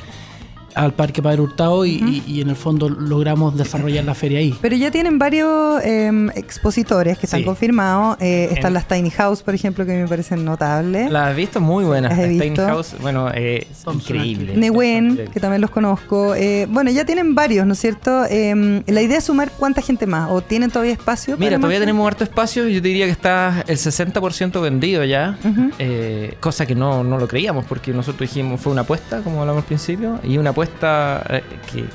al 0.76 0.94
Parque 0.94 1.22
Padre 1.22 1.42
Hurtado 1.42 1.86
y, 1.86 2.42
en 2.42 2.50
el 2.50 2.56
fondo 2.56 2.90
logramos 2.90 3.58
desarrollar 3.58 4.04
la 4.04 4.16
feria 4.16 4.40
ahí. 4.40 4.56
Pero 4.62 4.76
ya 4.76 4.92
tienen 4.92 5.20
varios 5.20 5.84
em, 5.84 6.30
expositores 6.32 7.18
que 7.18 7.26
están 7.26 7.44
confirmados. 7.44 8.18
Eh, 8.20 8.50
están 8.52 8.74
las 8.74 8.88
Tiny 8.88 9.10
House, 9.12 9.42
por 9.44 9.56
ejemplo, 9.56 9.86
que 9.86 9.94
me 9.94 10.08
parecen 10.08 10.44
notables. 10.44 11.12
Las 11.12 11.32
he 11.32 11.36
visto 11.36 11.62
muy 11.62 11.86
buenas. 11.86 12.18
Las 12.18 12.28
Tiny 12.28 12.56
House, 12.56 12.96
bueno, 13.02 13.30
eh, 13.34 13.68
increíble. 13.92 14.56
Newen, 14.56 15.30
que 15.32 15.40
también 15.40 15.62
los 15.62 15.70
conozco. 15.70 16.36
Eh, 16.36 16.68
bueno, 16.70 16.92
ya 16.92 17.06
tienen 17.06 17.36
varios, 17.36 17.66
¿no 17.66 17.74
es 17.74 17.80
cierto? 17.80 18.26
Em, 18.30 18.84
la 18.88 19.02
idea 19.02 19.18
es 19.18 19.26
sumar 19.26 19.52
cuánta 19.58 19.82
gente 19.82 20.06
más. 20.08 20.30
¿O 20.32 20.42
tienen 20.42 20.70
todavía 20.70 20.94
espacio? 20.94 21.38
Mira, 21.38 21.58
todavía 21.58 21.80
tenemos 21.80 22.08
harto 22.08 22.24
espacio. 22.24 22.68
Yo 22.68 22.82
diría 22.82 23.06
que 23.06 23.12
está 23.12 23.64
el 23.68 23.78
60% 23.78 24.62
vendido 24.62 25.04
ya. 25.04 25.38
Eh, 25.80 26.36
cosa 26.40 26.66
que 26.66 26.76
no, 26.76 27.04
no 27.04 27.18
lo 27.18 27.28
creíamos 27.28 27.66
porque 27.66 27.92
nosotros 27.94 28.30
dijimos 28.30 28.62
fue 28.62 28.72
una 28.72 28.82
apuesta, 28.82 29.22
como 29.22 29.42
hablamos 29.42 29.64
al 29.64 29.68
principio, 29.68 30.20
y 30.24 30.38
una 30.38 30.52
apuesta 30.52 30.63
eh, 30.64 31.44
que 31.72 31.86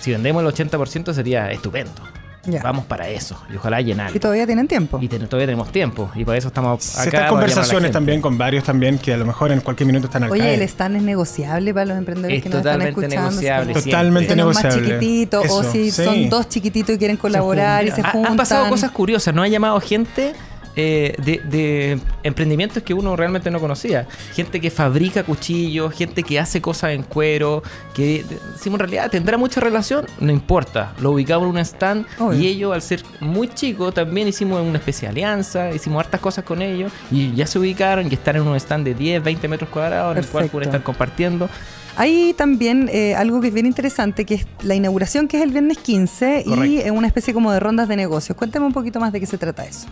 si 0.00 0.12
vendemos 0.12 0.42
el 0.42 0.48
80% 0.68 1.12
sería 1.12 1.50
estupendo. 1.50 2.02
Vamos 2.62 2.86
para 2.86 3.08
eso 3.08 3.40
y 3.52 3.56
ojalá 3.56 3.80
llenar. 3.80 4.14
Y 4.14 4.18
todavía 4.18 4.46
tienen 4.46 4.66
tiempo. 4.66 4.98
Y 5.00 5.08
todavía 5.08 5.46
tenemos 5.46 5.70
tiempo 5.70 6.10
y 6.14 6.24
por 6.24 6.36
eso 6.36 6.48
estamos 6.48 6.82
Se 6.82 7.08
acá. 7.08 7.28
conversaciones 7.28 7.90
también 7.90 8.20
con 8.20 8.38
varios 8.38 8.64
también 8.64 8.98
que 8.98 9.12
a 9.12 9.16
lo 9.16 9.26
mejor 9.26 9.52
en 9.52 9.60
cualquier 9.60 9.86
minuto 9.86 10.06
están 10.06 10.24
al 10.24 10.30
Oye, 10.30 10.54
el 10.54 10.62
stand 10.62 10.96
es 10.96 11.02
negociable 11.02 11.74
para 11.74 11.86
los 11.86 11.98
emprendedores 11.98 12.42
que 12.42 12.48
nos 12.48 12.58
están 12.58 12.82
escuchando. 12.82 13.30
Negociable, 13.30 13.74
totalmente 13.74 14.36
negociable. 14.36 14.80
más 14.80 14.88
chiquititos 14.88 15.50
o 15.50 15.62
si 15.62 15.90
son 15.90 16.30
dos 16.30 16.48
chiquititos 16.48 16.94
y 16.94 16.98
quieren 16.98 17.16
colaborar 17.16 17.84
y 17.84 17.90
se 17.90 18.02
juntan. 18.02 18.32
Han 18.32 18.36
pasado 18.36 18.68
cosas 18.68 18.90
curiosas, 18.92 19.34
no 19.34 19.42
ha 19.42 19.48
llamado 19.48 19.80
gente 19.80 20.34
eh, 20.80 21.12
de, 21.18 21.98
emprendimientos 22.22 22.84
que 22.84 22.94
uno 22.94 23.16
realmente 23.16 23.50
no 23.50 23.58
conocía. 23.58 24.06
Gente 24.32 24.60
que 24.60 24.70
fabrica 24.70 25.24
cuchillos, 25.24 25.92
gente 25.92 26.22
que 26.22 26.38
hace 26.38 26.60
cosas 26.60 26.92
en 26.92 27.02
cuero, 27.02 27.64
que 27.94 28.24
decimos 28.54 28.78
en 28.78 28.86
realidad 28.86 29.10
tendrá 29.10 29.36
mucha 29.36 29.60
relación, 29.60 30.06
no 30.20 30.30
importa. 30.30 30.94
Lo 31.00 31.10
ubicamos 31.10 31.46
en 31.46 31.50
un 31.50 31.58
stand 31.58 32.06
y 32.38 32.46
ellos, 32.46 32.72
al 32.72 32.82
ser 32.82 33.02
muy 33.18 33.48
chicos, 33.48 33.92
también 33.92 34.28
hicimos 34.28 34.62
una 34.62 34.78
especie 34.78 35.08
de 35.08 35.14
alianza, 35.14 35.72
hicimos 35.72 35.98
hartas 35.98 36.20
cosas 36.20 36.44
con 36.44 36.62
ellos 36.62 36.92
y 37.10 37.34
ya 37.34 37.48
se 37.48 37.58
ubicaron 37.58 38.06
y 38.08 38.14
están 38.14 38.36
en 38.36 38.42
un 38.42 38.54
stand 38.54 38.84
de 38.84 38.94
10, 38.94 39.24
20 39.24 39.48
metros 39.48 39.70
cuadrados 39.70 40.16
en 40.16 40.22
el 40.22 40.30
cual 40.30 40.48
pueden 40.48 40.68
estar 40.68 40.84
compartiendo. 40.84 41.48
Hay 41.96 42.34
también 42.34 42.88
eh, 42.92 43.16
algo 43.16 43.40
que 43.40 43.48
es 43.48 43.54
bien 43.54 43.66
interesante, 43.66 44.24
que 44.24 44.34
es 44.34 44.46
la 44.62 44.76
inauguración, 44.76 45.26
que 45.26 45.38
es 45.38 45.42
el 45.42 45.50
viernes 45.50 45.78
15, 45.78 46.44
y 46.46 46.78
y 46.78 46.90
una 46.90 47.08
especie 47.08 47.34
como 47.34 47.50
de 47.50 47.58
rondas 47.58 47.88
de 47.88 47.96
negocios. 47.96 48.38
Cuéntame 48.38 48.64
un 48.64 48.72
poquito 48.72 49.00
más 49.00 49.12
de 49.12 49.18
qué 49.18 49.26
se 49.26 49.38
trata 49.38 49.64
eso. 49.64 49.88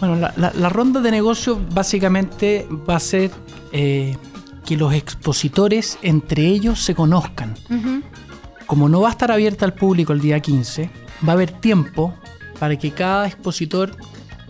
Bueno, 0.00 0.16
la, 0.16 0.68
ronda 0.68 1.00
de 1.00 1.10
negocios 1.10 1.58
básicamente 1.72 2.66
va 2.88 2.96
a 2.96 3.00
ser 3.00 3.30
eh, 3.72 4.16
que 4.64 4.76
los 4.76 4.92
expositores 4.92 5.98
entre 6.02 6.46
ellos 6.46 6.82
se 6.82 6.94
conozcan. 6.94 7.54
Como 8.66 8.88
no 8.88 9.00
va 9.00 9.08
a 9.08 9.10
estar 9.12 9.30
abierta 9.30 9.64
al 9.64 9.74
público 9.74 10.12
el 10.12 10.20
día 10.20 10.40
15, 10.40 10.90
va 11.26 11.32
a 11.32 11.32
haber 11.32 11.50
tiempo 11.52 12.14
para 12.58 12.76
que 12.76 12.90
cada 12.90 13.26
expositor 13.26 13.96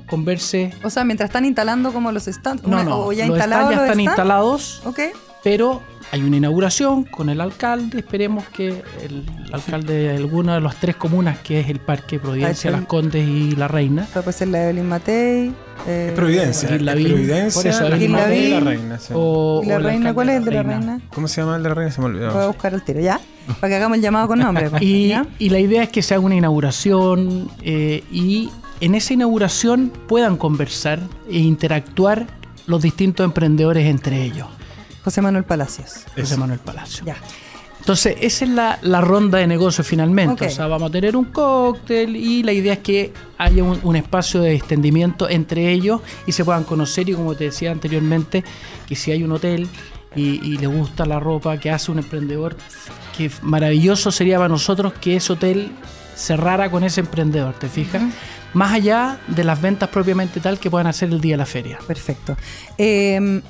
converse. 0.07 0.72
O 0.82 0.90
sea, 0.90 1.05
mientras 1.05 1.28
están 1.28 1.44
instalando 1.44 1.92
como 1.92 2.12
los 2.12 2.24
stands. 2.24 2.62
No, 2.64 2.82
no, 2.82 3.12
ya 3.12 3.26
los 3.26 3.38
ya 3.38 3.84
están 3.84 4.01
instalados. 4.01 4.82
Ok. 4.84 5.01
Pero 5.47 5.80
hay 6.11 6.22
una 6.22 6.38
inauguración 6.38 7.05
con 7.05 7.28
el 7.28 7.40
alcalde. 7.40 8.01
Esperemos 8.01 8.49
que 8.49 8.82
el 9.01 9.24
alcalde 9.53 9.94
de 9.94 10.16
alguna 10.16 10.57
de 10.57 10.61
las 10.61 10.74
tres 10.80 10.97
comunas, 10.97 11.38
que 11.38 11.61
es 11.61 11.68
el 11.68 11.78
Parque 11.78 12.18
Providencia, 12.18 12.72
Las 12.72 12.84
Condes 12.86 13.24
y 13.24 13.55
La 13.55 13.68
Reina. 13.68 14.09
Puede 14.12 14.32
ser 14.32 14.49
la 14.49 14.64
Evelyn 14.64 14.88
Matei. 14.88 15.55
Eh, 15.86 16.12
Providencia. 16.16 16.68
la 16.80 16.94
Providencia. 16.94 17.62
Por 17.62 17.70
eso, 17.70 17.86
Evelyn 17.86 18.11
Matei 18.11 18.44
y 18.44 18.51
La 18.51 18.59
Reina. 18.59 18.99
O, 19.14 19.61
¿Y 19.62 19.68
la 19.68 19.78
Reina? 19.78 20.12
¿Cuál 20.12 20.30
es 20.30 20.36
el 20.38 20.44
de 20.47 20.51
La 20.51 20.62
Reina? 20.64 21.01
¿Cómo 21.14 21.28
se 21.28 21.40
llama 21.40 21.55
el 21.59 21.62
de 21.62 21.68
La 21.68 21.74
Reina? 21.76 21.92
Se 21.92 22.01
me 22.01 22.07
olvidó. 22.09 22.32
Voy 22.32 22.42
a 22.42 22.47
buscar 22.49 22.74
el 22.74 22.82
tiro, 22.82 22.99
¿ya? 22.99 23.20
Para 23.61 23.68
que 23.68 23.76
hagamos 23.76 23.99
el 23.99 24.03
llamado 24.03 24.26
con 24.26 24.40
nombre. 24.40 24.68
Pues, 24.68 24.82
y, 24.82 25.14
y, 25.38 25.49
la 25.51 25.61
idea 25.61 25.84
es 25.84 25.90
que 25.90 26.03
se 26.03 26.14
haga 26.14 26.24
una 26.24 26.34
inauguración 26.34 27.49
eh, 27.62 28.03
y 28.11 28.51
en 28.80 28.97
esa 28.97 29.14
inauguración 29.14 29.92
puedan 30.09 30.38
conversar 30.38 30.99
e 31.30 31.38
interactuar 31.38 32.26
los 32.66 32.82
distintos 32.82 33.22
emprendedores 33.22 33.86
entre 33.86 34.24
ellos. 34.24 34.49
José 35.07 35.22
Manuel 35.22 35.44
Palacios. 35.44 36.04
José 36.16 36.36
Manuel 36.36 36.59
Palacios. 36.59 37.07
Ya. 37.07 37.14
Entonces, 37.78 38.16
esa 38.20 38.44
es 38.44 38.50
la, 38.82 39.00
ronda 39.00 39.38
de 39.38 39.46
negocio 39.46 39.84
finalmente. 39.84 40.46
O 40.46 40.50
sea, 40.50 40.66
vamos 40.66 40.88
a 40.88 40.92
tener 40.92 41.16
un 41.16 41.26
cóctel 41.26 42.16
y 42.16 42.42
la 42.42 42.52
idea 42.52 42.72
es 42.72 42.78
que 42.80 43.12
haya 43.38 43.62
un, 43.62 43.94
espacio 43.94 44.40
de 44.40 44.57
extendimiento 44.57 45.30
entre 45.30 45.70
ellos 45.70 46.00
y 46.26 46.32
se 46.32 46.44
puedan 46.44 46.64
conocer. 46.64 47.09
Y 47.09 47.12
como 47.14 47.36
te 47.36 47.44
decía 47.44 47.70
anteriormente, 47.70 48.42
que 48.88 48.96
si 48.96 49.12
hay 49.12 49.22
un 49.22 49.30
hotel 49.30 49.68
y, 50.16 50.59
le 50.59 50.66
gusta 50.66 51.07
la 51.07 51.20
ropa 51.20 51.57
que 51.61 51.70
hace 51.70 51.92
un 51.92 51.98
emprendedor, 51.98 52.57
que 53.16 53.30
maravilloso 53.42 54.11
sería 54.11 54.38
para 54.38 54.48
nosotros 54.48 54.92
que 54.94 55.14
ese 55.14 55.34
hotel 55.34 55.70
cerrara 56.16 56.68
con 56.68 56.82
ese 56.82 56.98
emprendedor, 56.98 57.54
¿te 57.54 57.68
fijas? 57.68 58.02
Más 58.54 58.72
allá 58.72 59.20
de 59.28 59.44
las 59.44 59.62
ventas 59.62 59.88
propiamente 59.90 60.40
tal 60.40 60.59
que 60.59 60.68
puedan 60.68 60.88
hacer 60.88 61.11
el 61.11 61.20
día 61.20 61.34
de 61.34 61.38
la 61.38 61.46
feria. 61.46 61.78
Perfecto. 61.86 62.36
Eh, 62.76 63.40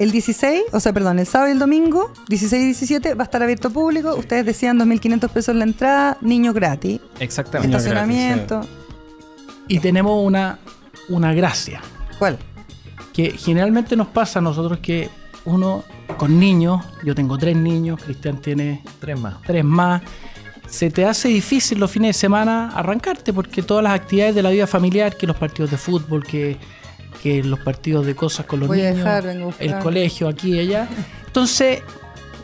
el 0.00 0.12
16, 0.12 0.62
o 0.72 0.80
sea, 0.80 0.94
perdón, 0.94 1.18
el 1.18 1.26
sábado 1.26 1.50
y 1.50 1.52
el 1.52 1.58
domingo, 1.58 2.10
16 2.30 2.62
y 2.62 2.66
17, 2.68 3.14
va 3.14 3.24
a 3.24 3.26
estar 3.26 3.42
abierto 3.42 3.68
público. 3.68 4.14
Ustedes 4.14 4.46
decían 4.46 4.78
2.500 4.78 5.28
pesos 5.28 5.54
la 5.54 5.64
entrada, 5.64 6.16
niño 6.22 6.54
gratis. 6.54 7.02
Exactamente. 7.18 7.76
Estacionamiento. 7.76 8.62
Y 9.68 9.78
tenemos 9.78 10.26
una, 10.26 10.58
una 11.10 11.34
gracia. 11.34 11.82
¿Cuál? 12.18 12.38
Que 13.12 13.32
generalmente 13.32 13.94
nos 13.94 14.08
pasa 14.08 14.38
a 14.38 14.42
nosotros 14.42 14.78
que 14.78 15.10
uno 15.44 15.84
con 16.16 16.40
niños, 16.40 16.82
yo 17.04 17.14
tengo 17.14 17.36
tres 17.36 17.54
niños, 17.54 18.02
Cristian 18.02 18.40
tiene 18.40 18.82
tres 19.00 19.20
más. 19.20 19.42
Tres 19.42 19.64
más. 19.66 20.00
Se 20.66 20.90
te 20.90 21.04
hace 21.04 21.28
difícil 21.28 21.78
los 21.78 21.90
fines 21.90 22.16
de 22.16 22.20
semana 22.20 22.70
arrancarte 22.70 23.34
porque 23.34 23.62
todas 23.62 23.84
las 23.84 23.92
actividades 23.92 24.34
de 24.34 24.42
la 24.42 24.48
vida 24.48 24.66
familiar, 24.66 25.14
que 25.14 25.26
los 25.26 25.36
partidos 25.36 25.70
de 25.70 25.76
fútbol, 25.76 26.24
que 26.24 26.56
que 27.22 27.42
los 27.42 27.58
partidos 27.60 28.06
de 28.06 28.14
cosas 28.14 28.46
con 28.46 28.60
los 28.60 28.70
niños, 28.70 29.54
el 29.58 29.78
colegio 29.78 30.28
aquí 30.28 30.54
y 30.54 30.60
allá. 30.60 30.88
Entonces, 31.26 31.82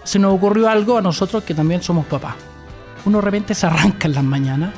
se 0.05 0.19
nos 0.19 0.35
ocurrió 0.35 0.69
algo 0.69 0.99
a 0.99 1.03
nosotros 1.03 1.45
que 1.45 1.55
también 1.55 1.83
somos 1.83 2.07
papás. 2.07 2.35
Uno 3.05 3.19
de 3.19 3.25
repente 3.25 3.55
se 3.55 3.67
arranca 3.67 4.07
en 4.09 4.15
las 4.15 4.25
mañanas. 4.25 4.75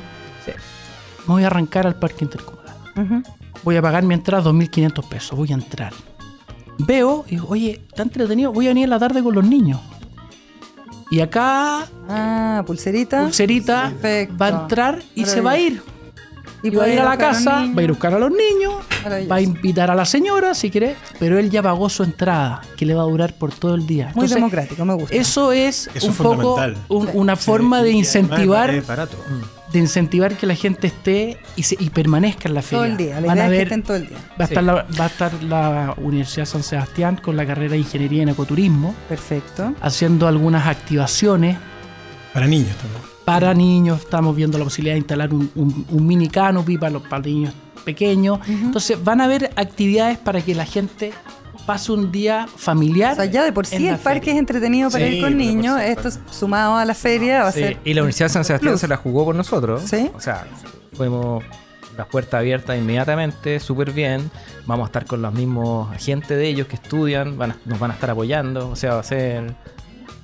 Me 1.27 1.33
voy 1.33 1.43
a 1.43 1.47
arrancar 1.47 1.85
al 1.85 1.95
parque 1.95 2.25
intercomunal. 2.25 2.75
Voy 3.63 3.75
a 3.75 3.81
pagar 3.81 4.03
mi 4.03 4.13
entrada 4.13 4.49
2.500 4.49 5.07
pesos. 5.07 5.37
Voy 5.37 5.51
a 5.51 5.55
entrar. 5.55 5.93
Veo 6.79 7.25
y 7.27 7.31
digo, 7.31 7.47
oye, 7.49 7.81
está 7.89 8.03
entretenido. 8.03 8.53
Voy 8.53 8.67
a 8.67 8.69
venir 8.69 8.85
en 8.85 8.89
la 8.89 8.99
tarde 8.99 9.21
con 9.21 9.35
los 9.35 9.43
niños. 9.43 9.81
Y 11.11 11.19
acá. 11.19 11.87
Ah, 12.07 12.63
pulserita. 12.65 13.23
Pulserita. 13.23 13.93
Va 14.41 14.45
a 14.45 14.49
entrar 14.49 15.01
y 15.13 15.25
se 15.25 15.41
va 15.41 15.51
a 15.51 15.59
ir. 15.59 15.83
Y, 16.61 16.69
va 16.71 16.83
a 16.83 16.89
ir 16.89 16.99
a 16.99 17.05
la 17.05 17.17
casa, 17.17 17.65
va 17.75 17.81
a 17.81 17.83
ir 17.83 17.89
a 17.89 17.93
buscar 17.93 18.13
a 18.13 18.19
los 18.19 18.31
niños, 18.31 18.73
va 19.29 19.35
a 19.35 19.41
invitar 19.41 19.89
a 19.89 19.95
la 19.95 20.05
señora 20.05 20.53
si 20.53 20.69
quiere, 20.69 20.95
pero 21.17 21.39
él 21.39 21.49
ya 21.49 21.63
pagó 21.63 21.89
su 21.89 22.03
entrada, 22.03 22.61
que 22.75 22.85
le 22.85 22.93
va 22.93 23.03
a 23.03 23.05
durar 23.05 23.33
por 23.33 23.53
todo 23.53 23.75
el 23.75 23.87
día. 23.87 24.11
Muy 24.15 24.27
democrático, 24.27 24.83
me 24.83 24.93
gusta. 24.93 25.15
Eso 25.15 25.51
es, 25.51 25.89
un 26.03 26.13
poco 26.15 26.59
una 26.87 27.35
forma 27.35 27.81
de 27.81 27.91
incentivar. 27.91 28.83
De 29.71 29.77
incentivar 29.77 30.35
que 30.35 30.47
la 30.47 30.55
gente 30.55 30.87
esté 30.87 31.37
y, 31.55 31.61
se, 31.61 31.77
y 31.79 31.91
permanezca 31.91 32.49
en 32.49 32.55
la 32.55 32.63
feria. 32.63 32.79
Todo 32.79 32.85
el 32.85 32.97
día, 32.97 33.21
la 33.21 33.47
idea 33.47 33.65
que 33.67 33.77
todo 33.83 33.97
el 33.97 34.07
día. 34.07 34.17
Va 34.31 34.45
a, 34.45 34.47
estar 34.47 34.63
la, 34.63 34.73
va 34.73 35.03
a 35.03 35.07
estar 35.07 35.43
la 35.43 35.93
Universidad 35.97 36.45
San 36.45 36.63
Sebastián 36.63 37.17
con 37.17 37.37
la 37.37 37.45
carrera 37.45 37.73
de 37.73 37.77
Ingeniería 37.77 38.23
en 38.23 38.29
Ecoturismo. 38.29 38.95
Perfecto. 39.07 39.75
Haciendo 39.79 40.27
algunas 40.27 40.65
activaciones. 40.65 41.59
Para 42.33 42.47
niños 42.47 42.75
también 42.77 43.18
para 43.29 43.53
niños, 43.53 43.99
estamos 43.99 44.35
viendo 44.35 44.57
la 44.57 44.63
posibilidad 44.63 44.95
de 44.95 44.99
instalar 44.99 45.31
un, 45.31 45.85
mini 45.91 46.27
canopy 46.29 46.79
para 46.79 46.93
los 46.93 47.03
para 47.03 47.21
niños 47.21 47.53
pequeños. 47.85 48.39
Entonces 48.47 49.01
van 49.03 49.21
a 49.21 49.25
haber 49.25 49.51
actividades 49.55 50.17
para 50.17 50.41
que 50.41 50.55
la 50.55 50.65
gente 50.65 51.13
pase 51.67 51.91
un 51.91 52.11
día 52.11 52.47
familiar. 52.55 53.13
O 53.13 53.15
sea, 53.17 53.25
ya 53.25 53.43
de 53.43 53.53
por 53.53 53.67
sí 53.67 53.87
el 53.87 53.97
parque 53.97 54.31
es 54.31 54.37
entretenido 54.37 54.89
para 54.89 55.05
ir 55.05 55.21
con 55.21 55.37
niños. 55.37 55.79
Esto 55.79 56.09
sumado 56.31 56.75
a 56.75 56.85
la 56.85 56.95
feria 56.95 57.43
va 57.43 57.49
a 57.49 57.51
ser. 57.51 57.77
Y 57.85 57.93
la 57.93 58.01
Universidad 58.01 58.29
de 58.29 58.33
San 58.33 58.45
Sebastián 58.45 58.79
se 58.79 58.87
la 58.87 58.97
jugó 58.97 59.25
con 59.25 59.37
nosotros. 59.37 59.83
Sí. 59.85 60.09
O 60.15 60.19
sea, 60.19 60.47
fuimos 60.93 61.43
las 61.97 62.07
puertas 62.07 62.39
abiertas 62.39 62.79
inmediatamente, 62.79 63.59
súper 63.59 63.91
bien. 63.91 64.31
Vamos 64.65 64.85
a 64.85 64.87
estar 64.87 65.05
con 65.05 65.21
los 65.21 65.31
mismos 65.35 65.91
agentes 65.91 66.35
de 66.35 66.47
ellos 66.47 66.65
que 66.65 66.77
estudian, 66.77 67.37
nos 67.37 67.79
van 67.79 67.91
a 67.91 67.93
estar 67.93 68.09
apoyando. 68.09 68.69
O 68.69 68.75
sea, 68.75 68.95
va 68.95 69.01
a 69.01 69.03
ser 69.03 69.53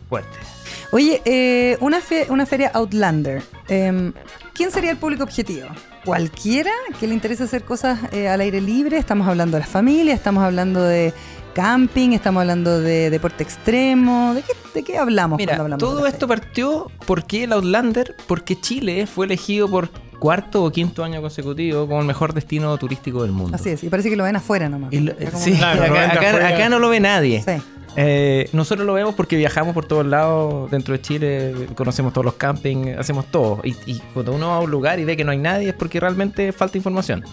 fuerte. 0.09 0.54
Oye, 0.91 1.21
eh, 1.25 1.77
una, 1.81 1.99
una 2.29 2.45
feria 2.45 2.71
Outlander. 2.73 3.43
Em, 3.67 4.13
¿Quién 4.53 4.71
sería 4.71 4.91
el 4.91 4.97
público 4.97 5.23
objetivo? 5.23 5.67
¿Cualquiera 6.05 6.71
que 6.99 7.07
le 7.07 7.13
interese 7.13 7.43
hacer 7.43 7.63
cosas 7.63 7.99
eh, 8.13 8.27
al 8.29 8.41
aire 8.41 8.61
libre? 8.61 8.97
Estamos 8.97 9.27
hablando 9.27 9.57
de 9.57 9.61
la 9.61 9.67
familia, 9.67 10.13
estamos 10.13 10.43
hablando 10.43 10.83
de 10.83 11.13
camping, 11.53 12.11
estamos 12.11 12.41
hablando 12.41 12.79
de 12.79 13.09
deporte 13.09 13.43
extremo. 13.43 14.33
¿De 14.33 14.43
qué, 14.43 14.53
de 14.73 14.83
qué 14.83 14.97
hablamos 14.97 15.37
Mira, 15.37 15.55
hablamos 15.55 15.79
todo 15.79 16.05
esto 16.05 16.27
partió 16.27 16.91
porque 17.05 17.45
el 17.45 17.53
Outlander, 17.53 18.15
porque 18.27 18.59
Chile 18.59 19.07
fue 19.07 19.25
elegido 19.25 19.69
por 19.69 19.89
cuarto 20.25 20.63
o 20.63 20.71
quinto 20.71 21.03
año 21.03 21.21
consecutivo 21.21 21.85
como 21.85 21.99
el 21.99 22.07
mejor 22.07 22.33
destino 22.33 22.75
turístico 22.79 23.21
del 23.21 23.31
mundo. 23.31 23.55
Así 23.55 23.69
es, 23.69 23.83
y 23.83 23.89
parece 23.89 24.09
que 24.09 24.15
lo 24.15 24.23
ven 24.23 24.35
afuera 24.35 24.67
nomás. 24.67 24.89
sí, 25.35 25.53
acá, 25.61 26.67
no 26.67 26.79
lo 26.79 26.89
ve 26.89 26.99
nadie. 26.99 27.43
Sí. 27.43 27.61
Eh, 27.95 28.49
nosotros 28.51 28.87
lo 28.87 28.93
vemos 28.93 29.13
porque 29.13 29.37
viajamos 29.37 29.75
por 29.75 29.85
todos 29.85 30.03
lados 30.03 30.71
dentro 30.71 30.93
de 30.93 31.01
Chile, 31.01 31.67
conocemos 31.75 32.11
todos 32.11 32.25
los 32.25 32.33
campings, 32.33 32.97
hacemos 32.97 33.27
todo. 33.27 33.61
Y, 33.63 33.99
cuando 34.15 34.33
uno 34.33 34.47
va 34.47 34.55
a 34.55 34.59
un 34.61 34.71
lugar 34.71 34.99
y 34.99 35.05
ve 35.05 35.15
que 35.15 35.23
no 35.23 35.31
hay 35.31 35.37
nadie 35.37 35.69
es 35.69 35.75
porque 35.75 35.99
realmente 35.99 36.51
falta 36.51 36.75
información. 36.75 37.23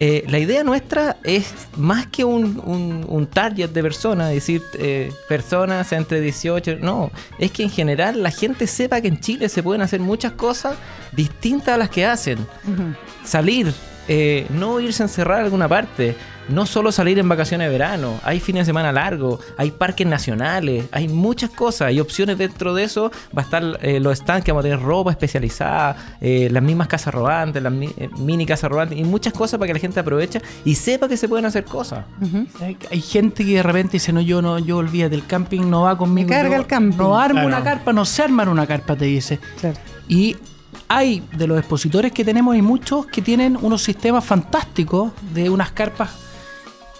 Eh, 0.00 0.24
la 0.28 0.38
idea 0.38 0.62
nuestra 0.62 1.16
es 1.24 1.52
más 1.76 2.06
que 2.06 2.24
un, 2.24 3.28
target 3.32 3.70
de 3.70 3.82
personas, 3.82 4.30
decir 4.30 4.62
eh, 4.78 5.10
personas 5.28 5.90
entre 5.92 6.20
18, 6.20 6.76
no, 6.80 7.10
es 7.38 7.50
que 7.50 7.64
en 7.64 7.70
general 7.70 8.22
la 8.22 8.30
gente 8.30 8.68
sepa 8.68 9.00
que 9.00 9.08
en 9.08 9.18
Chile 9.18 9.48
se 9.48 9.60
pueden 9.62 9.82
hacer 9.82 9.98
muchas 9.98 10.32
cosas 10.32 10.76
distintas 11.12 11.74
a 11.74 11.76
las 11.78 11.90
que 11.90 12.06
hacen. 12.08 12.46
Salir, 13.24 13.72
eh, 14.08 14.46
no 14.50 14.80
irse 14.80 15.02
a 15.02 15.06
encerrar 15.06 15.40
a 15.40 15.44
alguna 15.44 15.68
parte 15.68 16.16
no 16.48 16.66
solo 16.66 16.92
salir 16.92 17.18
en 17.18 17.28
vacaciones 17.28 17.66
de 17.66 17.72
verano, 17.72 18.18
hay 18.24 18.40
fines 18.40 18.62
de 18.62 18.70
semana 18.70 18.90
largos, 18.92 19.40
hay 19.56 19.70
parques 19.70 20.06
nacionales, 20.06 20.86
hay 20.92 21.08
muchas 21.08 21.50
cosas, 21.50 21.88
hay 21.88 22.00
opciones 22.00 22.38
dentro 22.38 22.74
de 22.74 22.84
eso. 22.84 23.10
Va 23.36 23.42
a 23.42 23.44
estar 23.44 23.78
eh, 23.82 24.00
los 24.00 24.18
stands 24.18 24.44
que 24.44 24.52
vamos 24.52 24.62
a 24.64 24.68
tener 24.68 24.80
ropa 24.80 25.10
especializada, 25.10 26.16
eh, 26.20 26.48
las 26.50 26.62
mismas 26.62 26.88
casas 26.88 27.14
robantes, 27.14 27.62
las 27.62 27.72
mini 27.72 28.46
casas 28.46 28.70
robantes 28.70 28.98
y 28.98 29.04
muchas 29.04 29.32
cosas 29.32 29.58
para 29.58 29.68
que 29.68 29.74
la 29.74 29.80
gente 29.80 30.00
aproveche 30.00 30.40
y 30.64 30.74
sepa 30.74 31.08
que 31.08 31.16
se 31.16 31.28
pueden 31.28 31.44
hacer 31.44 31.64
cosas. 31.64 32.04
hay, 32.60 33.00
gente 33.00 33.44
que 33.44 33.56
de 33.56 33.62
repente 33.62 33.92
dice, 33.92 34.12
no, 34.12 34.20
yo 34.20 34.42
no, 34.42 34.58
yo 34.58 34.78
olvídate 34.78 35.10
del 35.10 35.26
camping, 35.26 35.68
no 35.68 35.82
va 35.82 35.96
conmigo. 35.96 36.28
Me 36.28 36.34
carga 36.34 36.56
el 36.56 36.66
camping. 36.66 36.96
No 36.96 37.18
arma 37.18 37.44
una 37.44 37.62
carpa, 37.62 37.92
no 37.92 38.04
se 38.04 38.22
arma 38.22 38.44
una 38.44 38.66
carpa, 38.66 38.96
te 38.96 39.04
dice. 39.04 39.38
Y 40.08 40.36
hay 40.86 41.22
de 41.36 41.46
los 41.46 41.58
expositores 41.58 42.12
que 42.12 42.24
tenemos, 42.24 42.54
hay 42.54 42.62
muchos 42.62 43.06
que 43.06 43.22
tienen 43.22 43.58
unos 43.60 43.82
sistemas 43.82 44.24
fantásticos 44.24 45.12
de 45.32 45.50
unas 45.50 45.72
carpas 45.72 46.10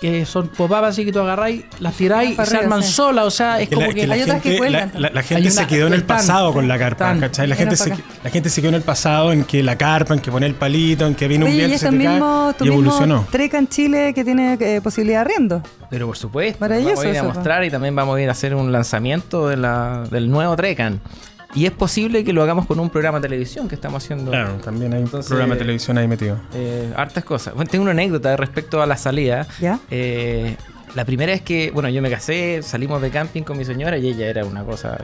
que 0.00 0.24
son 0.26 0.48
pop 0.48 0.72
así 0.72 1.04
que 1.04 1.12
tú 1.12 1.18
agarráis, 1.20 1.64
las 1.80 1.94
tiráis 1.94 2.38
y 2.38 2.46
se 2.46 2.56
arman 2.56 2.82
solas. 2.82 3.26
O 3.26 3.30
sea, 3.30 3.60
es 3.60 3.68
como 3.68 3.90
que, 3.92 4.06
la, 4.06 4.14
hay 4.14 4.22
otras 4.22 4.42
gente, 4.42 4.50
que 4.50 4.58
cuelgan. 4.58 4.92
La, 4.94 5.22
gente 5.22 5.50
se 5.50 5.66
quedó 5.66 5.86
en 5.88 5.94
el 5.94 6.04
pasado 6.04 6.52
con 6.52 6.68
la 6.68 6.78
carpa, 6.78 7.16
¿cachai? 7.18 7.46
La 7.46 7.56
gente, 7.56 7.76
se, 7.76 7.90
la 8.22 8.30
gente 8.30 8.48
se 8.48 8.60
quedó 8.60 8.70
en 8.70 8.76
el 8.76 8.82
pasado 8.82 9.32
en 9.32 9.44
que 9.44 9.62
la 9.62 9.76
carpa, 9.76 10.14
en 10.14 10.20
que 10.20 10.30
pone 10.30 10.46
el 10.46 10.54
palito, 10.54 11.06
en 11.06 11.14
que 11.14 11.28
viene 11.28 11.44
un 11.44 11.50
viento 11.50 11.74
y, 11.74 11.78
se 11.78 11.90
mismo, 11.90 12.54
y 12.60 12.68
evolucionó. 12.68 13.26
Treca 13.30 13.58
en 13.58 13.68
Chile 13.68 14.12
que 14.14 14.24
tiene 14.24 14.56
eh, 14.60 14.80
posibilidad 14.80 15.18
de 15.18 15.32
arriendo. 15.32 15.62
Pero 15.90 16.06
por 16.06 16.16
supuesto, 16.16 16.58
vamos 16.60 17.00
a 17.00 17.08
ir 17.08 17.18
a 17.18 17.22
mostrar 17.24 17.64
y 17.64 17.70
también 17.70 17.94
vamos 17.96 18.16
a 18.16 18.22
ir 18.22 18.28
a 18.28 18.32
hacer 18.32 18.54
un 18.54 18.70
lanzamiento 18.70 19.48
de 19.48 19.56
la, 19.56 20.04
del 20.10 20.30
nuevo 20.30 20.54
Trecan. 20.54 21.00
Y 21.54 21.66
es 21.66 21.72
posible 21.72 22.24
que 22.24 22.32
lo 22.32 22.42
hagamos 22.42 22.66
con 22.66 22.78
un 22.78 22.90
programa 22.90 23.18
de 23.18 23.28
televisión 23.28 23.68
que 23.68 23.74
estamos 23.74 24.04
haciendo. 24.04 24.30
Claro, 24.30 24.54
también 24.56 24.92
hay 24.92 25.02
un 25.02 25.08
programa 25.08 25.54
de 25.54 25.60
televisión 25.60 25.96
ahí 25.98 26.06
metido. 26.06 26.38
Eh, 26.54 26.92
hartas 26.94 27.24
cosas. 27.24 27.54
Bueno, 27.54 27.70
tengo 27.70 27.82
una 27.82 27.92
anécdota 27.92 28.36
respecto 28.36 28.82
a 28.82 28.86
la 28.86 28.96
salida. 28.96 29.46
¿Ya? 29.60 29.80
Eh, 29.90 30.56
la 30.94 31.04
primera 31.04 31.32
es 31.32 31.42
que, 31.42 31.70
bueno, 31.70 31.88
yo 31.88 32.02
me 32.02 32.10
casé, 32.10 32.62
salimos 32.62 33.00
de 33.02 33.10
camping 33.10 33.42
con 33.42 33.56
mi 33.56 33.64
señora 33.64 33.98
y 33.98 34.08
ella 34.08 34.26
era 34.26 34.44
una 34.44 34.64
cosa 34.64 34.98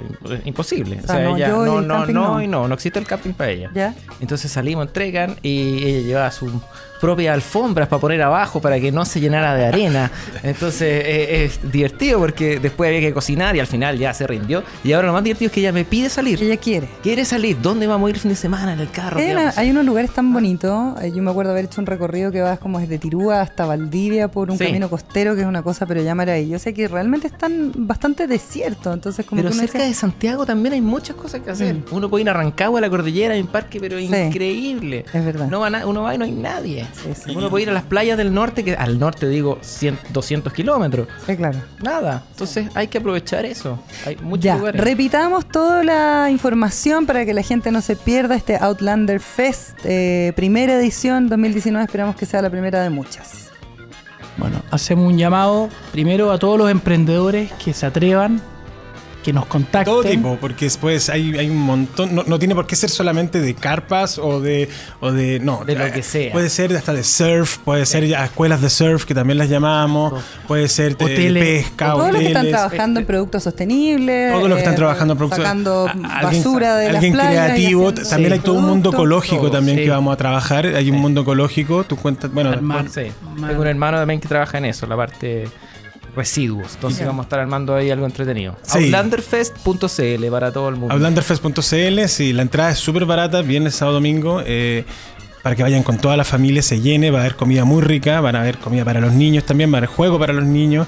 imposible. 0.45 1.01
O 1.03 1.07
sea, 1.07 1.20
no, 1.20 1.36
ella, 1.36 1.49
no, 1.49 1.80
no, 1.80 2.07
no, 2.07 2.42
y 2.42 2.47
no, 2.47 2.68
no 2.68 2.74
existe 2.74 2.99
el 2.99 3.07
camping 3.07 3.32
para 3.32 3.51
ella. 3.51 3.70
¿Ya? 3.74 3.95
Entonces 4.20 4.51
salimos, 4.51 4.86
entregan 4.86 5.36
y 5.42 5.84
ella 5.84 6.07
llevaba 6.07 6.30
su 6.30 6.61
propias 7.01 7.34
alfombras 7.34 7.88
para 7.88 8.01
poner 8.01 8.22
abajo 8.22 8.61
para 8.61 8.80
que 8.80 8.92
no 8.92 9.05
se 9.05 9.20
llenara 9.20 9.55
de 9.55 9.66
arena. 9.66 10.11
Entonces 10.42 11.05
eh, 11.05 11.45
es 11.45 11.72
divertido 11.72 12.18
porque 12.18 12.59
después 12.59 12.88
había 12.88 13.01
que 13.01 13.12
cocinar 13.12 13.55
y 13.57 13.61
al 13.61 13.66
final 13.66 13.99
ya 13.99 14.14
se 14.14 14.26
rindió. 14.26 14.62
Y 14.82 14.92
ahora 14.92 15.09
lo 15.09 15.12
más 15.12 15.24
divertido 15.24 15.49
es 15.49 15.53
que 15.53 15.61
ella 15.61 15.72
me 15.72 15.84
pide 15.84 16.09
salir. 16.09 16.42
Ella 16.42 16.57
quiere. 16.57 16.88
Quiere 17.03 17.24
salir. 17.24 17.61
¿Dónde 17.61 17.86
vamos 17.86 18.07
a 18.07 18.11
ir 18.11 18.16
el 18.16 18.20
fin 18.20 18.30
de 18.30 18.36
semana? 18.36 18.72
En 18.72 18.80
el 18.80 18.90
carro. 18.90 19.20
Hay, 19.57 19.70
unos 19.70 19.84
lugares 19.84 20.12
tan 20.12 20.32
bonitos. 20.32 21.01
Eh, 21.03 21.12
yo 21.14 21.22
me 21.22 21.30
acuerdo 21.30 21.53
haber 21.53 21.66
hecho 21.66 21.80
un 21.80 21.86
recorrido 21.86 22.30
que 22.30 22.40
vas 22.40 22.59
como 22.59 22.78
desde 22.78 22.99
Tirúa 22.99 23.40
hasta 23.40 23.66
Valdivia 23.66 24.28
por 24.28 24.51
un 24.51 24.59
camino 24.59 24.88
costero 24.88 25.34
que 25.34 25.42
es 25.42 25.47
una 25.47 25.62
cosa 25.62 25.86
pero 25.86 26.03
ya 26.03 26.14
maravillosa 26.14 26.72
que 26.72 26.88
realmente 26.88 27.26
están 27.26 27.72
bastante 27.76 28.26
desiertos. 28.26 28.95
Entonces 28.95 29.26
como 29.26 29.42
pero 29.42 29.55
cerca 29.55 29.84
de 29.84 29.95
Santiago 29.95 30.47
también 30.47 30.74
hay 30.74 30.80
muchas 30.80 31.16
cosas 31.16 31.40
que 31.42 31.51
hacer. 31.51 31.74
Mm. 31.74 31.84
Uno 31.90 32.09
puede 32.09 32.22
ir 32.22 32.30
a 32.30 32.32
Rancagua, 32.32 32.78
a 32.78 32.82
la 32.82 32.90
cordillera, 32.90 33.34
hay 33.34 33.40
un 33.40 33.49
parque 33.49 33.80
pero 33.80 33.99
increíble. 33.99 35.05
Es 35.12 35.24
verdad. 35.24 35.49
No 35.49 35.61
va 35.61 35.74
uno 35.86 36.03
va 36.03 36.14
y 36.14 36.18
no 36.18 36.24
hay 36.24 36.32
nadie. 36.32 36.84
Uno 37.35 37.51
puede 37.51 37.64
ir 37.64 37.70
a 37.70 37.72
las 37.72 37.85
playas 37.85 38.16
del 38.16 38.32
norte, 38.32 38.64
que 38.64 38.74
al 38.74 38.99
norte 38.99 39.28
digo 39.28 39.59
200 40.11 40.53
kilómetros. 40.53 41.09
Sí, 41.26 41.37
claro. 41.37 41.59
Nada. 41.82 42.24
Entonces 42.30 42.68
hay 42.74 42.89
que 42.89 42.99
aprovechar 42.99 43.45
eso. 43.45 43.82
Hay 44.07 44.16
muchos 44.16 44.45
ya, 44.45 44.57
Repitamos 44.72 45.47
toda 45.47 45.82
la 45.85 46.30
información 46.30 47.07
para 47.07 47.24
que 47.24 47.35
la 47.35 47.43
gente 47.43 47.70
no 47.70 47.80
se 47.80 47.97
pierda 47.97 48.35
este 48.35 48.57
Outlander 48.57 49.20
Fest, 49.20 49.78
eh, 49.85 50.32
primera 50.37 50.74
edición 50.74 51.28
2019. 51.28 51.85
Esperamos 51.85 52.16
que 52.16 52.26
sea 52.26 52.43
la 52.43 52.51
primera 52.51 52.82
de 52.82 52.91
muchas. 52.91 53.51
Bueno, 54.37 54.61
hacemos 54.70 55.07
un 55.07 55.16
llamado 55.16 55.68
primero 55.93 56.32
a 56.32 56.39
todos 56.39 56.59
los 56.59 56.70
emprendedores 56.70 57.53
que 57.53 57.72
se 57.72 57.87
atrevan 57.87 58.43
que 59.25 59.33
nos 59.33 59.47
contacten. 59.47 59.85
Todo 59.85 60.05
tipo, 60.05 60.37
porque 60.41 60.66
después 60.66 61.09
hay, 61.09 61.37
hay 61.37 61.49
un 61.49 61.59
montón, 61.59 62.14
no, 62.14 62.39
tiene 62.39 62.55
por 62.55 62.66
qué 62.66 62.77
ser 62.77 62.91
solamente 62.91 63.41
de 63.41 63.55
carpas 63.55 64.18
o 64.18 64.39
de, 64.41 64.68
o 65.01 65.11
de, 65.12 65.41
no, 65.41 65.64
de 65.64 65.75
lo 65.75 65.91
que 65.91 66.03
sea. 66.03 66.31
Puede 66.31 66.51
ser 66.51 66.77
hasta 66.77 66.93
de 66.93 67.03
surf, 67.03 67.59
puede 67.59 67.87
ser 67.87 68.07
ya 68.07 68.27
escuelas 68.27 68.61
de 68.61 68.68
surf 68.68 69.05
que 69.07 69.14
también 69.14 69.39
las 69.39 69.49
llamamos, 69.49 70.22
puede 70.47 70.68
ser 70.68 70.97
de, 70.97 71.33
pesca, 71.33 71.93
Todos 71.93 72.12
los 72.12 72.20
que 72.20 72.27
están 72.29 72.49
trabajando 72.49 73.01
en 73.01 73.07
productos 73.07 73.43
sostenibles. 73.43 74.33
Todos 74.33 74.49
los 74.49 74.57
que 74.57 74.62
están 74.62 74.77
trabajando 74.77 75.12
en 75.12 75.18
productos 75.18 75.43
Sacando 75.43 75.91
basura 76.22 76.77
de 76.77 76.91
alguien 76.91 77.16
las 77.16 77.27
playas 77.27 77.45
creativo, 77.47 77.95
también 77.95 78.33
hay 78.35 78.41
todo 78.41 78.57
un 78.57 78.66
mundo 78.66 78.91
ecológico 78.93 79.51
también 79.51 79.79
que 79.79 79.91
vamos 79.91 80.12
a 80.12 80.16
trabajar, 80.16 80.66
hay 80.66 80.91
un 80.91 80.99
mundo 80.99 81.22
ecológico, 81.22 81.85
tú 81.85 81.97
cuentas, 81.97 82.31
bueno, 82.31 82.53
hermano, 82.53 82.91
tengo 82.91 83.62
un 83.62 83.66
hermano 83.66 83.97
también 83.97 84.20
que 84.20 84.29
trabaja 84.29 84.59
en 84.59 84.66
eso, 84.66 84.87
la 84.87 84.97
parte 84.97 85.49
residuos. 86.15 86.75
Entonces 86.75 87.07
vamos 87.07 87.25
a 87.25 87.27
estar 87.27 87.41
armando 87.41 87.75
ahí 87.75 87.91
algo 87.91 88.07
entretenido. 88.07 88.57
Outlanderfest.cl 88.69 90.27
para 90.31 90.53
todo 90.53 90.69
el 90.69 90.77
mundo. 90.77 90.95
Outlanderfest.cl, 90.95 92.09
sí, 92.09 92.33
la 92.33 92.43
entrada 92.43 92.71
es 92.71 92.79
súper 92.79 93.05
barata, 93.05 93.43
viernes, 93.43 93.75
sábado, 93.75 93.97
domingo. 93.97 94.43
Eh, 94.45 94.85
para 95.43 95.57
que 95.57 95.62
vayan 95.62 95.83
con 95.83 95.99
toda 95.99 96.17
la 96.17 96.25
familia, 96.25 96.62
se 96.62 96.81
llene, 96.81 97.11
va 97.11 97.19
a 97.19 97.21
haber 97.21 97.37
comida 97.37 97.67
muy 97.67 97.83
rica, 97.83 98.21
van 98.23 98.35
a 98.35 98.41
haber 98.41 98.57
comida 98.57 98.83
para 98.83 99.01
los 99.01 99.12
niños 99.12 99.45
también, 99.45 99.71
va 99.71 99.77
a 99.77 99.79
haber 99.81 99.91
juego 99.91 100.19
para 100.19 100.33
los 100.33 100.45
niños. 100.45 100.87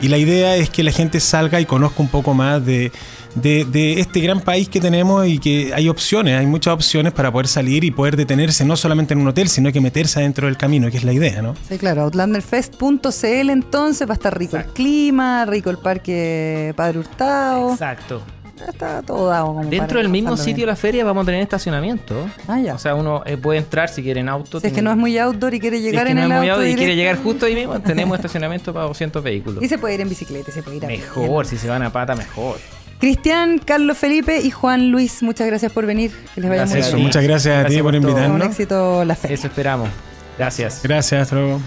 Y 0.00 0.08
la 0.08 0.16
idea 0.16 0.56
es 0.56 0.70
que 0.70 0.82
la 0.82 0.92
gente 0.92 1.20
salga 1.20 1.60
y 1.60 1.66
conozca 1.66 2.00
un 2.00 2.08
poco 2.08 2.32
más 2.32 2.64
de, 2.64 2.90
de, 3.34 4.00
este 4.00 4.20
gran 4.20 4.40
país 4.40 4.68
que 4.68 4.80
tenemos 4.80 5.26
y 5.26 5.38
que 5.38 5.72
hay 5.74 5.88
opciones, 5.88 6.38
hay 6.38 6.46
muchas 6.46 6.74
opciones 6.74 7.12
para 7.12 7.30
poder 7.32 7.48
salir 7.48 7.84
y 7.84 7.90
poder 7.90 8.16
detenerse 8.16 8.64
no 8.64 8.76
solamente 8.76 9.14
en 9.14 9.20
un 9.20 9.28
hotel, 9.28 9.48
sino 9.48 9.72
que 9.72 9.80
meterse 9.80 10.20
adentro 10.20 10.46
del 10.46 10.56
camino, 10.56 10.90
que 10.90 10.96
es 10.96 11.04
la 11.04 11.12
idea, 11.12 11.42
¿no? 11.42 11.54
Sí, 11.68 11.78
claro, 11.78 12.02
outlanderfest.cl 12.02 13.50
entonces 13.50 14.08
va 14.08 14.12
a 14.12 14.14
estar 14.14 14.36
rico 14.36 14.56
el 14.56 14.66
clima, 14.66 15.44
rico 15.44 15.70
el 15.70 15.78
parque 15.78 16.72
Padre 16.76 17.00
Hurtado. 17.00 17.72
Exacto. 17.72 18.22
Está 18.66 19.02
todo 19.02 19.28
dado. 19.28 19.60
Dentro 19.68 19.98
del 19.98 20.08
mismo 20.08 20.36
sitio 20.36 20.62
de 20.62 20.66
la 20.66 20.76
feria 20.76 21.04
vamos 21.04 21.22
a 21.22 21.26
tener 21.26 21.40
estacionamiento. 21.42 22.28
Ah, 22.46 22.60
ya. 22.60 22.74
O 22.74 22.78
sea, 22.78 22.94
uno 22.94 23.22
eh, 23.24 23.36
puede 23.36 23.58
entrar 23.58 23.88
si 23.88 24.02
quiere 24.02 24.20
en 24.20 24.28
auto. 24.28 24.60
Si 24.60 24.66
es 24.66 24.72
que 24.72 24.82
no 24.82 24.90
es 24.90 24.96
muy 24.96 25.16
outdoor 25.18 25.54
y 25.54 25.60
quiere 25.60 25.80
llegar 25.80 26.08
en 26.08 26.18
el 26.18 26.32
auto. 26.32 26.66
y 26.66 26.74
quiere 26.74 26.96
llegar 26.96 27.16
justo 27.22 27.46
ahí 27.46 27.54
mismo, 27.54 27.80
tenemos 27.82 28.16
estacionamiento 28.16 28.72
para 28.72 28.86
200 28.86 29.22
vehículos. 29.22 29.62
Y 29.62 29.68
se 29.68 29.78
puede 29.78 29.94
ir 29.94 30.00
en 30.00 30.08
bicicleta, 30.08 30.50
se 30.50 30.62
puede 30.62 30.78
ir 30.78 30.84
a 30.84 30.88
Mejor, 30.88 31.46
si 31.46 31.56
se 31.56 31.68
van 31.68 31.82
a 31.82 31.92
pata, 31.92 32.14
mejor. 32.14 32.56
Cristian, 32.98 33.58
Carlos 33.58 33.96
Felipe 33.96 34.40
y 34.40 34.50
Juan 34.50 34.90
Luis, 34.90 35.22
muchas 35.22 35.46
gracias 35.46 35.70
por 35.70 35.86
venir. 35.86 36.10
Que 36.34 36.40
les 36.40 36.50
vaya 36.50 36.66
muy 36.66 36.74
bien. 36.74 37.02
Muchas 37.02 37.22
gracias, 37.22 37.64
a 37.64 37.68
ti 37.68 37.80
por, 37.80 37.94
invitarnos. 37.94 38.34
Un 38.34 38.42
éxito 38.42 39.04
la 39.04 39.14
feria. 39.14 39.34
Eso 39.34 39.46
esperamos. 39.46 39.88
Gracias. 40.36 40.80
Gracias, 40.82 41.22
hasta 41.22 41.36
luego. 41.36 41.60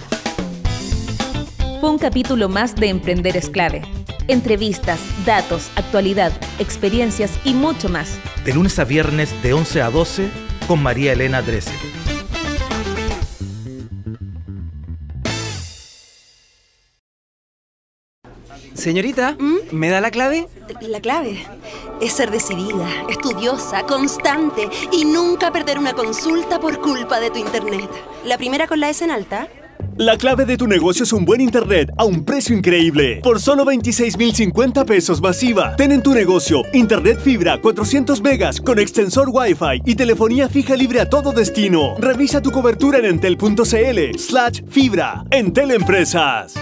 Fue 1.79 1.89
un 1.89 1.97
capítulo 1.97 2.49
más 2.49 2.75
de 2.75 2.89
Emprender 2.89 3.37
es 3.37 3.49
clave. 3.49 3.81
Entrevistas, 4.27 4.99
datos, 5.25 5.71
actualidad, 5.75 6.31
experiencias 6.59 7.31
y 7.43 7.53
mucho 7.53 7.89
más. 7.89 8.17
De 8.45 8.53
lunes 8.53 8.77
a 8.77 8.83
viernes 8.83 9.33
de 9.41 9.53
11 9.53 9.81
a 9.81 9.89
12 9.89 10.29
con 10.67 10.83
María 10.83 11.13
Elena 11.13 11.41
Drese. 11.41 12.00
Señorita, 18.81 19.37
¿Mm? 19.37 19.75
¿me 19.75 19.89
da 19.89 20.01
la 20.01 20.09
clave? 20.09 20.47
La 20.81 21.01
clave 21.01 21.37
es 22.01 22.13
ser 22.13 22.31
decidida, 22.31 22.87
estudiosa, 23.11 23.83
constante 23.83 24.67
y 24.91 25.05
nunca 25.05 25.51
perder 25.51 25.77
una 25.77 25.93
consulta 25.93 26.59
por 26.59 26.81
culpa 26.81 27.19
de 27.19 27.29
tu 27.29 27.37
internet. 27.37 27.87
¿La 28.25 28.39
primera 28.39 28.65
con 28.65 28.79
la 28.79 28.89
S 28.89 29.05
en 29.05 29.11
alta? 29.11 29.47
La 29.97 30.17
clave 30.17 30.45
de 30.45 30.57
tu 30.57 30.65
negocio 30.65 31.03
es 31.03 31.13
un 31.13 31.25
buen 31.25 31.41
internet 31.41 31.91
a 31.95 32.05
un 32.05 32.25
precio 32.25 32.57
increíble. 32.57 33.19
Por 33.21 33.39
solo 33.39 33.65
26,050 33.65 34.83
pesos 34.83 35.21
masiva. 35.21 35.75
Ten 35.75 35.91
en 35.91 36.01
tu 36.01 36.15
negocio 36.15 36.63
internet 36.73 37.19
fibra 37.21 37.61
400 37.61 38.19
megas 38.21 38.59
con 38.59 38.79
extensor 38.79 39.29
Wi-Fi 39.31 39.83
y 39.85 39.93
telefonía 39.93 40.49
fija 40.49 40.75
libre 40.75 41.01
a 41.01 41.07
todo 41.07 41.33
destino. 41.33 41.95
Revisa 41.99 42.41
tu 42.41 42.49
cobertura 42.49 42.97
en 42.97 43.05
entel.cl 43.05 44.17
slash 44.17 44.61
fibra. 44.69 45.23
Entel 45.29 45.69
Empresas. 45.69 46.55